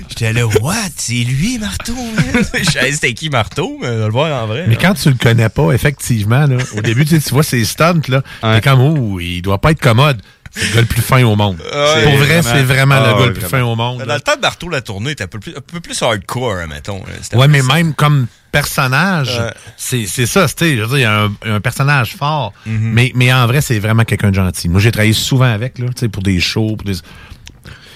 [0.10, 0.76] J'étais là, what?
[0.96, 1.96] C'est lui, Marteau?
[2.54, 4.66] Je savais c'était qui, Marteau, mais on va le voir en vrai.
[4.68, 7.66] Mais quand tu le connais pas, effectivement, là, au début, tu sais, tu vois ses
[7.66, 10.22] stunts, là, t'es comme, oh, il doit pas être commode.
[10.52, 11.58] C'est le gars le plus fin au monde.
[11.62, 14.04] Ouais, Pour vrai, c'est vraiment Ah, le gars ouais, le plus fin au monde.
[14.04, 16.68] Dans le temps de Marteau, la tournée était un peu plus, un peu plus hardcore,
[16.70, 16.98] mettons.
[17.00, 17.14] là.
[17.22, 17.74] C'était Ouais, mais ça.
[17.74, 19.42] même comme personnage,
[19.78, 22.92] c'est ça, tu je veux dire, il y a un, un personnage fort, Mhm.
[22.94, 24.68] mais, mais en vrai, c'est vraiment quelqu'un de gentil.
[24.70, 26.96] Moi, j'ai travaillé souvent avec, là, tu sais, pour des shows, pour des...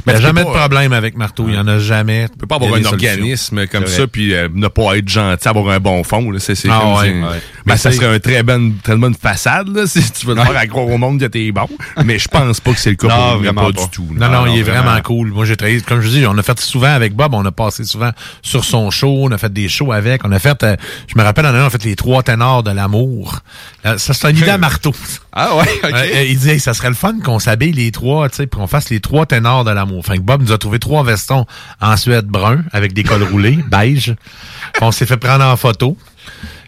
[0.05, 2.29] Mais il n'y a jamais de pas- problème avec Marteau, il y en a jamais.
[2.29, 5.69] Tu peux pas avoir un organisme comme ça puis euh, ne pas être gentil, avoir
[5.73, 6.29] un bon fond.
[6.31, 6.39] Là.
[6.39, 7.21] C'est, c'est Ah comme ouais, c'est- ouais.
[7.21, 10.55] Ben, Mais ça serait une très bonne, très bonne façade là, si tu veux faire
[10.57, 11.67] à croire au monde que t'es bon.
[12.03, 13.81] Mais je pense pas que c'est le cas Non, pour vraiment pas, pas.
[13.81, 14.07] du tout.
[14.11, 15.29] Non, non, il est vraiment, cool.
[15.31, 17.83] Moi, j'ai travaillé, comme je dis, on a fait souvent avec Bob, on a passé
[17.83, 18.11] souvent
[18.41, 20.75] sur son show, on a fait des shows avec, on a fait, euh,
[21.07, 23.39] je me rappelle, en on a fait les trois ténors de l'amour.
[23.85, 24.93] Euh, ça, c'est une idée à marteau.
[25.33, 25.91] Ah ouais, ok.
[25.93, 28.59] Euh, il dit, hey, ça serait le fun qu'on s'habille les trois, tu sais, puis
[28.59, 29.94] qu'on fasse les trois ténors de l'amour.
[29.99, 31.45] Enfin, Bob nous a trouvé trois vestons
[31.81, 34.15] en suède brun avec des cols roulés, beige.
[34.81, 35.97] On s'est fait prendre en photo.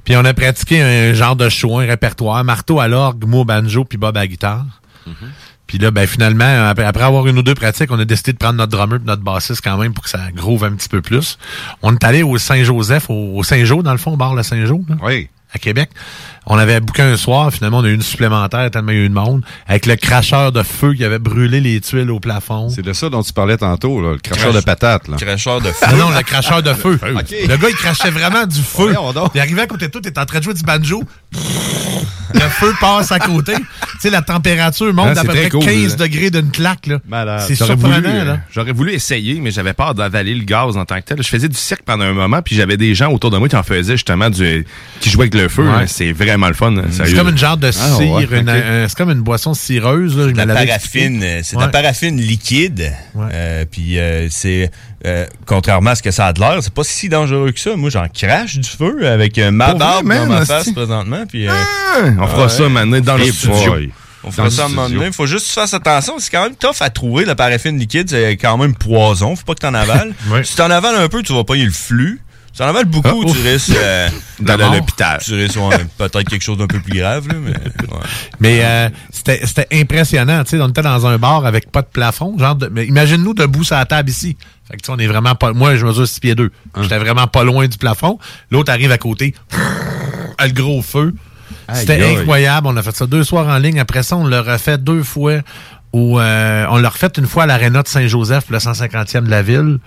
[0.04, 3.84] Puis on a pratiqué un genre de show, un répertoire, marteau à l'orgue, au banjo,
[3.84, 4.66] puis Bob à la guitare.
[5.68, 8.38] Puis là, ben finalement, après, après avoir une ou deux pratiques, on a décidé de
[8.38, 11.02] prendre notre drummer et notre bassiste quand même pour que ça groove un petit peu
[11.02, 11.38] plus.
[11.82, 14.80] On est allé au Saint-Joseph, au, au Saint-Jean, dans le fond, au bar le Saint-Jean.
[15.04, 15.28] Oui.
[15.54, 15.90] À Québec.
[16.50, 19.04] On avait booké un soir, finalement, on a eu une supplémentaire tellement il y a
[19.04, 22.70] eu de monde, avec le cracheur de feu qui avait brûlé les tuiles au plafond.
[22.70, 25.08] C'est de ça dont tu parlais tantôt, là, le cracheur de patates.
[25.10, 25.18] Là.
[25.18, 25.86] Cracheur de feu.
[25.92, 26.98] Non, non, le cracheur de feu.
[27.04, 28.94] Le gars, il crachait vraiment du feu.
[29.36, 31.04] Il arrivait à côté de toi, t'es en train de jouer du banjo.
[32.34, 33.54] Le feu passe à côté.
[33.98, 36.06] Tu sais, la température monte Ah, d'à peu près cool, 15 là.
[36.08, 36.86] degrés d'une claque.
[36.86, 37.00] là.
[37.40, 37.96] C'est J'aurais surprenant.
[37.96, 38.40] voulu, euh, là.
[38.54, 41.18] J'aurais voulu essayer, mais j'avais peur d'avaler le gaz en tant que tel.
[41.24, 43.56] Je faisais du cirque pendant un moment, puis j'avais des gens autour de moi qui
[43.56, 44.68] en faisaient justement du,
[45.00, 45.64] qui jouaient avec le feu.
[45.68, 45.88] Ouais.
[45.88, 46.72] C'est vraiment le fun.
[46.72, 50.16] là, C'est comme une genre de Ah, cire, ouais, un- c'est comme une boisson cireuse.
[50.16, 52.94] Me la paraffine, euh, c'est de la paraffine liquide.
[53.18, 54.70] Euh, puis euh, c'est
[55.06, 57.76] euh, contrairement à ce que ça a de l'air, c'est pas si dangereux que ça.
[57.76, 61.24] Moi, j'en crache du feu avec euh, ma barbe dans ma face présentement.
[61.28, 61.52] Puis, euh,
[62.20, 63.72] on fera ça maintenant dans le studio.
[63.74, 63.90] boy.
[64.24, 65.12] On fera ça à un moment donné.
[65.14, 66.16] Faut juste que tu fasses attention.
[66.20, 67.24] C'est quand même tough à trouver.
[67.24, 69.36] La paraffine liquide, c'est quand même poison.
[69.38, 70.14] Faut pas que t'en avales.
[70.44, 72.20] Si t'en avales un peu, tu vas pas y le flux.
[72.58, 74.10] Si t'en avales beaucoup, Ah, tu risques euh,
[74.40, 75.20] D'aller à l'hôpital.
[75.24, 77.28] Tu risques ouais, peut-être quelque chose d'un peu plus grave.
[77.28, 78.04] Là, mais, ouais.
[78.40, 82.36] Mais euh, c'était impressionnant, tu sais, on était dans un bar avec pas de plafond,
[82.36, 84.38] genre de, mais imagine-nous debout sur la table ici.
[84.68, 86.50] Fait que tu sais, on est vraiment pas moi je mesure 6 pieds 2.
[86.82, 88.18] J'étais vraiment pas loin du plafond.
[88.50, 89.36] L'autre arrive à côté.
[90.40, 91.14] a le gros feu.
[91.76, 94.80] C'était incroyable, on a fait ça deux soirs en ligne, après ça on l'a refait
[94.80, 95.42] deux fois
[95.94, 99.42] au, euh, on l'a refait une fois à l'aréna de Saint-Joseph, le 150e de la
[99.42, 99.80] ville.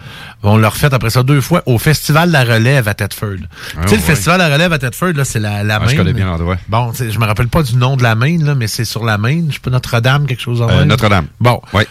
[0.43, 3.37] On l'a refait après ça deux fois au Festival de la Relève à Thetford.
[3.77, 4.03] Ah, tu sais, le.
[4.03, 5.97] Festival de la Relève à Thetford, là, c'est la, la Ah, je Maine.
[5.99, 6.57] connais bien l'endroit.
[6.69, 9.19] Bon, je me rappelle pas du nom de la Maine, là, mais c'est sur la
[9.19, 9.47] Maine.
[9.49, 10.85] Je sais pas, Notre-Dame, quelque chose en Euh.
[10.85, 11.27] Notre-Dame.
[11.39, 11.61] Bon.
[11.73, 11.87] Ouais.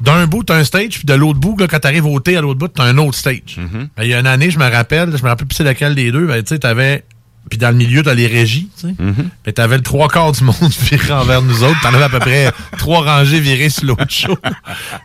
[0.00, 2.40] D'un bout, t'as un stage, puis de l'autre bout, là, quand t'arrives au thé à
[2.40, 3.56] l'autre bout, t'as un autre stage.
[3.56, 3.88] Mm-hmm.
[3.96, 5.94] Ben, Il y a une année, je me rappelle, je me rappelle plus c'est lequel
[5.94, 7.04] des deux, ben, tu sais, t'avais...
[7.52, 8.94] Puis dans le milieu, t'as les régies, tu sais.
[9.44, 10.56] Mais t'avais le trois quarts du monde
[10.90, 11.78] viré envers nous autres.
[11.82, 14.38] T'en avais à peu près trois rangées virées sur l'autre show.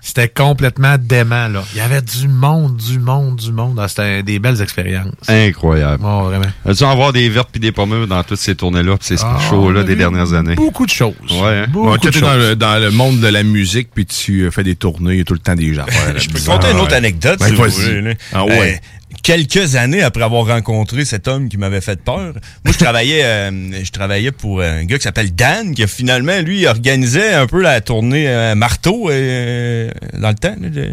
[0.01, 1.61] C'était complètement dément, là.
[1.73, 3.77] Il y avait du monde, du monde, du monde.
[3.81, 5.11] Ah, C'était des belles expériences.
[5.27, 6.01] Incroyable.
[6.05, 6.45] Oh, vraiment.
[6.65, 8.95] As-tu en voir des vertes puis des pommures dans toutes ces tournées-là?
[8.97, 10.55] Puis ces Ah, shows-là des dernières années?
[10.55, 11.13] Beaucoup de choses.
[11.29, 11.65] Ouais, hein?
[11.69, 12.49] Beaucoup Ouais, de t'es dans choses.
[12.49, 15.21] le, dans le monde de la musique, puis tu euh, fais des tournées, il y
[15.21, 15.83] a tout le temps des gens.
[15.83, 17.95] Ouais, Je peux te conter une autre anecdote, Ben, si vous vas-y.
[17.99, 18.17] voulez.
[18.31, 18.75] Ah ouais.
[18.75, 18.87] Euh,
[19.23, 22.34] quelques années après avoir rencontré cet homme qui m'avait fait peur,
[22.64, 26.65] moi je travaillais euh, je travaillais pour un gars qui s'appelle Dan qui finalement lui
[26.65, 30.84] organisait un peu la tournée euh, marteau euh, dans le temps là,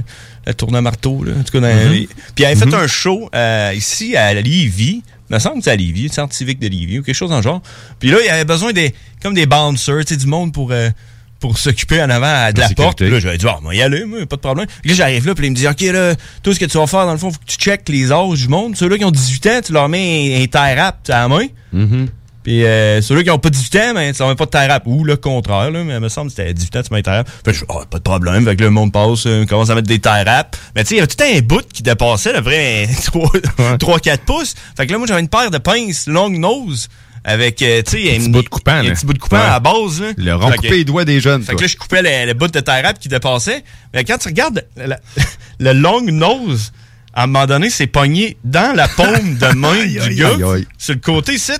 [0.46, 2.08] la tournée marteau là, en tout cas dans Mm-hmm.
[2.34, 5.70] puis il avait fait un show euh, ici à Lévis il me semble que c'est
[5.70, 7.62] à Lévis, le centre civique de Lévis ou quelque chose dans le genre.
[7.98, 10.90] Puis là, il avait besoin des comme des bouncers, tu sais, du monde pour euh,
[11.40, 12.98] pour s'occuper en avant de la, La porte.
[12.98, 14.66] Puis là, j'avais dit, ah, moi, y aller, moi, pas de problème.
[14.84, 17.06] Là, j'arrive là, puis il me dit, OK, là, tout ce que tu vas faire,
[17.06, 18.76] dans le fond, faut que tu checkes les âges du monde.
[18.76, 21.46] Ceux-là qui ont 18 ans, tu leur mets un, un à la main.
[21.74, 22.08] Mm-hmm.
[22.44, 24.66] Puis euh, ceux-là qui ont pas 18 ans, ben, tu leur mets pas de tie
[24.66, 24.82] rap.
[24.86, 27.02] Ou le contraire, là, mais il me semble que c'était 18 ans, tu mets un
[27.02, 27.28] tie rap.
[27.44, 28.44] Fait que ah, pas de problème.
[28.44, 30.54] Fait que là, le monde passe, euh, commence à mettre des tie rap.
[30.76, 34.54] Mais tu sais, il y avait tout un bout qui dépassait, le vrai 3-4 pouces.
[34.76, 36.88] Fait que là, moi, j'avais une paire de pinces long nose.
[37.26, 39.42] Avec, euh, tu sais, un petit bout de coupant, Un petit bout de coupant Ouais.
[39.44, 40.08] à la base, là.
[40.16, 41.56] Le rond coupé les doigts des jeunes, fait toi.
[41.56, 43.64] que là, je coupais le, le bout de tie rap qui dépassait.
[43.94, 45.00] Mais quand tu regardes la-
[45.58, 46.72] le long nose
[47.14, 50.66] à un moment donné, c'est pogné dans la paume de main du gars, aïe, aïe.
[50.76, 51.52] sur le côté ici.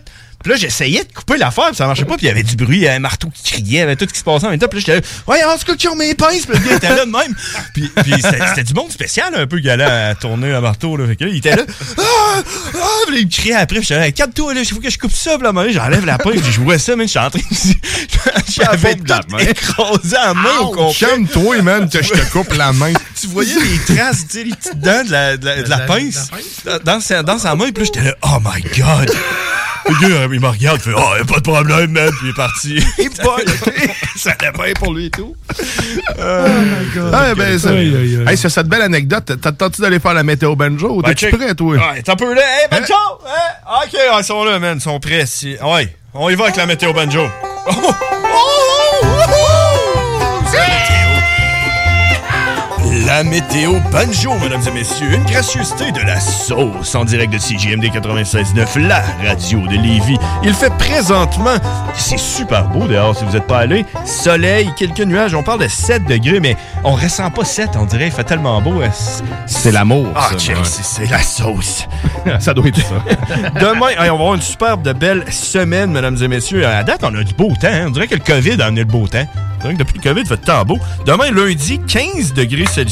[0.44, 2.54] Puis là, j'essayais de couper l'affaire, puis ça marchait pas, puis il y avait du
[2.54, 4.24] bruit, il y avait un marteau qui criait, il y avait tout ce qui se
[4.24, 4.68] passait en même temps.
[4.68, 6.76] Puis là, j'étais là, ouais, en tout cas, qui ont mes pinces, puis le gars
[6.76, 7.34] était là de même.
[7.72, 10.98] Puis, puis c'était c'était du monde spécial, un peu, qui allait à tourner un marteau,
[10.98, 11.06] là.
[11.06, 11.62] Fait que là, il était là,
[11.96, 12.02] ah,
[12.36, 14.90] ah, puis là, il me criait après, puis j'étais là, calme-toi, là, il faut que
[14.90, 17.30] je coupe ça, puis là, j'enlève la pince, puis je jouais ça, mais j'étais en
[17.30, 17.74] train de.
[18.54, 21.06] J'avais tout écrasé à la main au complet.
[21.08, 22.92] Calme-toi, man, que je te coupe la main.
[23.18, 25.78] Tu voyais les traces, tu sais, les petites dents de la, de la, de la
[25.78, 26.30] pince
[26.84, 29.10] dans sa, dans sa main, puis là, j'étais là, oh my god.
[29.86, 32.28] Le gars, il me regarde, il fait, oh, y a pas de problème, man, puis
[32.28, 32.80] il est parti.
[34.16, 35.36] ça allait bien pour lui et tout.
[35.58, 37.10] Oh my god.
[37.12, 41.02] Ah, ben, ça, hey, sur cette belle anecdote, t'attends-tu d'aller faire la météo banjo ou
[41.02, 41.76] Ben, t'es-tu prêt, toi?
[41.76, 42.42] Ouais, t'es un peu là.
[42.42, 42.94] Hey, banjo!
[43.26, 44.78] Hey, ok, ils sont là, man.
[44.78, 45.26] Ils sont prêts.
[45.26, 45.56] Si...
[45.62, 47.28] Ouais, on y va avec la météo banjo.
[53.06, 55.08] La météo banjo, mesdames et messieurs.
[55.12, 60.16] Une gracieuseté de la sauce en direct de CGMD 96.9, la radio de Lévis.
[60.44, 61.56] Il fait présentement,
[61.96, 63.84] c'est super beau dehors si vous n'êtes pas allé.
[64.04, 65.34] Soleil, quelques nuages.
[65.34, 68.06] On parle de 7 degrés, mais on ressent pas 7, on dirait.
[68.06, 68.80] Il fait tellement beau.
[68.82, 68.90] hein.
[69.46, 70.54] C'est l'amour, Ah, ouais.
[70.64, 71.88] c'est la sauce.
[72.38, 72.94] ça doit être ça.
[73.60, 76.64] Demain, on va avoir une superbe de belle semaine, mesdames et messieurs.
[76.66, 77.68] À date, on a du beau temps.
[77.70, 77.86] hein.
[77.88, 79.26] On dirait que le COVID a amené le beau temps.
[79.56, 80.78] On dirait que depuis le COVID, il fait tant beau.
[81.06, 82.83] Demain, lundi, 15 degrés Celsius,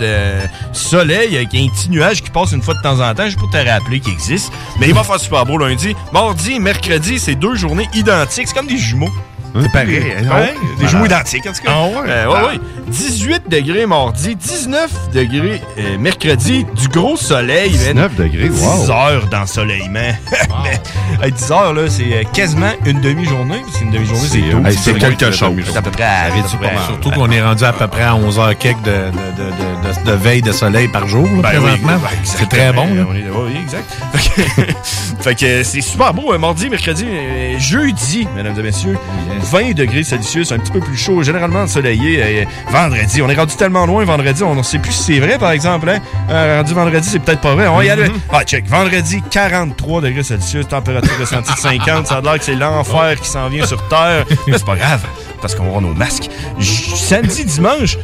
[0.00, 3.28] euh, soleil avec un petit nuage qui passe une fois de temps en temps.
[3.28, 4.52] Je peux te rappeler qu'il existe.
[4.80, 5.94] Mais il va faire super beau lundi.
[6.12, 8.48] Mardi, mercredi, c'est deux journées identiques.
[8.48, 9.10] C'est comme des jumeaux.
[9.62, 10.02] C'est pareil.
[10.18, 10.22] hein?
[10.34, 10.88] Ouais, des Ah.
[10.88, 11.70] jumeaux identiques, en tout cas.
[11.74, 12.08] Ah ouais?
[12.08, 12.60] Euh, ouais, ouais.
[12.88, 17.70] 18 degrés mardi, 19 degrés euh, mercredi, du gros soleil.
[17.70, 18.84] 19 degrés, wow.
[18.84, 20.12] 10 heures d'ensoleillement.
[20.64, 20.80] Mais,
[21.26, 23.60] hey, 10 heures, là, c'est euh, quasiment une demi-journée.
[23.64, 24.28] parce qu'une demi-journée,
[24.70, 25.54] c'est quelque chose.
[25.66, 26.04] C'est à peu près.
[26.86, 30.88] Surtout qu'on est rendu à peu près à 11 h quelques de, veille de soleil
[30.88, 31.92] par jour, Ben présentement.
[31.98, 32.86] ben c'est très bon.
[32.86, 33.92] est- oui, exact.
[35.20, 36.36] Fait que, c'est super beau.
[36.38, 37.06] Mardi, mercredi,
[37.58, 38.98] jeudi, mesdames et messieurs,
[39.50, 42.22] 20 degrés Celsius, un petit peu plus chaud, généralement ensoleillé.
[42.22, 45.38] euh, vendredi, on est rendu tellement loin vendredi, on ne sait plus si c'est vrai,
[45.38, 45.88] par exemple.
[45.88, 45.98] Hein?
[46.30, 47.66] Euh, rendu vendredi, c'est peut-être pas vrai.
[47.68, 48.10] On va y aller.
[48.32, 48.66] Ah, check.
[48.68, 52.06] Vendredi, 43 degrés Celsius, température ressentie de 50.
[52.06, 54.24] Ça a l'air que c'est l'enfer qui s'en vient sur Terre.
[54.46, 55.02] Mais c'est pas grave,
[55.40, 56.28] parce qu'on va avoir nos masques.
[56.58, 57.96] J- samedi, dimanche,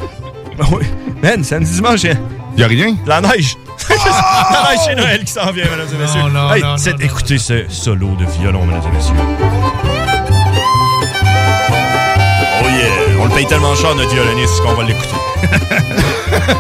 [0.73, 0.85] oui.
[1.23, 2.17] Man, samedi, dimanche, il
[2.61, 2.97] y a rien?
[3.07, 3.57] La neige.
[3.89, 6.23] la neige chez Noël qui s'en vient, mesdames et messieurs.
[6.33, 9.15] non, Hey, non, écoutez ce solo de violon, mesdames et messieurs.
[13.35, 15.09] Paye tellement cher, notre violoniste, qu'on va l'écouter.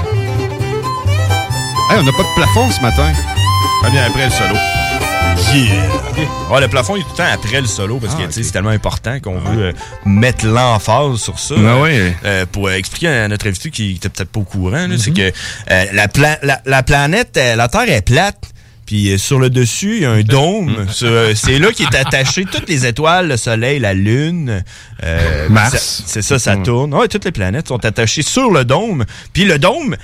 [1.90, 3.12] Hey, on n'a pas de plafond ce matin.
[3.82, 4.55] Très bien après le solo.
[5.53, 6.24] Yeah!
[6.51, 8.53] Ouais, le plafond est tout le temps après le solo parce que tu sais, c'est
[8.53, 9.73] tellement important qu'on veut euh,
[10.07, 11.55] mettre l'emphase sur ça.
[11.59, 12.15] Ah ouais.
[12.24, 15.20] Euh, pour euh, expliquer à notre invité qui était peut-être pas au courant, c'est que
[15.70, 18.43] euh, la, pla- la, la planète, euh, la Terre est plate.
[18.93, 20.86] Puis euh, sur le dessus, il y a un dôme.
[20.90, 24.62] Sur, euh, c'est là qui est attaché toutes les étoiles, le Soleil, la Lune.
[25.02, 25.73] euh, Mars.
[25.73, 26.93] ça- C'est ça, Saturne.
[26.93, 29.06] Ouais, toutes les planètes sont attachées sur le dôme.
[29.32, 29.97] Puis le dôme,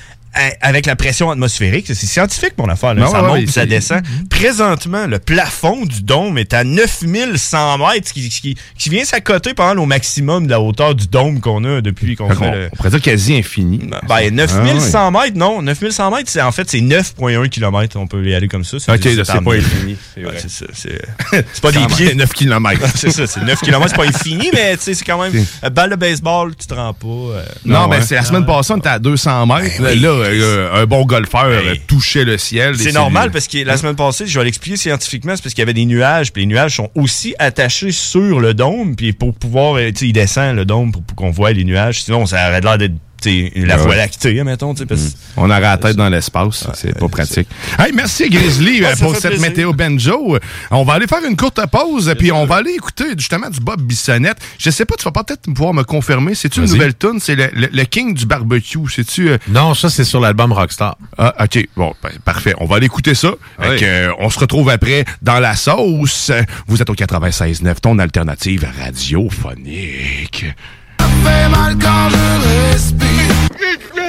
[0.60, 2.94] avec la pression atmosphérique, c'est scientifique mon affaire.
[2.94, 3.04] Là.
[3.06, 4.02] Ah ça ouais, monte ouais, ça descend.
[4.30, 9.82] Présentement, le plafond du dôme est à 9100 mètres, qui, qui, qui vient s'accoter pendant
[9.82, 12.68] au maximum de la hauteur du dôme qu'on a depuis qu'on Fait qu'on- le...
[12.72, 13.80] On pourrait dire quasi infini.
[14.08, 15.62] Ben, 9100 Ah mètres, non.
[15.62, 17.96] 9100 mètres, c'est en fait, c'est 9,1 km.
[17.98, 18.76] On peut y aller comme ça.
[18.76, 21.44] Ok, c'est pas infini, c'est Ouais, vrai.
[21.52, 22.06] c'est pas des pieds.
[22.06, 22.80] même, 9 km.
[22.94, 23.86] c'est ça, c'est 9 km.
[23.88, 25.32] C'est pas infini, mais tu sais, c'est quand même.
[25.64, 27.06] euh, balle de baseball, tu te rends pas.
[27.06, 29.82] euh, Non, mais c'est la semaine passée, on était à 200 mètres.
[29.82, 30.00] Ben.
[30.00, 32.76] Là, euh, un bon golfeur euh, touchait le ciel.
[32.78, 35.66] C'est normal parce que la semaine passée, je vais l'expliquer scientifiquement, c'est parce qu'il y
[35.66, 39.78] avait des nuages, puis les nuages sont aussi attachés sur le dôme, puis pour pouvoir,
[39.78, 42.02] tu sais, il descend le dôme pour, pour qu'on voit les nuages.
[42.02, 43.82] Sinon, ça aurait l'air d'être la Ouais.
[43.82, 44.96] voie lactée, mettons, parce que
[45.36, 46.66] On aurait la tête dans l'espace.
[46.74, 47.48] c'est pas pratique.
[47.78, 49.48] Hey, merci Grizzly Ah, euh, pour cette plaisir.
[49.48, 50.38] météo banjo.
[50.70, 53.80] On va aller faire une courte pause, puis on va aller écouter justement du Bob
[53.82, 54.38] Bissonnette.
[54.58, 56.34] Je sais pas, tu vas peut-être pouvoir me confirmer.
[56.34, 57.18] C'est-tu une nouvelle tune?
[57.20, 58.78] C'est le, le- le King du barbecue.
[58.94, 59.28] C'est-tu...
[59.30, 60.96] euh, Non, ça, c'est sur l'album Rockstar.
[61.16, 61.68] Ah, OK.
[61.76, 62.54] Bon, ben, parfait.
[62.58, 63.30] On va aller écouter ça.
[63.60, 66.30] Fait que, euh, on se retrouve après dans la sauce.
[66.66, 70.46] Vous êtes au 96.9, ton alternative radiophonique.
[71.28, 74.07] Fait mal quand je respire.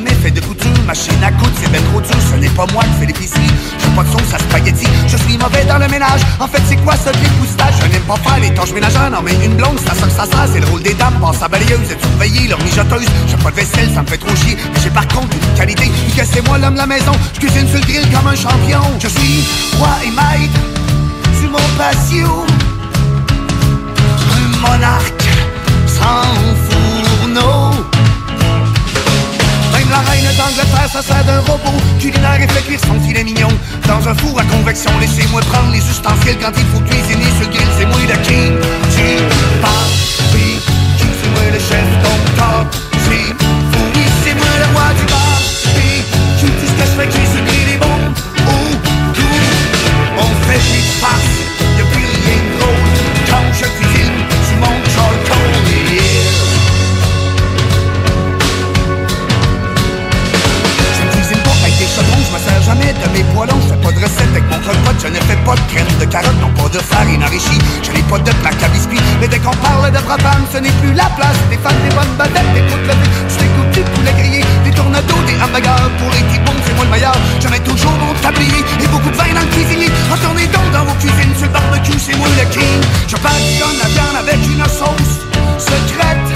[0.00, 0.70] Jamais fait de couture.
[0.86, 2.14] Machine à coudre, c'est ben trop dur.
[2.30, 3.50] Ce n'est pas moi qui fais l'épicerie.
[3.78, 4.86] Je pas de sauce à spaghetti.
[5.06, 6.20] Je suis mauvais dans le ménage.
[6.38, 7.74] En fait, c'est quoi ce dépoustage?
[7.82, 9.10] Je n'aime pas faire les tâches ménagères.
[9.10, 11.18] Non, mais une blonde, ça ça, ça, ça, c'est le rôle des dames.
[11.20, 13.06] Passe à balayeuse, être surveillée, leur mijoteuse.
[13.28, 14.56] J'ai pas de vaisselle, ça me fait trop chier.
[14.72, 15.90] Mais j'ai par contre une qualité.
[16.16, 17.12] Que c'est moi l'homme de la maison.
[17.34, 18.82] Je cuisine sur le comme un champion.
[18.98, 19.44] Je suis
[19.78, 20.60] roi et maître
[21.38, 22.46] sur mon patio.
[24.36, 25.28] Un monarque
[25.86, 26.24] sans
[26.68, 26.89] fourneau.
[29.90, 33.48] La reine d'Angleterre, ça sert d'un robot culinaire et fait cuire son filet mignon.
[33.86, 37.68] Dans un four à convection, laissez-moi prendre les ustensiles quand il faut cuisiner le grill.
[37.78, 38.52] C'est moi le king
[38.96, 39.08] du
[39.60, 40.60] party.
[41.20, 42.22] C'est moi le chef donc
[43.04, 45.90] C'est oui, c'est moi le roi du party.
[46.40, 47.98] Tout ce que je fais cuire sur le grill est bon.
[48.48, 48.76] Oh,
[49.14, 49.38] tout.
[50.18, 51.39] On fait plus de
[63.20, 66.04] Je fais pas de recette avec mon croque je ne fais pas de crème de
[66.06, 67.60] carotte, non pas de farine enrichie.
[67.82, 70.72] Je n'ai pas de plaque à biscuits, mais dès qu'on parle de brabam, ce n'est
[70.80, 71.36] plus la place.
[71.50, 75.20] Des femmes, des bonnes bavettes, des côtes levées, je découpe du poulet grillé, des tornados,
[75.28, 75.92] des hamburgers.
[76.00, 77.16] Pour les petits bons, c'est moi le meilleur.
[77.40, 79.90] Je mets toujours mon tablier et beaucoup de vin dans le cuisinier.
[80.10, 82.80] Retournez donc dans vos cuisines, sur le barbecue, c'est moi le king.
[83.04, 85.12] Je passionne la viande avec une sauce
[85.60, 86.28] secrète.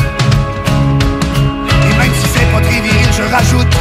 [1.89, 3.73] Et même si c'est pas très viril, je rajoute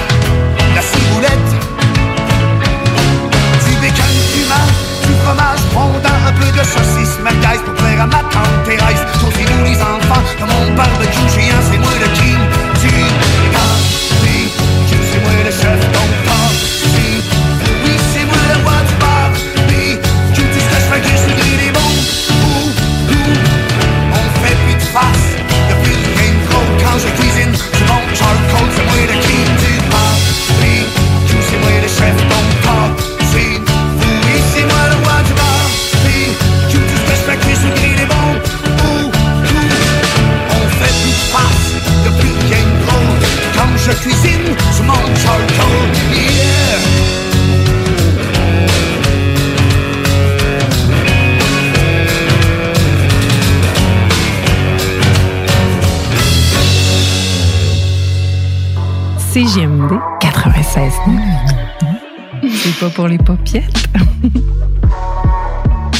[62.89, 63.17] pour les.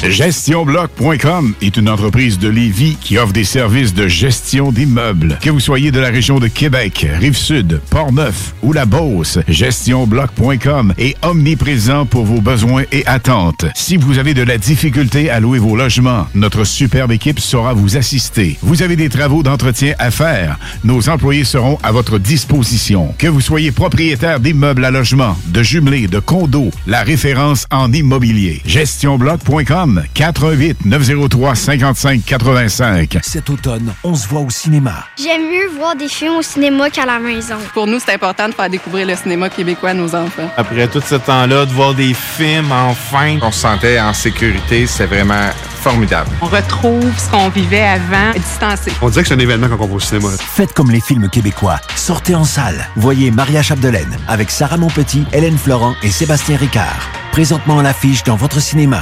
[0.10, 5.38] GestionBloc.com est une entreprise de Lévis qui offre des services de gestion d'immeubles.
[5.42, 11.16] Que vous soyez de la région de Québec, Rive-Sud, Port-Neuf ou la Beauce, GestionBloc.com est
[11.24, 13.66] omniprésent pour vos besoins et attentes.
[13.76, 17.98] Si vous avez de la difficulté à louer vos logements, notre superbe équipe saura vous
[17.98, 18.58] assister.
[18.62, 23.14] Vous avez des travaux d'entretien à faire, nos employés seront à votre disposition.
[23.18, 28.62] Que vous soyez propriétaire d'immeubles à logement, de jumelés, de condos, la référence en immobilier.
[28.66, 33.20] GestionBloc.com 418 903 55 85.
[33.22, 35.06] Cet automne, on se voit au cinéma.
[35.22, 37.58] J'aime mieux voir des films au cinéma qu'à la maison.
[37.74, 40.50] Pour nous, c'est important de faire découvrir le cinéma québécois à nos enfants.
[40.58, 45.06] Après tout ce temps-là, de voir des films, enfin, on se sentait en sécurité, c'est
[45.06, 45.50] vraiment
[45.84, 46.30] formidable.
[46.42, 48.92] On retrouve ce qu'on vivait avant, distancé.
[49.02, 50.30] On dirait que c'est un événement quand on va au cinéma.
[50.40, 51.80] Faites comme les films québécois.
[51.96, 52.88] Sortez en salle.
[52.96, 57.10] Voyez Maria Chapdelaine avec Sarah Monpetit, Hélène Florent et Sébastien Ricard.
[57.32, 59.02] Présentement à l'affiche dans votre cinéma.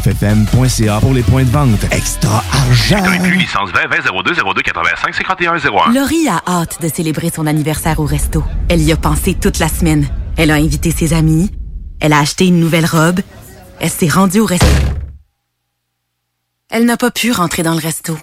[0.01, 1.83] 969fm.ca pour les points de vente.
[1.91, 3.03] Extra argent!
[3.03, 5.93] Inclus licence 20 20 02 02 85 51 01.
[5.93, 8.43] Laurie a hâte de célébrer son anniversaire au resto.
[8.69, 10.07] Elle y a pensé toute la semaine.
[10.37, 11.51] Elle a invité ses amis.
[11.99, 13.19] Elle a acheté une nouvelle robe.
[13.79, 14.65] Elle s'est rendue au resto.
[16.69, 18.17] Elle n'a pas pu rentrer dans le resto.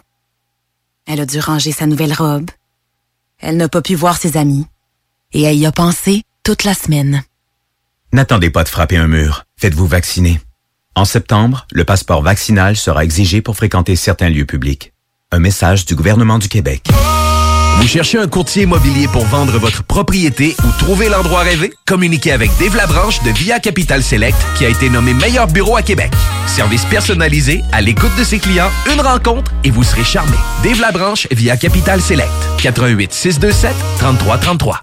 [1.06, 2.50] Elle a dû ranger sa nouvelle robe.
[3.38, 4.66] Elle n'a pas pu voir ses amis.
[5.32, 7.22] Et elle y a pensé toute la semaine.
[8.12, 9.44] N'attendez pas de frapper un mur.
[9.59, 10.40] Faites-vous vacciner.
[10.98, 14.92] En septembre, le passeport vaccinal sera exigé pour fréquenter certains lieux publics.
[15.30, 16.88] Un message du gouvernement du Québec.
[17.76, 21.72] Vous cherchez un courtier immobilier pour vendre votre propriété ou trouver l'endroit rêvé?
[21.86, 25.82] Communiquez avec Dave Labranche de Via Capital Select qui a été nommé meilleur bureau à
[25.82, 26.10] Québec.
[26.48, 30.36] Service personnalisé, à l'écoute de ses clients, une rencontre et vous serez charmé.
[30.64, 32.32] Dave Labranche via Capital Select.
[32.60, 34.82] 88 627 3333.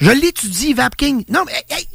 [0.00, 1.24] Je l'étudie, VapKing.
[1.28, 1.52] Non, mais...
[1.70, 1.86] hey,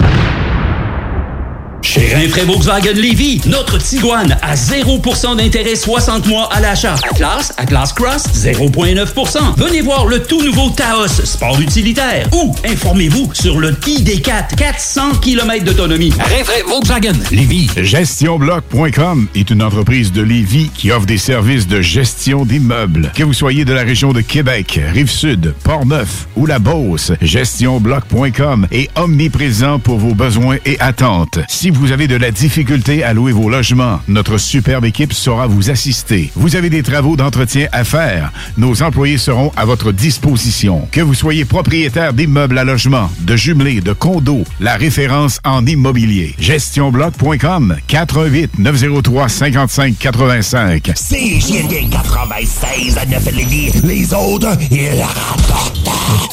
[1.81, 6.95] Chez Rinfraie Volkswagen Lévy, notre Tiguan à 0% d'intérêt 60 mois à l'achat.
[7.09, 9.55] Atlas, Atlas Cross, 0,9%.
[9.57, 12.27] Venez voir le tout nouveau Taos, sport utilitaire.
[12.33, 16.13] Ou informez-vous sur le ID4, 400 km d'autonomie.
[16.19, 17.69] Rinfraie Volkswagen Lévy.
[17.75, 23.11] GestionBloc.com est une entreprise de Lévis qui offre des services de gestion d'immeubles.
[23.15, 28.89] Que vous soyez de la région de Québec, Rive-Sud, Port-Neuf ou la Beauce, GestionBloc.com est
[28.97, 31.39] omniprésent pour vos besoins et attentes.
[31.49, 35.69] Si vous avez de la difficulté à louer vos logements, notre superbe équipe saura vous
[35.69, 36.31] assister.
[36.35, 40.87] Vous avez des travaux d'entretien à faire, nos employés seront à votre disposition.
[40.91, 46.35] Que vous soyez propriétaire d'immeubles à logement, de jumelés, de condos, la référence en immobilier.
[46.39, 50.91] GestionBloc.com 418 903 55 85.
[50.95, 53.71] CJMD 96 à 9 Lévis.
[53.83, 55.71] Les autres, ils la rapportent.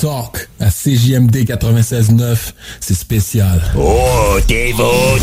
[0.00, 2.36] Talk à CJMD 96.9,
[2.80, 3.60] c'est spécial.
[3.76, 5.16] Oh, t'es beau!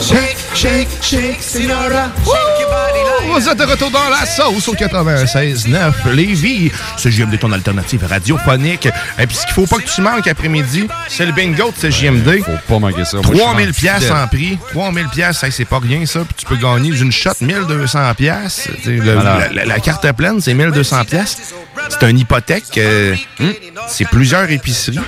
[0.00, 2.55] Shake, shake, shake, Sinora.
[3.28, 6.70] Vous êtes de retour dans la sauce au 96.9 Lévis.
[6.96, 8.86] Ce JMD, ton alternative radiophonique.
[9.18, 11.90] Et puis, ce qu'il faut pas que tu manques après-midi, c'est le bingo de ce
[11.90, 12.40] JMD.
[12.44, 13.18] Faut pas manquer ça.
[13.18, 14.58] Moi, je suis 3000 en pièces en prix.
[14.72, 16.20] 3000 pièces, c'est pas rien ça.
[16.20, 18.68] Puis tu peux gagner d'une shot 1200 pièces.
[18.86, 21.36] La- la carte pleine, c'est 1200 pièces.
[21.90, 22.64] C'est une hypothèque.
[22.78, 23.50] euh, Hmm?
[23.88, 24.98] C'est plusieurs épiceries.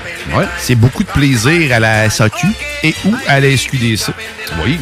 [0.58, 2.46] C'est beaucoup de plaisir à la SAQ
[2.82, 4.12] et ou à la SQDC.
[4.64, 4.78] Oui.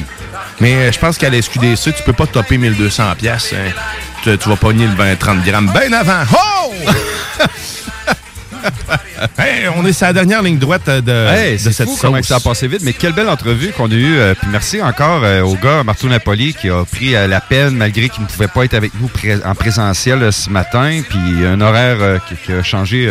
[0.61, 3.53] Mais euh, je pense qu'à la SQDC, tu peux pas topper 1200 pièces.
[3.55, 3.71] hein.
[4.23, 6.23] Tu, tu vas pogner le 20-30 grammes bien avant.
[6.33, 6.73] Oh!
[9.39, 11.97] Hey, on est sur la dernière ligne droite euh, de, Hey, de c'est cette fou
[12.01, 14.17] comment ça a passé vite, mais quelle belle entrevue qu'on a eue.
[14.19, 18.09] euh, puis merci encore euh, au gars Marteau Napoli qui a pris la peine malgré
[18.09, 19.11] qu'il ne pouvait pas être avec nous
[19.45, 21.01] en présentiel ce matin.
[21.09, 23.09] Puis un horaire qui, a changé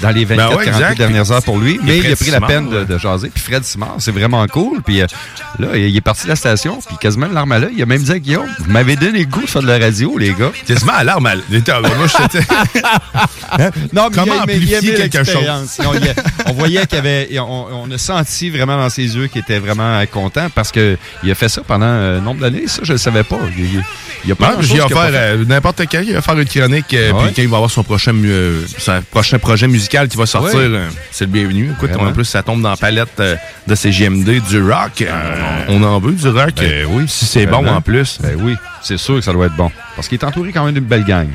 [0.00, 1.78] dans les 24-48 Ben ouais, dernières heures pour lui.
[1.82, 3.30] Mais il a pris la peine de, jaser.
[3.32, 4.82] Puis Fred Simard, c'est vraiment cool.
[4.82, 6.78] Puis là, il est parti de la station.
[6.86, 7.74] Puis quasiment l'arme à l'œil.
[7.76, 9.78] Il a même dit à Guillaume, vous m'avez donné le goût de faire de la
[9.78, 10.52] radio, les gars.
[10.66, 11.44] Quasiment à l'arme à l'œil.
[11.50, 12.44] Moi, j'étais...
[13.92, 15.78] Non, mais Comment il a a quelque l'expérience.
[15.82, 16.14] Non, il a-
[16.50, 19.58] on voyait qu'il y avait, on, on a senti vraiment dans ses yeux qu'il était
[19.58, 22.66] vraiment euh, content parce que il a fait ça pendant un nombre d'années.
[22.66, 23.38] Ça, je le savais pas.
[23.56, 23.82] Il,
[24.26, 25.16] il- a pas Ouais, fait.
[25.16, 26.00] euh, n'importe quand.
[26.02, 26.94] Il va faire une chronique.
[26.94, 27.24] euh, Ouais.
[27.26, 30.58] Puis quand il va avoir son prochain, euh, son prochain projet musical qui va sortir,
[30.58, 30.64] Ouais.
[30.66, 31.70] euh, c'est le bienvenu.
[31.76, 35.02] Écoute, en plus, ça tombe dans la palette euh, de CGMD du rock.
[35.02, 36.54] Euh, on en veut du rock.
[36.56, 37.04] Ben oui.
[37.06, 38.18] Si c'est bon en plus.
[38.22, 39.70] Ben oui, c'est sûr que ça doit être bon.
[39.96, 41.28] Parce qu'il est entouré quand même d'une belle gang.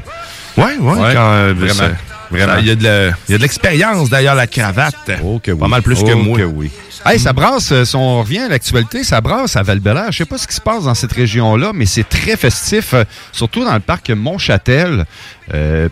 [0.58, 1.14] Ouais, ouais.
[1.14, 1.94] quand, euh, vraiment.
[2.32, 2.58] Vraiment.
[2.58, 4.96] Il y a de l'expérience derrière la cravate.
[5.06, 6.38] Pas mal plus que Oh moi.
[6.38, 6.72] que oui.
[7.06, 9.80] Hey, ça brasse, euh, si on revient à l'actualité, ça brasse à val
[10.12, 13.06] Je sais pas ce qui se passe dans cette région-là, mais c'est très festif, euh,
[13.32, 15.06] surtout dans le parc Montchâtel.
[15.54, 15.88] Euh,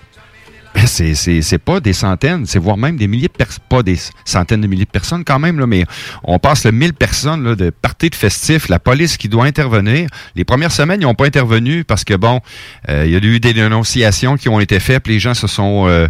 [0.88, 3.98] c'est, c'est, c'est pas des centaines, c'est voire même des milliers de personnes, pas des
[4.26, 5.86] centaines de milliers de personnes quand même, là, mais
[6.24, 10.10] on passe le 1000 personnes là, de parties de festifs, la police qui doit intervenir.
[10.36, 12.42] Les premières semaines, ils n'ont pas intervenu parce que, bon,
[12.90, 15.48] euh, il y a eu des dénonciations qui ont été faites, puis les gens se
[15.48, 16.08] sont euh,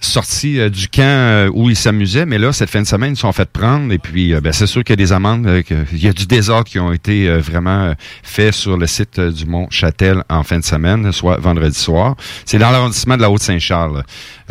[0.00, 3.22] sortis euh, du camp où ils s'amusaient, mais là, cette fin de semaine, ils se
[3.22, 5.62] sont fait prendre, et puis, ben, c'est sûr qu'il y a des amendes,
[5.92, 10.22] il y a du désordre qui ont été vraiment faits sur le site du Mont-Châtel
[10.28, 12.16] en fin de semaine, soit vendredi soir.
[12.44, 13.95] C'est dans l'arrondissement de la Haute-Saint-Charles.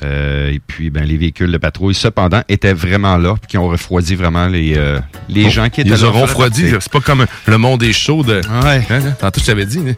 [0.03, 3.67] Euh, et puis, ben, les véhicules de patrouille, cependant, étaient vraiment là, puis qui ont
[3.67, 4.99] refroidi vraiment les, euh,
[5.29, 6.07] les Bon, gens qui étaient Ils là.
[6.09, 6.69] ont refroidi.
[6.79, 8.35] C'est pas comme le monde est chaud de.
[8.63, 8.83] Ouais.
[8.89, 9.79] Hein, hein, tantôt, je t'avais dit.
[9.79, 9.95] hein?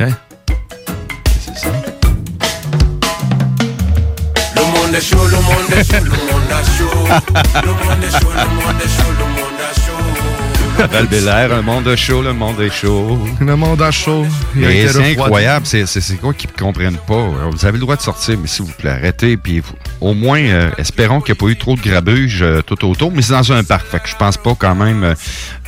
[0.00, 0.10] Hein?
[4.56, 6.96] Le monde est chaud, le monde est chaud, le monde est chaud.
[7.62, 9.59] Le monde est chaud, le monde est chaud, le monde est chaud.
[10.90, 13.18] Val Bélair, un monde chaud, le monde est chaud.
[13.40, 14.24] Le monde est chaud.
[14.88, 17.28] C'est incroyable, c'est c'est- c'est quoi qu'ils ne comprennent pas?
[17.50, 19.36] Vous avez le droit de sortir, mais s'il vous plaît, arrêtez.
[19.36, 22.62] Puis vous- au moins, euh, espérons qu'il n'y a pas eu trop de grabuge euh,
[22.62, 23.12] tout autour.
[23.12, 25.14] Mais c'est dans un parc, fait que je pense pas quand même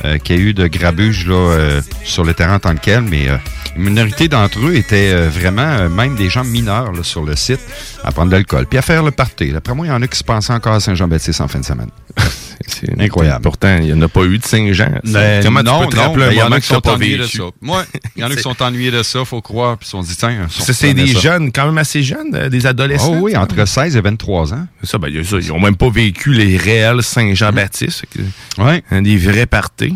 [0.05, 2.81] euh, qu'il y a eu de grabuge là, euh, sur le terrain en tant que
[2.81, 3.01] tel.
[3.01, 3.37] Mais euh,
[3.75, 7.35] une minorité d'entre eux étaient euh, vraiment, euh, même des gens mineurs là, sur le
[7.35, 7.61] site,
[8.03, 9.51] à prendre de l'alcool, puis à faire le party.
[9.51, 11.65] D'après moi, il y en a qui se pensaient encore à Saint-Jean-Baptiste en fin de
[11.65, 11.89] semaine.
[12.67, 13.41] C'est incroyable.
[13.41, 14.99] Pourtant, il n'y en a pas eu de Saint-Jean.
[15.05, 16.59] Ben, Comment non, tu peux te non, rappeler ben, un il y en moment a
[16.61, 17.43] qui tu sont ennuyés de ça.
[17.43, 17.83] Ouais,
[18.15, 20.15] il y en a qui sont ennuyés de ça, faut croire, puis ils sont dit,
[20.15, 23.13] tiens, c'est des jeunes, quand même assez jeunes, euh, des adolescents.
[23.13, 24.65] Oh oui, entre 16 et 23 ans.
[24.81, 25.37] C'est ça, ben, y ça.
[25.41, 28.05] Ils n'ont même pas vécu les réels Saint-Jean-Baptiste.
[28.13, 28.83] Que, Ouais.
[29.01, 29.95] Des vrais parties.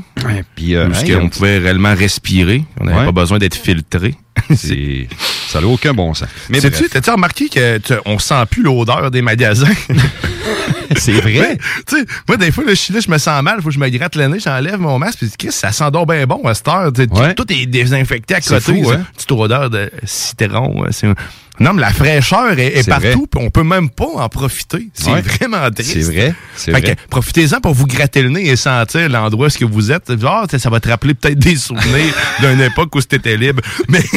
[0.56, 2.64] Puis, euh, Parce hey, qu'on on- pouvait réellement respirer.
[2.80, 3.06] On n'avait Ouais.
[3.06, 4.16] pas besoin d'être filtré.
[4.56, 5.08] C'est-
[5.48, 6.28] ça n'a aucun bon sens.
[6.50, 6.82] Mais bref.
[6.92, 9.68] t'as-tu remarqué que tu- on sent plus l'odeur des magasins?
[10.98, 11.58] C'est vrai.
[11.88, 13.74] Tu sais, moi, des fois, là, je suis là, je me sens mal, faut que
[13.74, 16.42] je me gratte le nez, j'enlève mon masque, puis Chris, ça sent donc bien bon
[16.46, 16.92] à cette heure.
[17.12, 17.34] Ouais.
[17.34, 18.60] Tout est désinfecté à côté.
[18.84, 19.06] fou, hein?
[19.16, 20.86] Petite odeur de citron.
[20.92, 21.08] c'est-
[21.60, 24.90] Non, mais la fraîcheur est, partout, puis on peut même pas en profiter.
[24.94, 25.22] C'est Ouais.
[25.22, 25.94] vraiment triste.
[25.94, 29.68] C'est vrai, c'est Fait que profitez-en pour vous gratter le nez et sentir l'endroit où
[29.68, 30.12] vous êtes.
[30.24, 33.62] Ah, sais, ça va te rappeler peut-être des souvenirs d'une époque où c'était libre.
[33.88, 34.04] Mais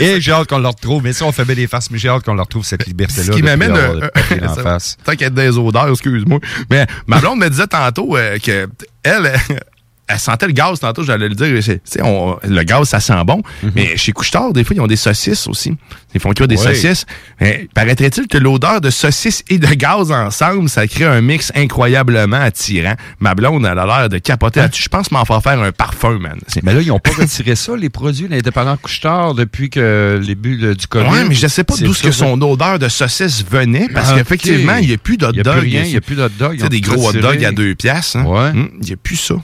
[0.00, 1.02] Et j'ai hâte qu'on le retrouve.
[1.02, 3.26] Mais ça, on fait bien des faces, mais j'ai hâte qu'on le retrouve, cette liberté-là.
[3.26, 4.08] Ce qui m'amène euh,
[4.62, 4.96] face.
[5.04, 6.40] Tant qu'il y a des odeurs, excuse-moi.
[6.70, 8.68] Mais ma blonde me disait tantôt euh, que
[9.02, 9.32] elle,
[10.12, 11.78] elle sentait le gaz tantôt, j'allais le dire.
[12.02, 13.42] on- le gaz, ça sent bon.
[13.74, 15.74] Mais chez Couchetard, des fois, ils ont des saucisses aussi.
[16.14, 16.62] Ils font cuire des Mhm.
[16.62, 17.06] Saucisses.
[17.40, 22.40] Mais paraîtrait-il que l'odeur de saucisses et de gaz ensemble, ça crée un mix incroyablement
[22.40, 22.94] attirant?
[23.20, 24.82] Ma blonde, elle a l'air de capoter là-dessus.
[24.84, 26.38] Je pense m'en faire faire un parfum, man.
[26.62, 30.56] Mais là, ils n'ont pas retiré ça, les produits, l'indépendant couche-tard, depuis que le début
[30.56, 31.08] le- du COVID.
[31.10, 34.76] Ouais, mais je sais pas d'où que son odeur de saucisse venait, parce Ah, qu'effectivement,
[34.76, 35.58] il n'y a plus d'hot Il y a dog.
[35.60, 37.12] plus rien, il y a plus d'hot dog, Tu ils sais, ont des gros hot
[37.12, 38.16] dogs à deux piastres.
[38.16, 38.24] hein.
[38.24, 38.50] Ouais.
[38.50, 39.36] Hum, Il n'y a plus ça.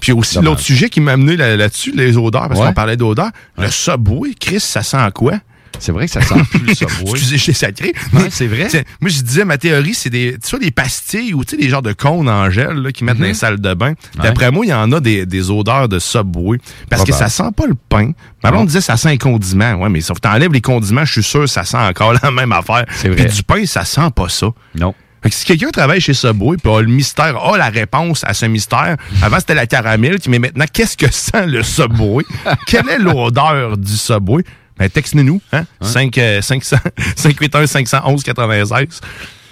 [0.00, 2.66] Puis aussi, l'autre sujet qui m'a amené là- là-dessus, les odeurs, parce Ouais.
[2.66, 5.34] qu'on parlait d'odeur, le Subway, Chris, ça sent à quoi?
[5.78, 7.10] C'est vrai que ça sent plus le Subway.
[7.12, 7.94] Excusez, je l'ai sacré.
[8.12, 8.68] Ouais, c'est vrai.
[9.00, 11.68] Moi, je disais, ma théorie, c'est des, tu vois, des pastilles ou tu sais, des
[11.70, 13.94] genres de cônes en gel là, qui mettent dans les salles de bain.
[14.16, 16.58] D'après moi, il y en a des, des odeurs de Subway.
[16.90, 18.12] Parce que ça sent pas le pain.
[18.44, 19.74] Ma blonde disait, ça sent un condiment.
[19.74, 22.52] Ouais, mais sauf que t'enlèves les condiments, je suis sûr, ça sent encore la même
[22.52, 22.84] affaire.
[22.96, 23.32] C'est Puis vrai.
[23.32, 24.48] du pain, ça sent pas ça.
[24.74, 24.94] Non.
[25.22, 28.32] Fait que si quelqu'un travaille chez Subway puis a le mystère, a la réponse à
[28.34, 32.24] ce mystère, avant c'était la caramel, mais maintenant, qu'est-ce que sent le Subway?
[32.66, 34.42] Quelle est l'odeur du Subway?
[34.78, 35.64] Ben, textez-nous, hein?
[35.82, 36.76] 5, euh, 500,
[37.16, 39.00] 581 511 96.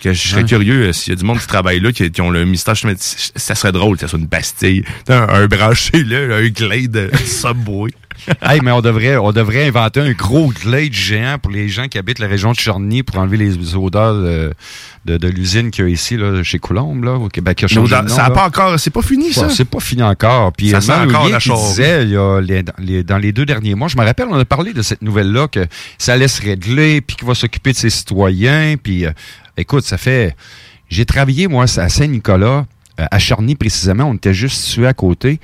[0.01, 0.49] Que je serais Ouais.
[0.49, 2.77] curieux euh, s'il y a du monde qui travaille là, qui, qui ont le mystère.
[2.77, 4.85] Je me dis, ça serait drôle que ça soit une pastille.
[5.05, 7.91] T'as Un, un branché là, un glade de Subway.
[8.43, 11.99] hey, mais on devrait, on devrait inventer un gros glade géant pour les gens qui
[11.99, 14.53] habitent la région de Charny pour enlever les odeurs de,
[15.05, 17.59] de, de l'usine qu'il y a ici, là, chez Coulombe, là, au Québec.
[17.59, 19.49] qui a changé nom, ça n'a pas encore, c'est pas fini ça?
[19.51, 20.53] C'est pas fini encore.
[20.53, 21.69] Puis Ça euh, sent encore la qui charrue.
[21.69, 24.27] disait, il y a les- dans, les, dans les deux derniers mois, je me rappelle,
[24.31, 25.67] on a parlé de cette nouvelle-là, que
[25.99, 28.75] ça allait se régler, puis qu'il va s'occuper de ses citoyens.
[28.83, 29.11] Puis, euh,
[29.57, 30.35] écoute, ça fait...
[30.91, 32.65] J'ai travaillé, moi, à Saint-Nicolas,
[32.99, 34.05] euh, à Charny précisément.
[34.05, 35.39] On était juste situé à côté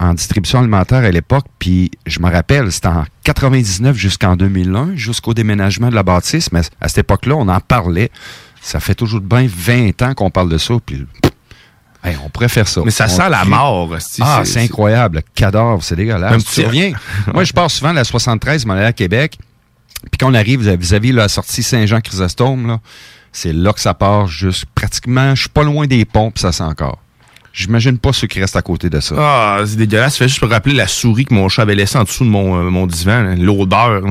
[0.00, 5.34] en distribution alimentaire à l'époque, puis je me rappelle, c'était en 99 jusqu'en 2001, jusqu'au
[5.34, 8.10] déménagement de la bâtisse, mais à cette époque-là, on en parlait.
[8.62, 11.06] Ça fait toujours bien 20 ans qu'on parle de ça, puis
[12.02, 12.80] hey, on pourrait faire ça.
[12.84, 13.94] Mais ça On sent la mort.
[14.22, 15.16] Ah, c'est- incroyable.
[15.18, 16.30] Le cadavre, c'est dégueulasse.
[16.30, 16.92] Même tu reviens.
[17.34, 19.38] Moi, je pars souvent de la 73, je m'en allais à Québec.
[20.10, 22.80] Puis quand on arrive vis-à-vis de la sortie Saint-Jean-Chrysostome, là,
[23.32, 25.34] c'est là que ça part juste pratiquement.
[25.34, 26.98] Je suis pas loin des ponts, puis ça sent encore.
[27.52, 29.14] J'imagine pas ceux qui restent à côté de ça.
[29.18, 30.16] Ah, c'est dégueulasse.
[30.16, 32.56] Fait juste pour rappeler la souris que mon chat avait laissée en dessous de mon,
[32.60, 34.02] euh, mon divan, là, l'odeur.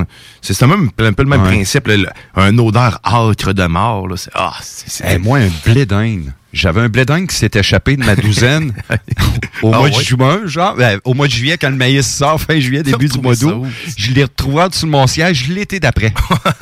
[0.42, 1.48] C'est un, même- un peu le même Ouais.
[1.50, 1.88] principe.
[1.88, 1.96] là,
[2.36, 4.08] un odeur âcre de mort.
[4.10, 4.18] Là.
[4.18, 6.34] C'est, ah, c'est, Eh, moi, un blé d'Inde.
[6.52, 8.74] J'avais un blé d'Inde qui s'est échappé de ma douzaine
[9.62, 12.42] au Ah mois de juin, genre, ben, au mois de juillet, quand le maïs sort,
[12.42, 13.66] fin juillet, début du mois d'août.
[13.96, 16.12] Je l'ai retrouvé en dessous de mon siège l'été d'après.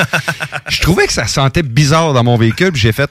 [0.69, 3.09] je trouvais que ça sentait bizarre dans mon véhicule, j'ai fait,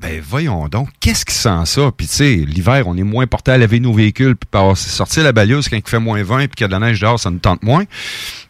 [0.00, 1.90] ben voyons donc, qu'est-ce qui sent ça?
[1.96, 5.22] Puis tu sais, l'hiver, on est moins porté à laver nos véhicules, puis par sortir
[5.24, 7.20] la balieuse quand il fait moins 20 puis qu'il y a de la neige dehors,
[7.20, 7.84] ça nous tente moins.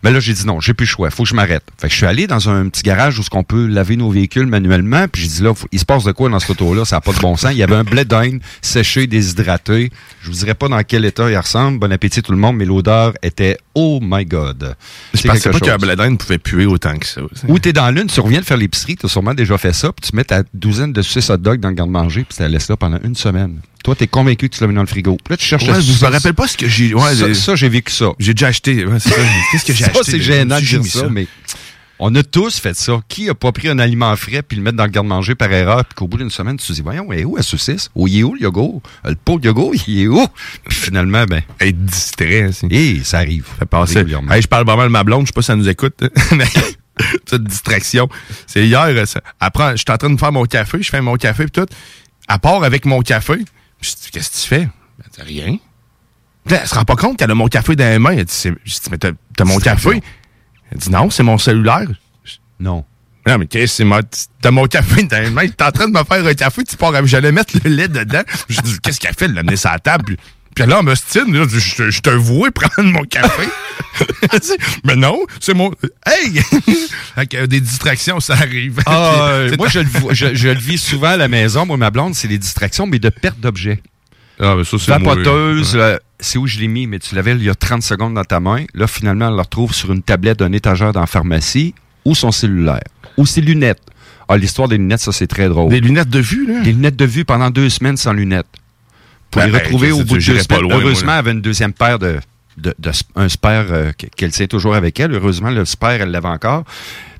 [0.02, 1.64] Mais là, j'ai dit non, j'ai plus le choix, faut que je m'arrête.
[1.78, 4.47] Fait que je suis allé dans un petit garage où on peut laver nos véhicules
[4.47, 6.85] manuellement, puis j'ai dit là, faut- il se passe de quoi dans cette auto-là?
[6.85, 7.51] Ça n'a pas de bon sens.
[7.52, 9.90] Il y avait un blé d'Inde séché, déshydraté.
[10.22, 11.78] Je vous dirais pas dans quel état il ressemble.
[11.81, 14.77] Bon appétit tout le monde, mais l'odeur était oh my god.
[15.14, 17.20] je pensais pas qu'un blé d'Inde pouvait puer autant que ça.
[17.48, 20.09] Ou t'es dans l'une, tu reviens de faire l'épicerie, t'as sûrement déjà fait ça, puis
[20.10, 22.77] tu mets ta douzaine de suisses dog dans le garde-manger, puis tu la laisses là
[22.77, 23.61] pendant une semaine.
[23.83, 25.17] Toi, t'es convaincu que tu l'as mis dans le frigo.
[25.25, 26.93] Puis là, tu cherches Ouais, la je me rappelle pas ce que j'ai.
[26.95, 28.11] Ouais, ça, j'ai- ça, j'ai vécu ça.
[28.19, 28.85] J'ai déjà acheté.
[28.85, 29.17] ouais, c'est ça.
[29.53, 30.05] Qu'est-ce que j'ai Ça, acheté?
[30.11, 30.23] c'est là?
[30.25, 31.27] gênant de J'ai dire mis ça, mais
[31.99, 33.01] on a tous fait ça.
[33.09, 35.85] Qui a pas pris un aliment frais puis le mettre dans le garde-manger par erreur,
[35.87, 37.89] puis qu'au bout d'une semaine, tu te dis, voyons, elle est où la saucisse?
[37.97, 38.83] Il est où le yogourt?
[39.05, 40.27] Le pot de yogourt, il est où?
[40.69, 41.41] Puis finalement, ben.
[41.61, 42.51] Être distrait.
[42.71, 43.47] Et ça arrive.
[43.59, 43.97] Ça passe.
[43.97, 44.05] Hey,
[44.43, 45.95] je parle pas mal de ma blonde, je sais pas si ça nous écoute.
[47.24, 48.09] Petite distraction.
[48.47, 49.20] C'est hier, euh, ça.
[49.40, 51.66] Après, je suis en train de faire mon café, je fais mon café pis tout.
[52.28, 53.35] À part avec mon café,
[53.81, 54.68] je dis, qu'est-ce que tu fais?
[55.18, 55.56] Elle dit, rien.
[56.44, 58.12] Puis là, elle se rend pas compte qu'elle a mon café dans les mains.
[58.12, 60.01] Elle dit, c'est- je dis, mais t'as t'as mon café?
[60.72, 61.89] Elle dit, non, c'est mon cellulaire.
[62.59, 62.85] Non.
[63.27, 64.01] Non, mais qu'est-ce que c'est mon-
[64.40, 66.77] T'as mon café dans les mains, t'es en train de me faire un café, tu
[66.77, 68.22] pars j'allais mettre le lait dedans.
[68.48, 70.05] Je dis, qu'est-ce qu'elle fait de l'amener sur la table?
[70.05, 70.16] Puis,
[70.55, 73.48] puis là, on me stine, là, je, te vois prendre mon café.
[74.32, 75.72] Elle dit, mais non, c'est mon.
[76.06, 76.40] Hey!
[77.16, 78.81] Avec des distractions, ça arrive.
[78.86, 81.66] Ah, euh, moi, je le, vois- je, je le vis souvent à la maison.
[81.66, 83.81] Moi, ma blonde, c'est les distractions, mais de perte d'objets.
[84.40, 85.98] Ah, mais ça, c'est Vapoteuse, ouais.
[86.18, 88.40] c'est où je l'ai mis, mais tu l'avais il y a 30 secondes dans ta
[88.40, 88.64] main.
[88.74, 91.74] Là, finalement, elle le retrouve sur une tablette d'un étagère dans la pharmacie
[92.05, 92.82] ou son cellulaire.
[93.18, 93.82] Ou ses lunettes.
[94.28, 95.70] Ah, l'histoire des lunettes, ça, c'est très drôle.
[95.70, 96.60] Des lunettes de vue, là?
[96.62, 98.47] Des lunettes de vue pendant deux semaines sans lunettes.
[99.31, 100.61] Pour Ben, les ben, retrouver qu'est-ce au bout de deux semaines.
[100.62, 102.19] loin, Heureusement, elle avait une deuxième paire de...
[102.57, 105.12] de, de sp- un spare euh, qu- qu'elle tient toujours avec elle.
[105.15, 106.65] Heureusement, le spare, elle l'avait encore.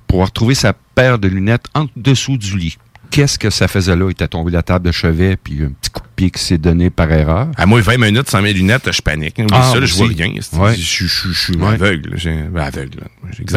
[0.07, 2.77] Pour retrouver sa paire de lunettes en dessous du lit.
[3.13, 4.05] Qu'est-ce que ça faisait là?
[4.09, 6.41] Il était tombé de la table de chevet, puis un petit coup de pied qui
[6.43, 7.49] s'est donné par erreur.
[7.57, 9.41] À moi, 20 minutes sans mes lunettes, je panique.
[9.51, 10.33] Ah, ça, là, je vois rien.
[10.53, 10.75] Ouais.
[10.77, 11.75] Je, suis Ouais.
[11.75, 12.17] aveugle.
[12.53, 13.01] ben, aveugle.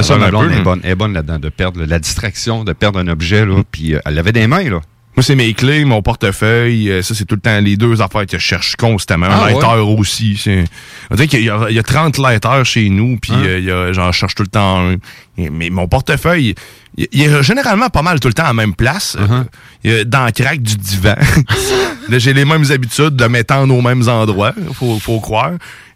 [0.02, 2.74] ça, ma un blonde est bonne, elle est bonne là-dedans, de perdre la distraction, de
[2.74, 4.82] perdre un objet, là, puis euh, elle l'avait des mains, là.
[5.16, 6.90] Moi, c'est mes clés, mon portefeuille.
[6.90, 9.28] euh, ça, c'est tout le temps les deux affaires que je cherche constamment.
[9.30, 9.54] Ah, un ouais?
[9.62, 10.42] lighter aussi.
[11.12, 13.44] On dirait qu'il y, a- il y a 30 lighters chez nous, puis Hein?
[13.46, 14.96] euh, j'en cherche tout le temps un.
[15.38, 16.56] Mais mon portefeuille,
[16.98, 19.16] il, est généralement pas mal tout le temps à la même place.
[19.20, 19.46] Uh-huh.
[19.88, 21.16] euh, dans le crack du divan.
[22.10, 25.54] J'ai les mêmes habitudes de m'étendre aux mêmes endroits, faut, faut croire.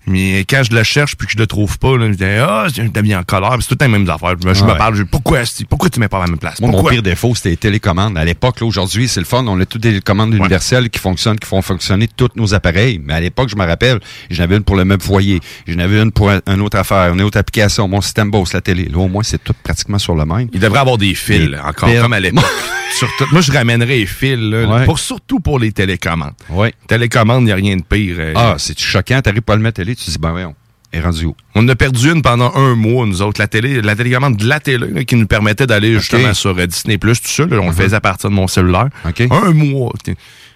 [0.07, 2.67] Mais quand je le cherche puis que je le trouve pas, là, je dis Ah,
[2.69, 3.57] je suis en colère.
[3.59, 4.35] C'est tout le temps les mêmes affaires.
[4.41, 4.77] Je me- je me Ouais.
[4.77, 6.59] parle, je dis, pourquoi, pourquoi tu mets pas à la même place?
[6.61, 8.17] Moi, mon pire défaut, c'était les télécommandes.
[8.17, 9.45] À l'époque, là, aujourd'hui, c'est le fun.
[9.47, 12.99] On a toutes des télécommandes universelles qui fonctionnent, qui font fonctionner tous nos appareils.
[13.03, 15.41] Mais à l'époque, je me rappelle, j'en avais une pour le même foyer.
[15.67, 18.61] J'en avais une pour un- une autre affaire, une autre application, mon système Boss, la
[18.61, 18.85] télé.
[18.85, 20.47] Là, au moins, c'est tout pratiquement sur le même.
[20.53, 22.45] Il devrait avoir des fils, Des encore, comme à l'époque.
[22.97, 24.85] Surtout- moi, je ramènerais les fils, là, Ouais.
[24.85, 26.31] pour, surtout pour les télécommandes.
[26.49, 26.73] Ouais.
[26.87, 28.15] Télécommande, il n'y a rien de pire.
[28.17, 29.21] euh, Ah, c'est choquant.
[29.21, 30.55] T'arrives pas à le mettre à télé, tu te dis, ben voyons,
[30.93, 31.35] est rendue où?
[31.55, 33.41] On en a perdu une pendant un mois, nous autres.
[33.41, 36.65] La télé, la télécommande de la télé, là, qui nous permettait d'aller justement sur euh,
[36.67, 37.45] Disney+, tout ça.
[37.45, 38.87] là, on le faisait à partir de mon cellulaire.
[39.03, 39.91] Un mois.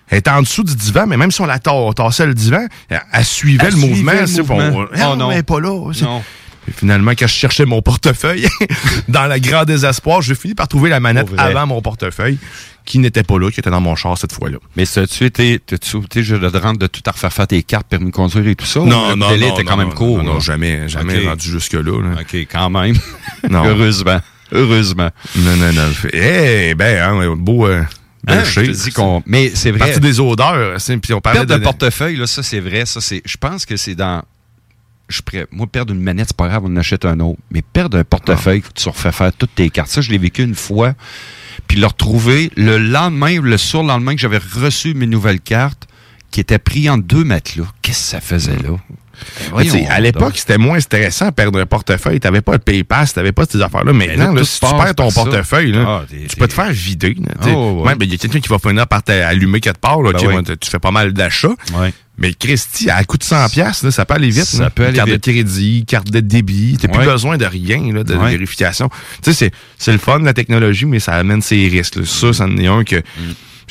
[0.10, 3.26] Elle était en dessous du divan, mais même si on la tassait le divan, elle,
[3.26, 4.12] suivait Elle le suivait mouvement.
[4.12, 4.86] le mouvement.
[4.92, 5.32] Oh Ah, non.
[5.32, 5.92] elle est pas là.
[6.02, 6.22] Non.
[6.68, 8.48] Et finalement, quand je cherchais mon portefeuille,
[9.08, 12.38] dans le grand désespoir, j'ai fini par trouver la manette avant mon portefeuille,
[12.86, 14.58] qui n'était pas là, qui était dans mon char cette fois-là.
[14.76, 17.64] Mais ça, tu étais, t'as-tu été je le rendre de tout à refaire faire tes
[17.64, 18.80] cartes, permis de conduire et tout ça?
[18.82, 20.18] Non, le non, délai non, était non, quand même court.
[20.24, 21.82] non, non, jamais, jamais rendu jusque-là.
[21.82, 22.22] là.
[22.22, 22.96] OK, quand même.
[23.50, 23.66] Non.
[23.66, 24.20] Heureusement.
[24.52, 25.10] Heureusement.
[25.38, 25.90] Non, non, non.
[26.14, 27.68] Eh ben, hein, beau...
[27.68, 27.84] Euh,
[28.28, 29.24] Hein, je te dis qu'on.
[29.26, 29.80] Mais c'est vrai.
[29.80, 31.60] Partie des odeurs, c'est- puis on parlait Perdre de...
[31.60, 32.86] un portefeuille, là, ça c'est vrai.
[32.86, 33.22] Ça c'est.
[33.26, 34.22] Je pense que c'est dans.
[35.10, 35.48] Je prêt.
[35.52, 37.40] Moi, perdre une manette, c'est pas grave, on en achète un autre.
[37.50, 39.90] Mais perdre un portefeuille, tu refais faire toutes tes cartes.
[39.90, 40.94] Ça, je l'ai vécu une fois.
[41.72, 45.88] Puis le retrouver le lendemain ou le surlendemain que j'avais reçu mes nouvelles cartes,
[46.30, 47.72] qui étaient pris en deux matelas.
[47.82, 48.78] Qu'est-ce que ça faisait là?
[49.46, 52.20] Tu Voyons à l'époque, c'était moins stressant de perdre un portefeuille.
[52.20, 53.94] T'avais pas de PayPass, t'avais pas ces affaires-là.
[53.94, 56.72] Maintenant, là, là, tout si tu perds ton portefeuille, là, Ah, tu peux te faire
[56.72, 57.16] vider.
[57.16, 57.54] tu sais.
[57.56, 57.96] Oh, ouais.
[57.96, 60.02] Ben, il y a quelqu'un qui va finir par t'allumer quelque part.
[60.02, 61.56] Là, Ben tu tu fais pas mal d'achats.
[62.18, 64.44] Mais Christy, à coût de 100 pièces, ça peut aller vite.
[64.44, 64.70] Ça là.
[64.70, 65.26] peut aller carte vite.
[65.26, 66.78] de crédit, carte de débit.
[66.80, 66.98] T'as Ouais.
[67.00, 68.90] plus besoin de rien, là, de vérification.
[69.24, 69.52] Tu c'est-
[69.88, 72.06] le fun, la technologie, mais ça amène ses risques.
[72.06, 73.02] Ça, c'en est un que...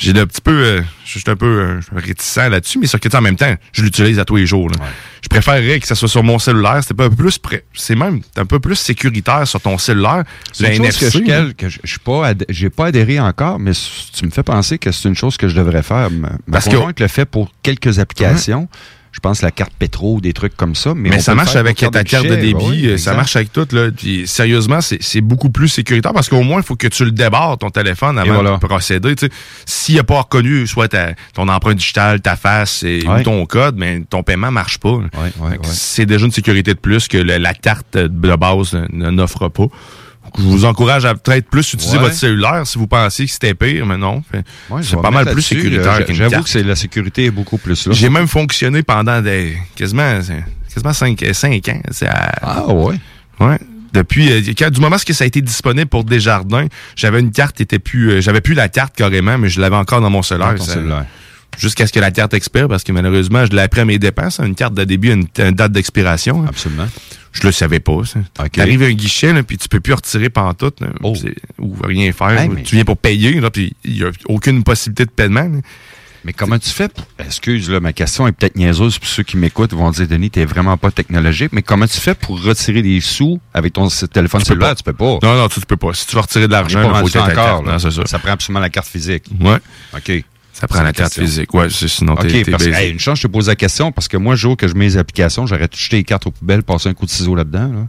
[0.01, 3.15] j'ai un petit peu, euh, je suis un peu euh, réticent là-dessus, mais sur que
[3.15, 4.69] en même temps, je l'utilise à tous les jours.
[4.69, 4.77] là.
[5.21, 6.81] Je préférerais que ça soit sur mon cellulaire.
[6.85, 10.23] C'est pas un peu plus, près- c'est même un peu plus sécuritaire sur ton cellulaire.
[10.51, 13.19] C'est une chose que NFC, je, quel- que je, je suis pas, j'ai pas adhéré
[13.19, 13.71] encore, mais
[14.13, 16.09] tu me fais penser que c'est une chose que je devrais faire.
[16.09, 18.67] Ma, Parce que- le fait pour quelques applications.
[19.13, 20.93] Je pense la carte pétro ou des trucs comme ça.
[20.95, 23.67] Mais, ça marche avec ta carte de débit, Oui, euh, ça marche avec tout.
[23.73, 23.89] Là.
[23.91, 27.57] Puis, sérieusement, c'est beaucoup plus sécuritaire parce qu'au moins, il faut que tu le débarres,
[27.57, 28.51] ton téléphone, avant voilà.
[28.51, 29.13] de procéder.
[29.65, 33.19] S'il n'a pas reconnu soit ta- ton empreinte digitale, ta face et, Ouais.
[33.19, 34.99] ou ton code, mais ton paiement ne marche pas.
[35.11, 39.11] Fait que C'est déjà une sécurité de plus que le- la carte de base ne-
[39.11, 39.65] n'offre pas.
[40.37, 42.03] Je vous encourage à peut-être plus utiliser Ouais.
[42.03, 44.23] votre cellulaire si vous pensez que c'était pire, mais non.
[44.69, 47.93] Ouais, c'est pas mal plus sécuritaire qu'une J'avoue que la sécurité est beaucoup plus là.
[47.93, 50.19] J'ai même fonctionné pendant des quasiment
[50.73, 51.21] quasiment 5,
[51.69, 51.81] ans.
[51.91, 52.95] c'est à- Ah ouais.
[53.39, 53.59] Ouais.
[53.93, 57.57] Depuis euh, quand- du moment que ça a été disponible pour Desjardins, j'avais une carte
[57.57, 60.21] qui était plus euh, j'avais plus la carte carrément mais je l'avais encore dans mon
[60.21, 60.55] cellulaire.
[61.59, 64.39] Jusqu'à ce que la carte expire parce que malheureusement, je l'ai appris à mes dépenses,
[64.39, 66.43] une carte de début a une, une date d'expiration.
[66.43, 66.45] hein.
[66.47, 66.87] Absolument.
[67.31, 68.03] Je le savais pas.
[68.05, 68.19] ça.
[68.51, 72.11] T'arrives à un guichet, là, puis tu peux plus retirer pantoute, là, c'est- ou rien
[72.11, 72.35] faire.
[72.37, 72.41] Oh.
[72.41, 75.11] Hey, ou mais- Tu viens pour payer, là, puis il y a aucune possibilité de
[75.11, 75.41] paiement.
[75.43, 75.59] là.
[76.23, 76.87] Mais comment tu fais?
[76.87, 80.29] pour- Excuse, là, ma question est peut-être niaiseuse pour ceux qui m'écoutent vont dire, Denis,
[80.29, 84.41] t'es vraiment pas technologique, mais comment tu fais pour retirer des sous avec ton téléphone
[84.41, 84.75] Tu cellulaire?
[84.75, 85.17] Tu peux pas.
[85.23, 85.93] Non, non, tu, tu peux pas.
[85.95, 87.65] Si tu veux retirer de l'argent, est pas il faut encore, carte.
[87.65, 87.71] là.
[87.71, 88.05] Non, c'est ça.
[88.05, 89.23] Ça prend absolument la carte physique.
[89.39, 89.57] Ouais.
[89.95, 90.23] OK.
[90.53, 91.53] Ça prend la carte physique.
[91.53, 94.17] Ouais, sinon t'es- parce que, hey, une chance, je te pose la question, parce que
[94.17, 96.63] moi, le jour que je mets les applications, j'aurais tout jeté les cartes aux poubelles,
[96.63, 97.67] passer un coup de ciseau là-dedans.
[97.73, 97.87] Là.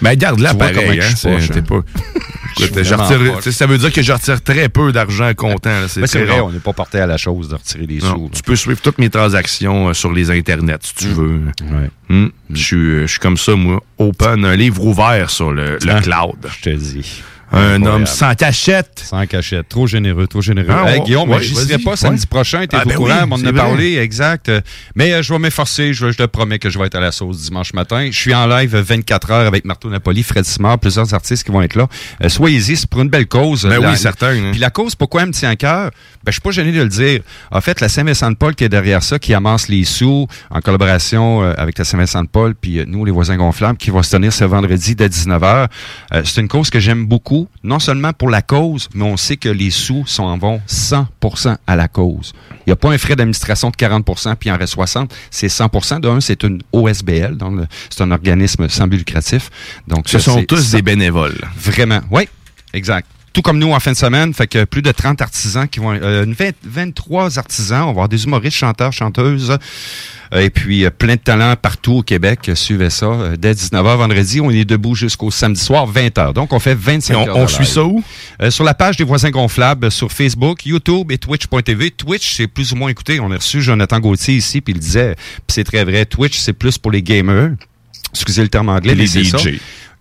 [0.00, 1.62] Ben, garde-la pareil, hein, t'es hein.
[1.62, 1.82] pas-
[2.62, 5.86] Écoute, ça veut dire que je retire très peu d'argent comptant.
[5.88, 6.46] C'est Ben, vrai, rare.
[6.46, 8.22] on n'est pas porté à la chose de retirer des Non, sous.
[8.24, 8.28] là.
[8.32, 11.42] tu peux suivre toutes mes transactions euh, sur les internets si tu veux.
[11.62, 11.90] Ouais.
[12.08, 12.28] Hmm.
[12.50, 13.82] Je suis euh, je suis comme ça, moi.
[13.98, 16.50] Open, un livre ouvert sur le, le Ah, cloud.
[16.58, 17.22] Je te dis.
[17.52, 17.88] Un Incroyable.
[17.88, 19.02] homme sans cachette.
[19.04, 19.68] Sans cachette.
[19.68, 20.68] Trop généreux, trop généreux.
[20.70, 22.26] Ah, Hey, ouais, Guillaume, ouais, j'y serai pas samedi Ouais.
[22.28, 22.64] prochain.
[22.66, 24.50] T'es Ah, au ben courant, oui, on en a parlé, exact.
[24.94, 25.92] Mais euh, je vais m'efforcer.
[25.92, 28.08] Je, je te promets que je vais être à la sauce dimanche matin.
[28.10, 31.50] Je suis en live euh, 24 heures avec Marteau Napoli, Fred Simard, plusieurs artistes qui
[31.50, 31.88] vont être là.
[32.22, 33.62] Euh, Soyez-y, c'est pour une belle cause.
[33.64, 34.50] Ben La- oui, certain, hein.
[34.52, 35.90] Puis la cause, pourquoi elle me tient à cœur?
[36.22, 37.20] Ben, je suis pas gêné de le dire.
[37.50, 41.54] En fait, la Saint-Vincent-de-Paul qui est derrière ça, qui amasse les sous en collaboration euh,
[41.56, 44.94] avec la Saint-Vincent-de-Paul, puis euh, nous, les voisins gonflables, qui va se tenir ce vendredi
[44.94, 45.66] dès 19h.
[46.12, 49.36] Euh, c'est une cause que j'aime beaucoup, non seulement pour la cause, mais on sait
[49.36, 52.32] que les sous s'en vont 100% à la cause.
[52.60, 55.14] Il n'y a pas un frais d'administration de 40%, puis il en reste 60.
[55.30, 56.00] C'est 100%.
[56.00, 57.36] D'un, c'est une OSBL,
[57.88, 59.50] c'est un organisme sans but lucratif.
[59.88, 61.38] Donc, Ce sont tous des bénévoles.
[61.56, 62.28] Vraiment, oui,
[62.72, 63.06] exact.
[63.32, 65.92] Tout comme nous en fin de semaine, fait que plus de 30 artisans qui vont,
[65.92, 69.56] euh, une 20 23 artisans, on va avoir des humoristes, chanteurs, chanteuses,
[70.34, 72.50] euh, et puis euh, plein de talents partout au Québec.
[72.54, 74.40] Suivez ça euh, dès 19h vendredi.
[74.40, 76.32] On est debout jusqu'au samedi soir 20h.
[76.32, 78.02] Donc on fait 25 Et on- heures on suit ça où?
[78.42, 81.92] Euh, sur la page des voisins gonflables sur Facebook, YouTube et Twitch.tv.
[81.92, 83.20] Twitch, c'est plus ou moins écouté.
[83.20, 85.14] On a reçu Jonathan Gauthier ici, puis il disait,
[85.46, 87.50] c'est très vrai, Twitch, c'est plus pour les gamers.
[88.12, 89.38] Excusez le terme anglais, Les mais c'est ça.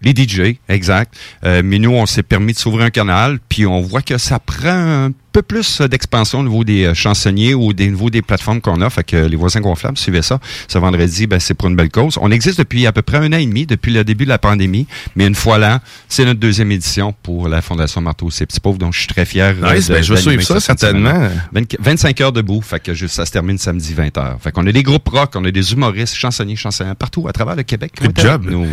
[0.02, 1.14] Les DJ, exact.
[1.44, 4.40] Euh, mais nous, on s'est permis de s'ouvrir un canal, puis on voit que ça
[4.40, 4.70] prend
[5.08, 8.62] un peu plus euh, d'expansion au niveau des euh, chansonniers ou des niveau des plateformes
[8.62, 8.90] qu'on a.
[8.90, 10.40] Fait que les voisins gonflables, suivez ça.
[10.70, 12.18] Ce vendredi, ben, c'est pour une belle cause.
[12.22, 14.38] On existe depuis à peu près un an et demi, depuis le début de la
[14.38, 14.88] pandémie.
[15.18, 18.78] Mais une fois là, c'est notre deuxième édition pour la Fondation Marteau C'est Petits Pauvres.
[18.78, 19.54] Donc, je suis très fier.
[19.56, 21.10] Nice, de- ben, je suivre ça, certainement.
[21.12, 21.42] semaine.
[21.52, 22.62] 20 25 heures debout.
[22.62, 24.40] Fait que juste, ça se termine samedi 20h.
[24.40, 27.58] Fait qu'on a des groupes rock, on a des humoristes, chansonniers, chansonniers partout à travers
[27.58, 27.92] le Québec.
[28.02, 28.46] Good job.
[28.50, 28.66] nous.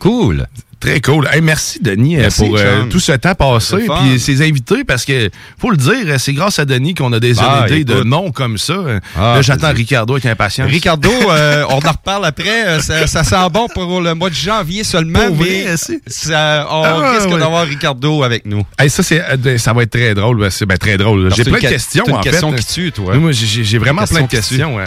[0.00, 0.46] Cool.
[0.80, 1.28] Très cool.
[1.30, 3.76] Hey, merci, Denis, euh, Merci, pour euh, tout ce temps passé.
[4.00, 5.28] Puis ses invités, parce que,
[5.58, 8.56] faut le dire, c'est grâce à Denis qu'on a des Ah, idées de noms comme
[8.56, 8.76] ça.
[9.14, 10.70] Ah, Là, j'attends Ricardo avec impatience.
[10.70, 12.66] Ricardo, euh, on en reparle après.
[12.66, 16.66] euh, Ça, ça sent bon pour le mois de janvier seulement, Pour mais vrai, ça,
[16.70, 17.38] on Ah, risque ouais.
[17.38, 18.64] d'avoir Ricardo avec nous.
[18.78, 20.40] Hey, ça, c'est, euh, ça va être très drôle.
[20.40, 21.30] ben, C'est ben, très drôle.
[21.36, 22.58] J'ai plein de que- questions, c'est une en question fait.
[22.60, 23.16] qui tue, toi.
[23.16, 24.78] Moi, j'ai, vraiment plein de questions.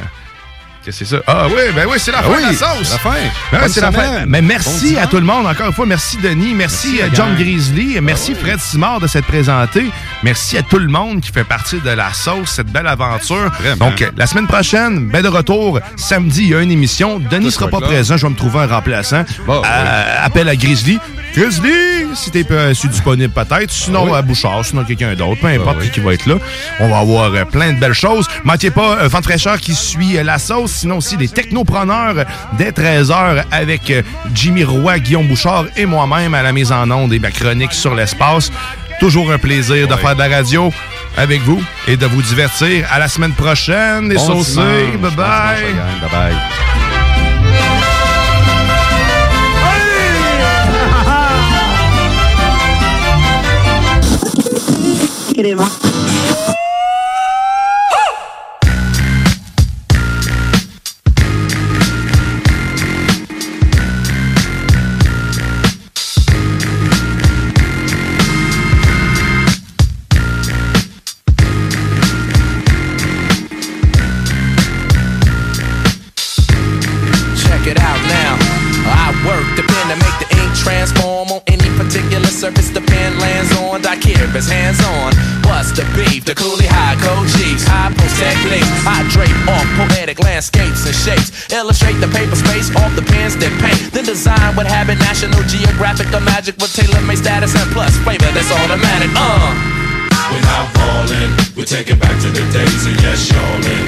[0.86, 1.18] Que c'est ça?
[1.28, 2.78] Ah oui, ben oui, c'est la Ah fin oui, la sauce.
[2.84, 3.16] c'est la fin.
[3.52, 4.26] Ben, c'est la fin.
[4.28, 5.86] Mais Bon merci à tout le monde, encore une fois.
[5.86, 7.36] Merci Denis, merci, Merci, euh, John.
[7.36, 9.86] Grizzly, merci Ah Fred Simard de s'être présenté.
[10.24, 13.50] Merci à tout le monde qui fait partie de la sauce, cette belle aventure.
[13.60, 13.90] Vraiment.
[13.90, 17.20] Donc, euh, la semaine prochaine, ben de retour, samedi, il y a une émission.
[17.20, 17.88] Denis sera pas là.
[17.88, 19.24] présent, je vais me trouver un remplaçant.
[19.48, 21.00] Bon, Euh, Appel à Grizzly.
[21.36, 21.72] Grizzly,
[22.16, 23.72] si t'es euh, si disponible peut-être.
[23.72, 24.18] Sinon, oui.
[24.18, 25.42] à Bouchard, sinon quelqu'un d'autre.
[25.42, 25.90] Peu importe oui.
[25.90, 26.36] qui va être là.
[26.80, 28.28] On va avoir euh, plein de belles choses.
[28.44, 30.72] Manquez pas euh, fraîcheur qui suit euh, la sauce.
[30.72, 32.26] Sinon aussi des technopreneurs
[32.58, 34.04] dès 13h avec euh,
[34.34, 37.96] Jimmy Roy, Guillaume Bouchard et moi-même à la mise en onde et ma chronique sur
[37.96, 38.52] l'espace.
[39.00, 40.72] Toujours un plaisir de faire de la radio
[41.18, 42.88] avec vous et de vous divertir.
[42.92, 44.60] À la semaine prochaine, les Bon saucés.
[44.60, 45.74] Bye Bon bye.
[46.02, 46.83] Bye bye.
[55.44, 55.93] 对吗？
[94.84, 99.08] Habit, National Geographic or magic with tailor-made status and plus flavor that's automatic.
[99.16, 99.56] Uh.
[100.28, 103.88] We're not falling, we're taking back to the days of yes, y'allin'.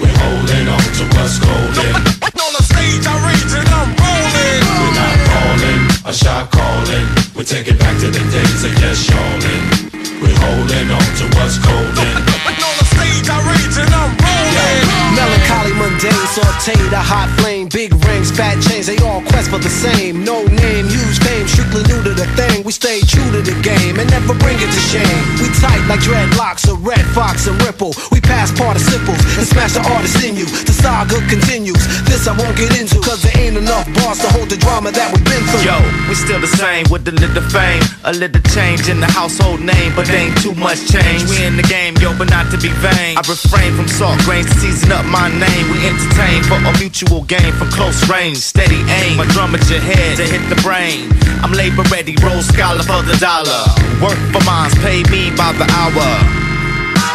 [0.00, 1.92] We're holding on to what's golden.
[2.40, 4.64] On the stage, I rage and I'm rolling.
[4.80, 7.06] We're not falling, a shot calling.
[7.36, 10.24] We're taking back to the days of yes, y'allin'.
[10.24, 12.76] We're holding on to what's golden.
[12.90, 15.00] On the stage, I rage and I'm rolling.
[15.14, 19.68] Melancholy, mundane, sauteed, a hot flame, big rings, fat chains, they all quest for the
[19.68, 20.24] same.
[20.24, 22.64] No name, huge fame, strictly new to the thing.
[22.64, 25.22] We stay true to the game and never bring it to shame.
[25.42, 27.92] We tight like dreadlocks, a red fox and ripple.
[28.10, 30.46] We pass participles and smash the artist in you.
[30.46, 31.82] The saga continues.
[32.06, 35.12] This I won't get into, cause there ain't enough bars to hold the drama that
[35.12, 35.68] we've been through.
[35.68, 35.76] Yo,
[36.08, 39.92] we still the same with a little fame, a little change in the household name,
[39.94, 41.28] but ain't too much change.
[41.28, 43.16] We in the game, yo, but not to be vain.
[43.16, 45.64] I refrain from salt grains to season up my name.
[45.68, 49.16] We entertain for a mutual gain from close range, steady aim.
[49.20, 51.12] My drum at your head to hit the brain.
[51.44, 53.62] I'm labor ready, roll scholar for the dollar.
[54.00, 56.08] Work for mines, pay me by the hour.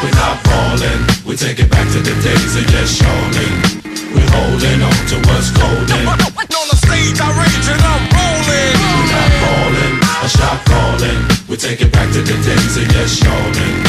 [0.01, 3.85] We're not falling, we're taking back to the days of yes, y'allin'.
[4.13, 6.05] We're holding on to what's golden.
[6.55, 8.77] On the stage, I rage and I'm rolling.
[8.79, 11.34] We're not falling, a shot calling.
[11.47, 13.83] We're taking back to the days of yes, y'allin'.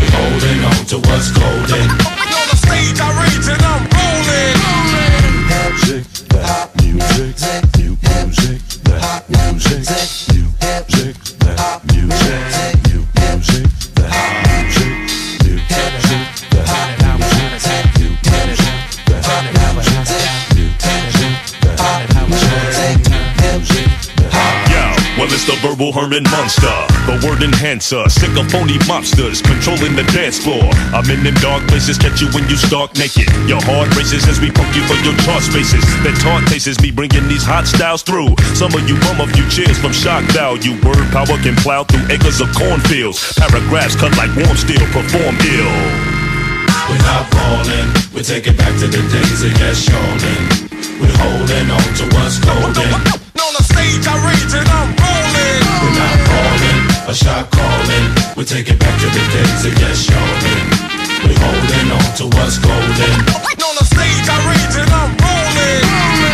[0.00, 1.90] We're holding on to what's golden.
[1.90, 4.56] On the stage, I rage and I'm rolling.
[5.68, 7.36] Music, that music,
[7.76, 9.84] new music, that music,
[10.32, 13.68] new music, that music, new music, new music,
[14.00, 14.93] that music,
[25.64, 26.76] verbal Herman monster,
[27.08, 30.68] the word enhancer, sick of phony mobsters controlling the dance floor.
[30.92, 33.32] I'm in them dark places, catch you when you stark naked.
[33.48, 35.80] Your heart races as we poke you for your chart spaces.
[36.04, 38.36] That taunt tastes me bringing these hot styles through.
[38.52, 40.76] Some of you bum a few cheers from shock value.
[40.84, 43.32] Word power can plow through acres of cornfields.
[43.40, 45.72] Paragraphs cut like warm steel, perform ill.
[46.92, 50.44] We're not falling, we're taking back to the days of yes, y'allin'.
[51.00, 52.92] We're holding on to what's golden.
[53.40, 55.23] On the stage, I rage and I'm rolling.
[55.82, 58.24] We're not a shot calling.
[58.44, 60.10] Taking back to the days of yes.
[61.24, 63.14] We're holding on to what's golden.
[63.64, 66.33] On the stage, I rage and I'm rolling.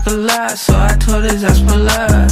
[0.00, 2.30] Talk a lot, so I told his ass pull up.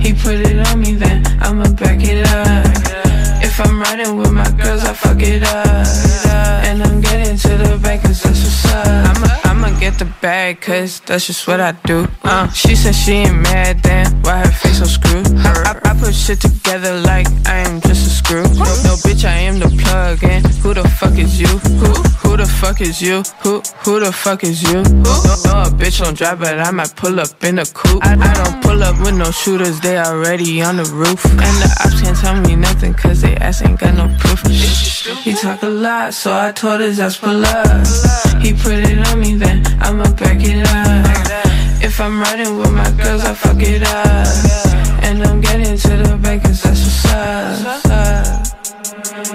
[0.00, 2.66] He put it on me, then I'ma back it up.
[3.42, 5.86] If I'm riding with my girls, I fuck it up.
[6.64, 8.86] And I'm getting to the bank, cause that's what's up.
[8.86, 12.06] I'ma, I'ma get the bag, cause that's just what I do.
[12.22, 15.26] Uh, she said she ain't mad, then why her face so screwed?
[15.38, 18.42] I, I, I put shit together like I am just a screw.
[18.42, 21.48] No, no, bitch, I am the plug, and who the fuck is you?
[21.80, 23.22] Who, who the fuck is you?
[23.42, 24.82] Who, who the fuck is you?
[24.82, 25.14] No,
[25.46, 28.02] no, a bitch don't drive, but I might pull up in a coupe.
[28.02, 31.24] I, I don't pull up with no shooters, they already on the roof.
[31.24, 34.42] And the ops can't tell me nothing, cause they ass ain't got no proof.
[35.22, 37.86] He talk a lot, so I told his ass pull up.
[38.42, 41.84] He put it on me, then I'ma back it up.
[41.84, 45.04] If I'm riding with my girls, I fuck it up.
[45.04, 48.45] And I'm getting to the bank, cause that's what's up.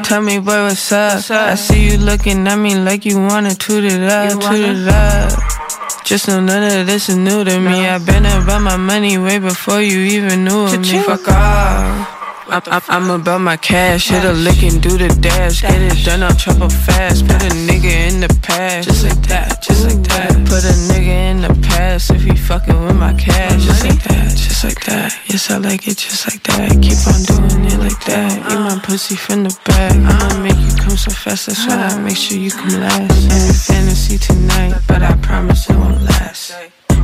[0.04, 1.30] Tell me, boy, what's up?
[1.30, 6.06] I see you looking at me like you wanna toot it up, toot it up.
[6.06, 7.88] Just know none of this is new to me.
[7.88, 11.04] I've been about my money way before you even knew of me.
[11.04, 12.21] Fuck off.
[12.52, 15.62] I'm, I'm, I'm about my cash, hit a lick and do the dash.
[15.62, 17.26] Get it done, I'll chop up fast.
[17.26, 20.32] Put a nigga in the past, just like that, just like that.
[20.52, 24.36] Put a nigga in the past if he fucking with my cash, just like that,
[24.36, 25.18] just like that.
[25.28, 26.72] Yes, I like it just like that.
[26.72, 28.38] Keep on doing it like that.
[28.52, 29.96] Eat my pussy from the back.
[29.96, 33.32] I'ma make you come so fast, that's why I make sure you come last.
[33.32, 36.54] Every fantasy tonight, but I promise it won't last.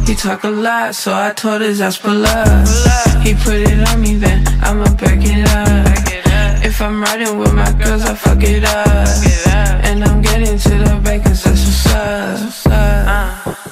[0.08, 2.68] He talk a lot, so I told his ass pull up.
[3.26, 6.64] He put it on me, then I'ma back it up.
[6.64, 9.84] If I'm riding with my girls, I fuck it up.
[9.84, 13.58] And I'm getting to the bank, cause that's what's up.
[13.66, 13.67] He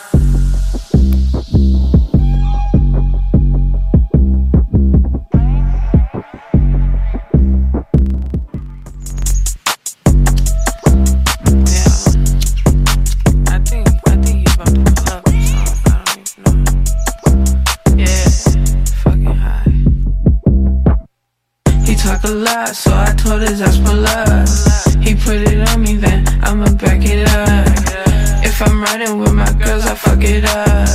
[22.26, 25.04] a lot, so I told his ass for love.
[25.04, 27.68] He put it on me, then I'ma back it up.
[28.44, 30.88] If I'm riding with my girls, I fuck it up.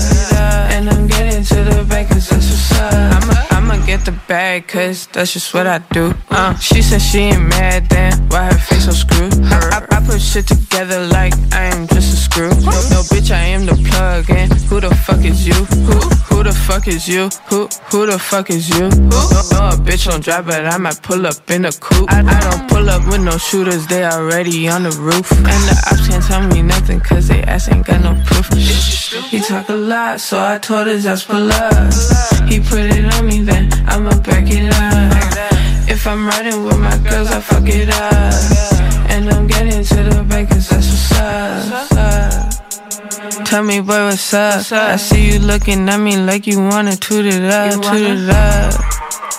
[0.72, 3.49] And I'm getting to the bank, cause that's what's up.
[3.70, 6.12] I'ma, get the bag, cause that's just what I do.
[6.28, 9.32] Uh, she said she ain't mad, then why her face so screwed?
[9.44, 12.48] I, I, I put shit together like I am just a screw.
[12.48, 15.54] No, bitch, I am the plug, and who the fuck is you?
[15.54, 15.98] Who,
[16.34, 17.28] who the fuck is you?
[17.48, 18.88] Who, who the fuck is you?
[18.88, 19.08] Who?
[19.08, 22.10] No, no, a bitch don't drive, but I might pull up in a coupe.
[22.10, 25.30] I, I don't pull up with no shooters, they already on the roof.
[25.30, 28.48] And the ops can't tell me nothing, cause they ass ain't got no proof.
[29.30, 31.92] He talk a lot, so I told his ass pull up.
[32.48, 35.88] He put it on me, then I'ma back it up.
[35.90, 39.10] If I'm riding with my girls, I fuck it up.
[39.10, 41.10] And I'm getting to the bank, cause that's
[41.70, 43.44] what's up.
[43.44, 44.70] Tell me, boy, what's up?
[44.72, 48.74] I see you looking at me like you wanna toot it up, toot it up.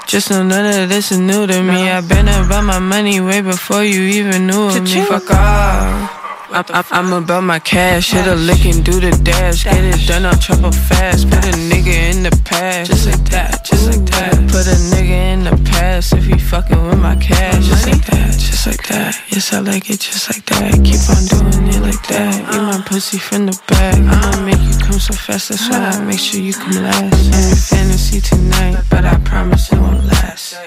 [0.07, 1.89] Just know none of this is new to me.
[1.89, 5.05] I've been about my money way before you even knew of me.
[5.05, 6.20] Fuck off.
[6.53, 9.63] I'm, I'm, I'm about my cash, hit a lick and do the dash.
[9.63, 11.29] Get it done, I'll trouble fast.
[11.29, 14.33] Put a nigga in the past, just like that, just like that.
[14.51, 18.31] Put a nigga in the past if he fucking with my cash, just like that,
[18.33, 19.15] just like that.
[19.29, 20.73] Yes, I like it just like that.
[20.83, 22.41] Keep on doing it like that.
[22.53, 22.83] Eat my uh.
[22.83, 23.95] pussy from the back.
[23.95, 24.45] I'ma uh.
[24.45, 27.27] make you come so fast, that's why I make sure you come last.
[27.31, 30.57] In fantasy tonight, but I promise it won't last.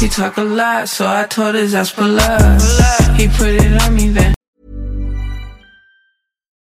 [0.00, 2.60] He talk a lot, so I told his ass pull up.
[3.16, 4.37] He put it on me then.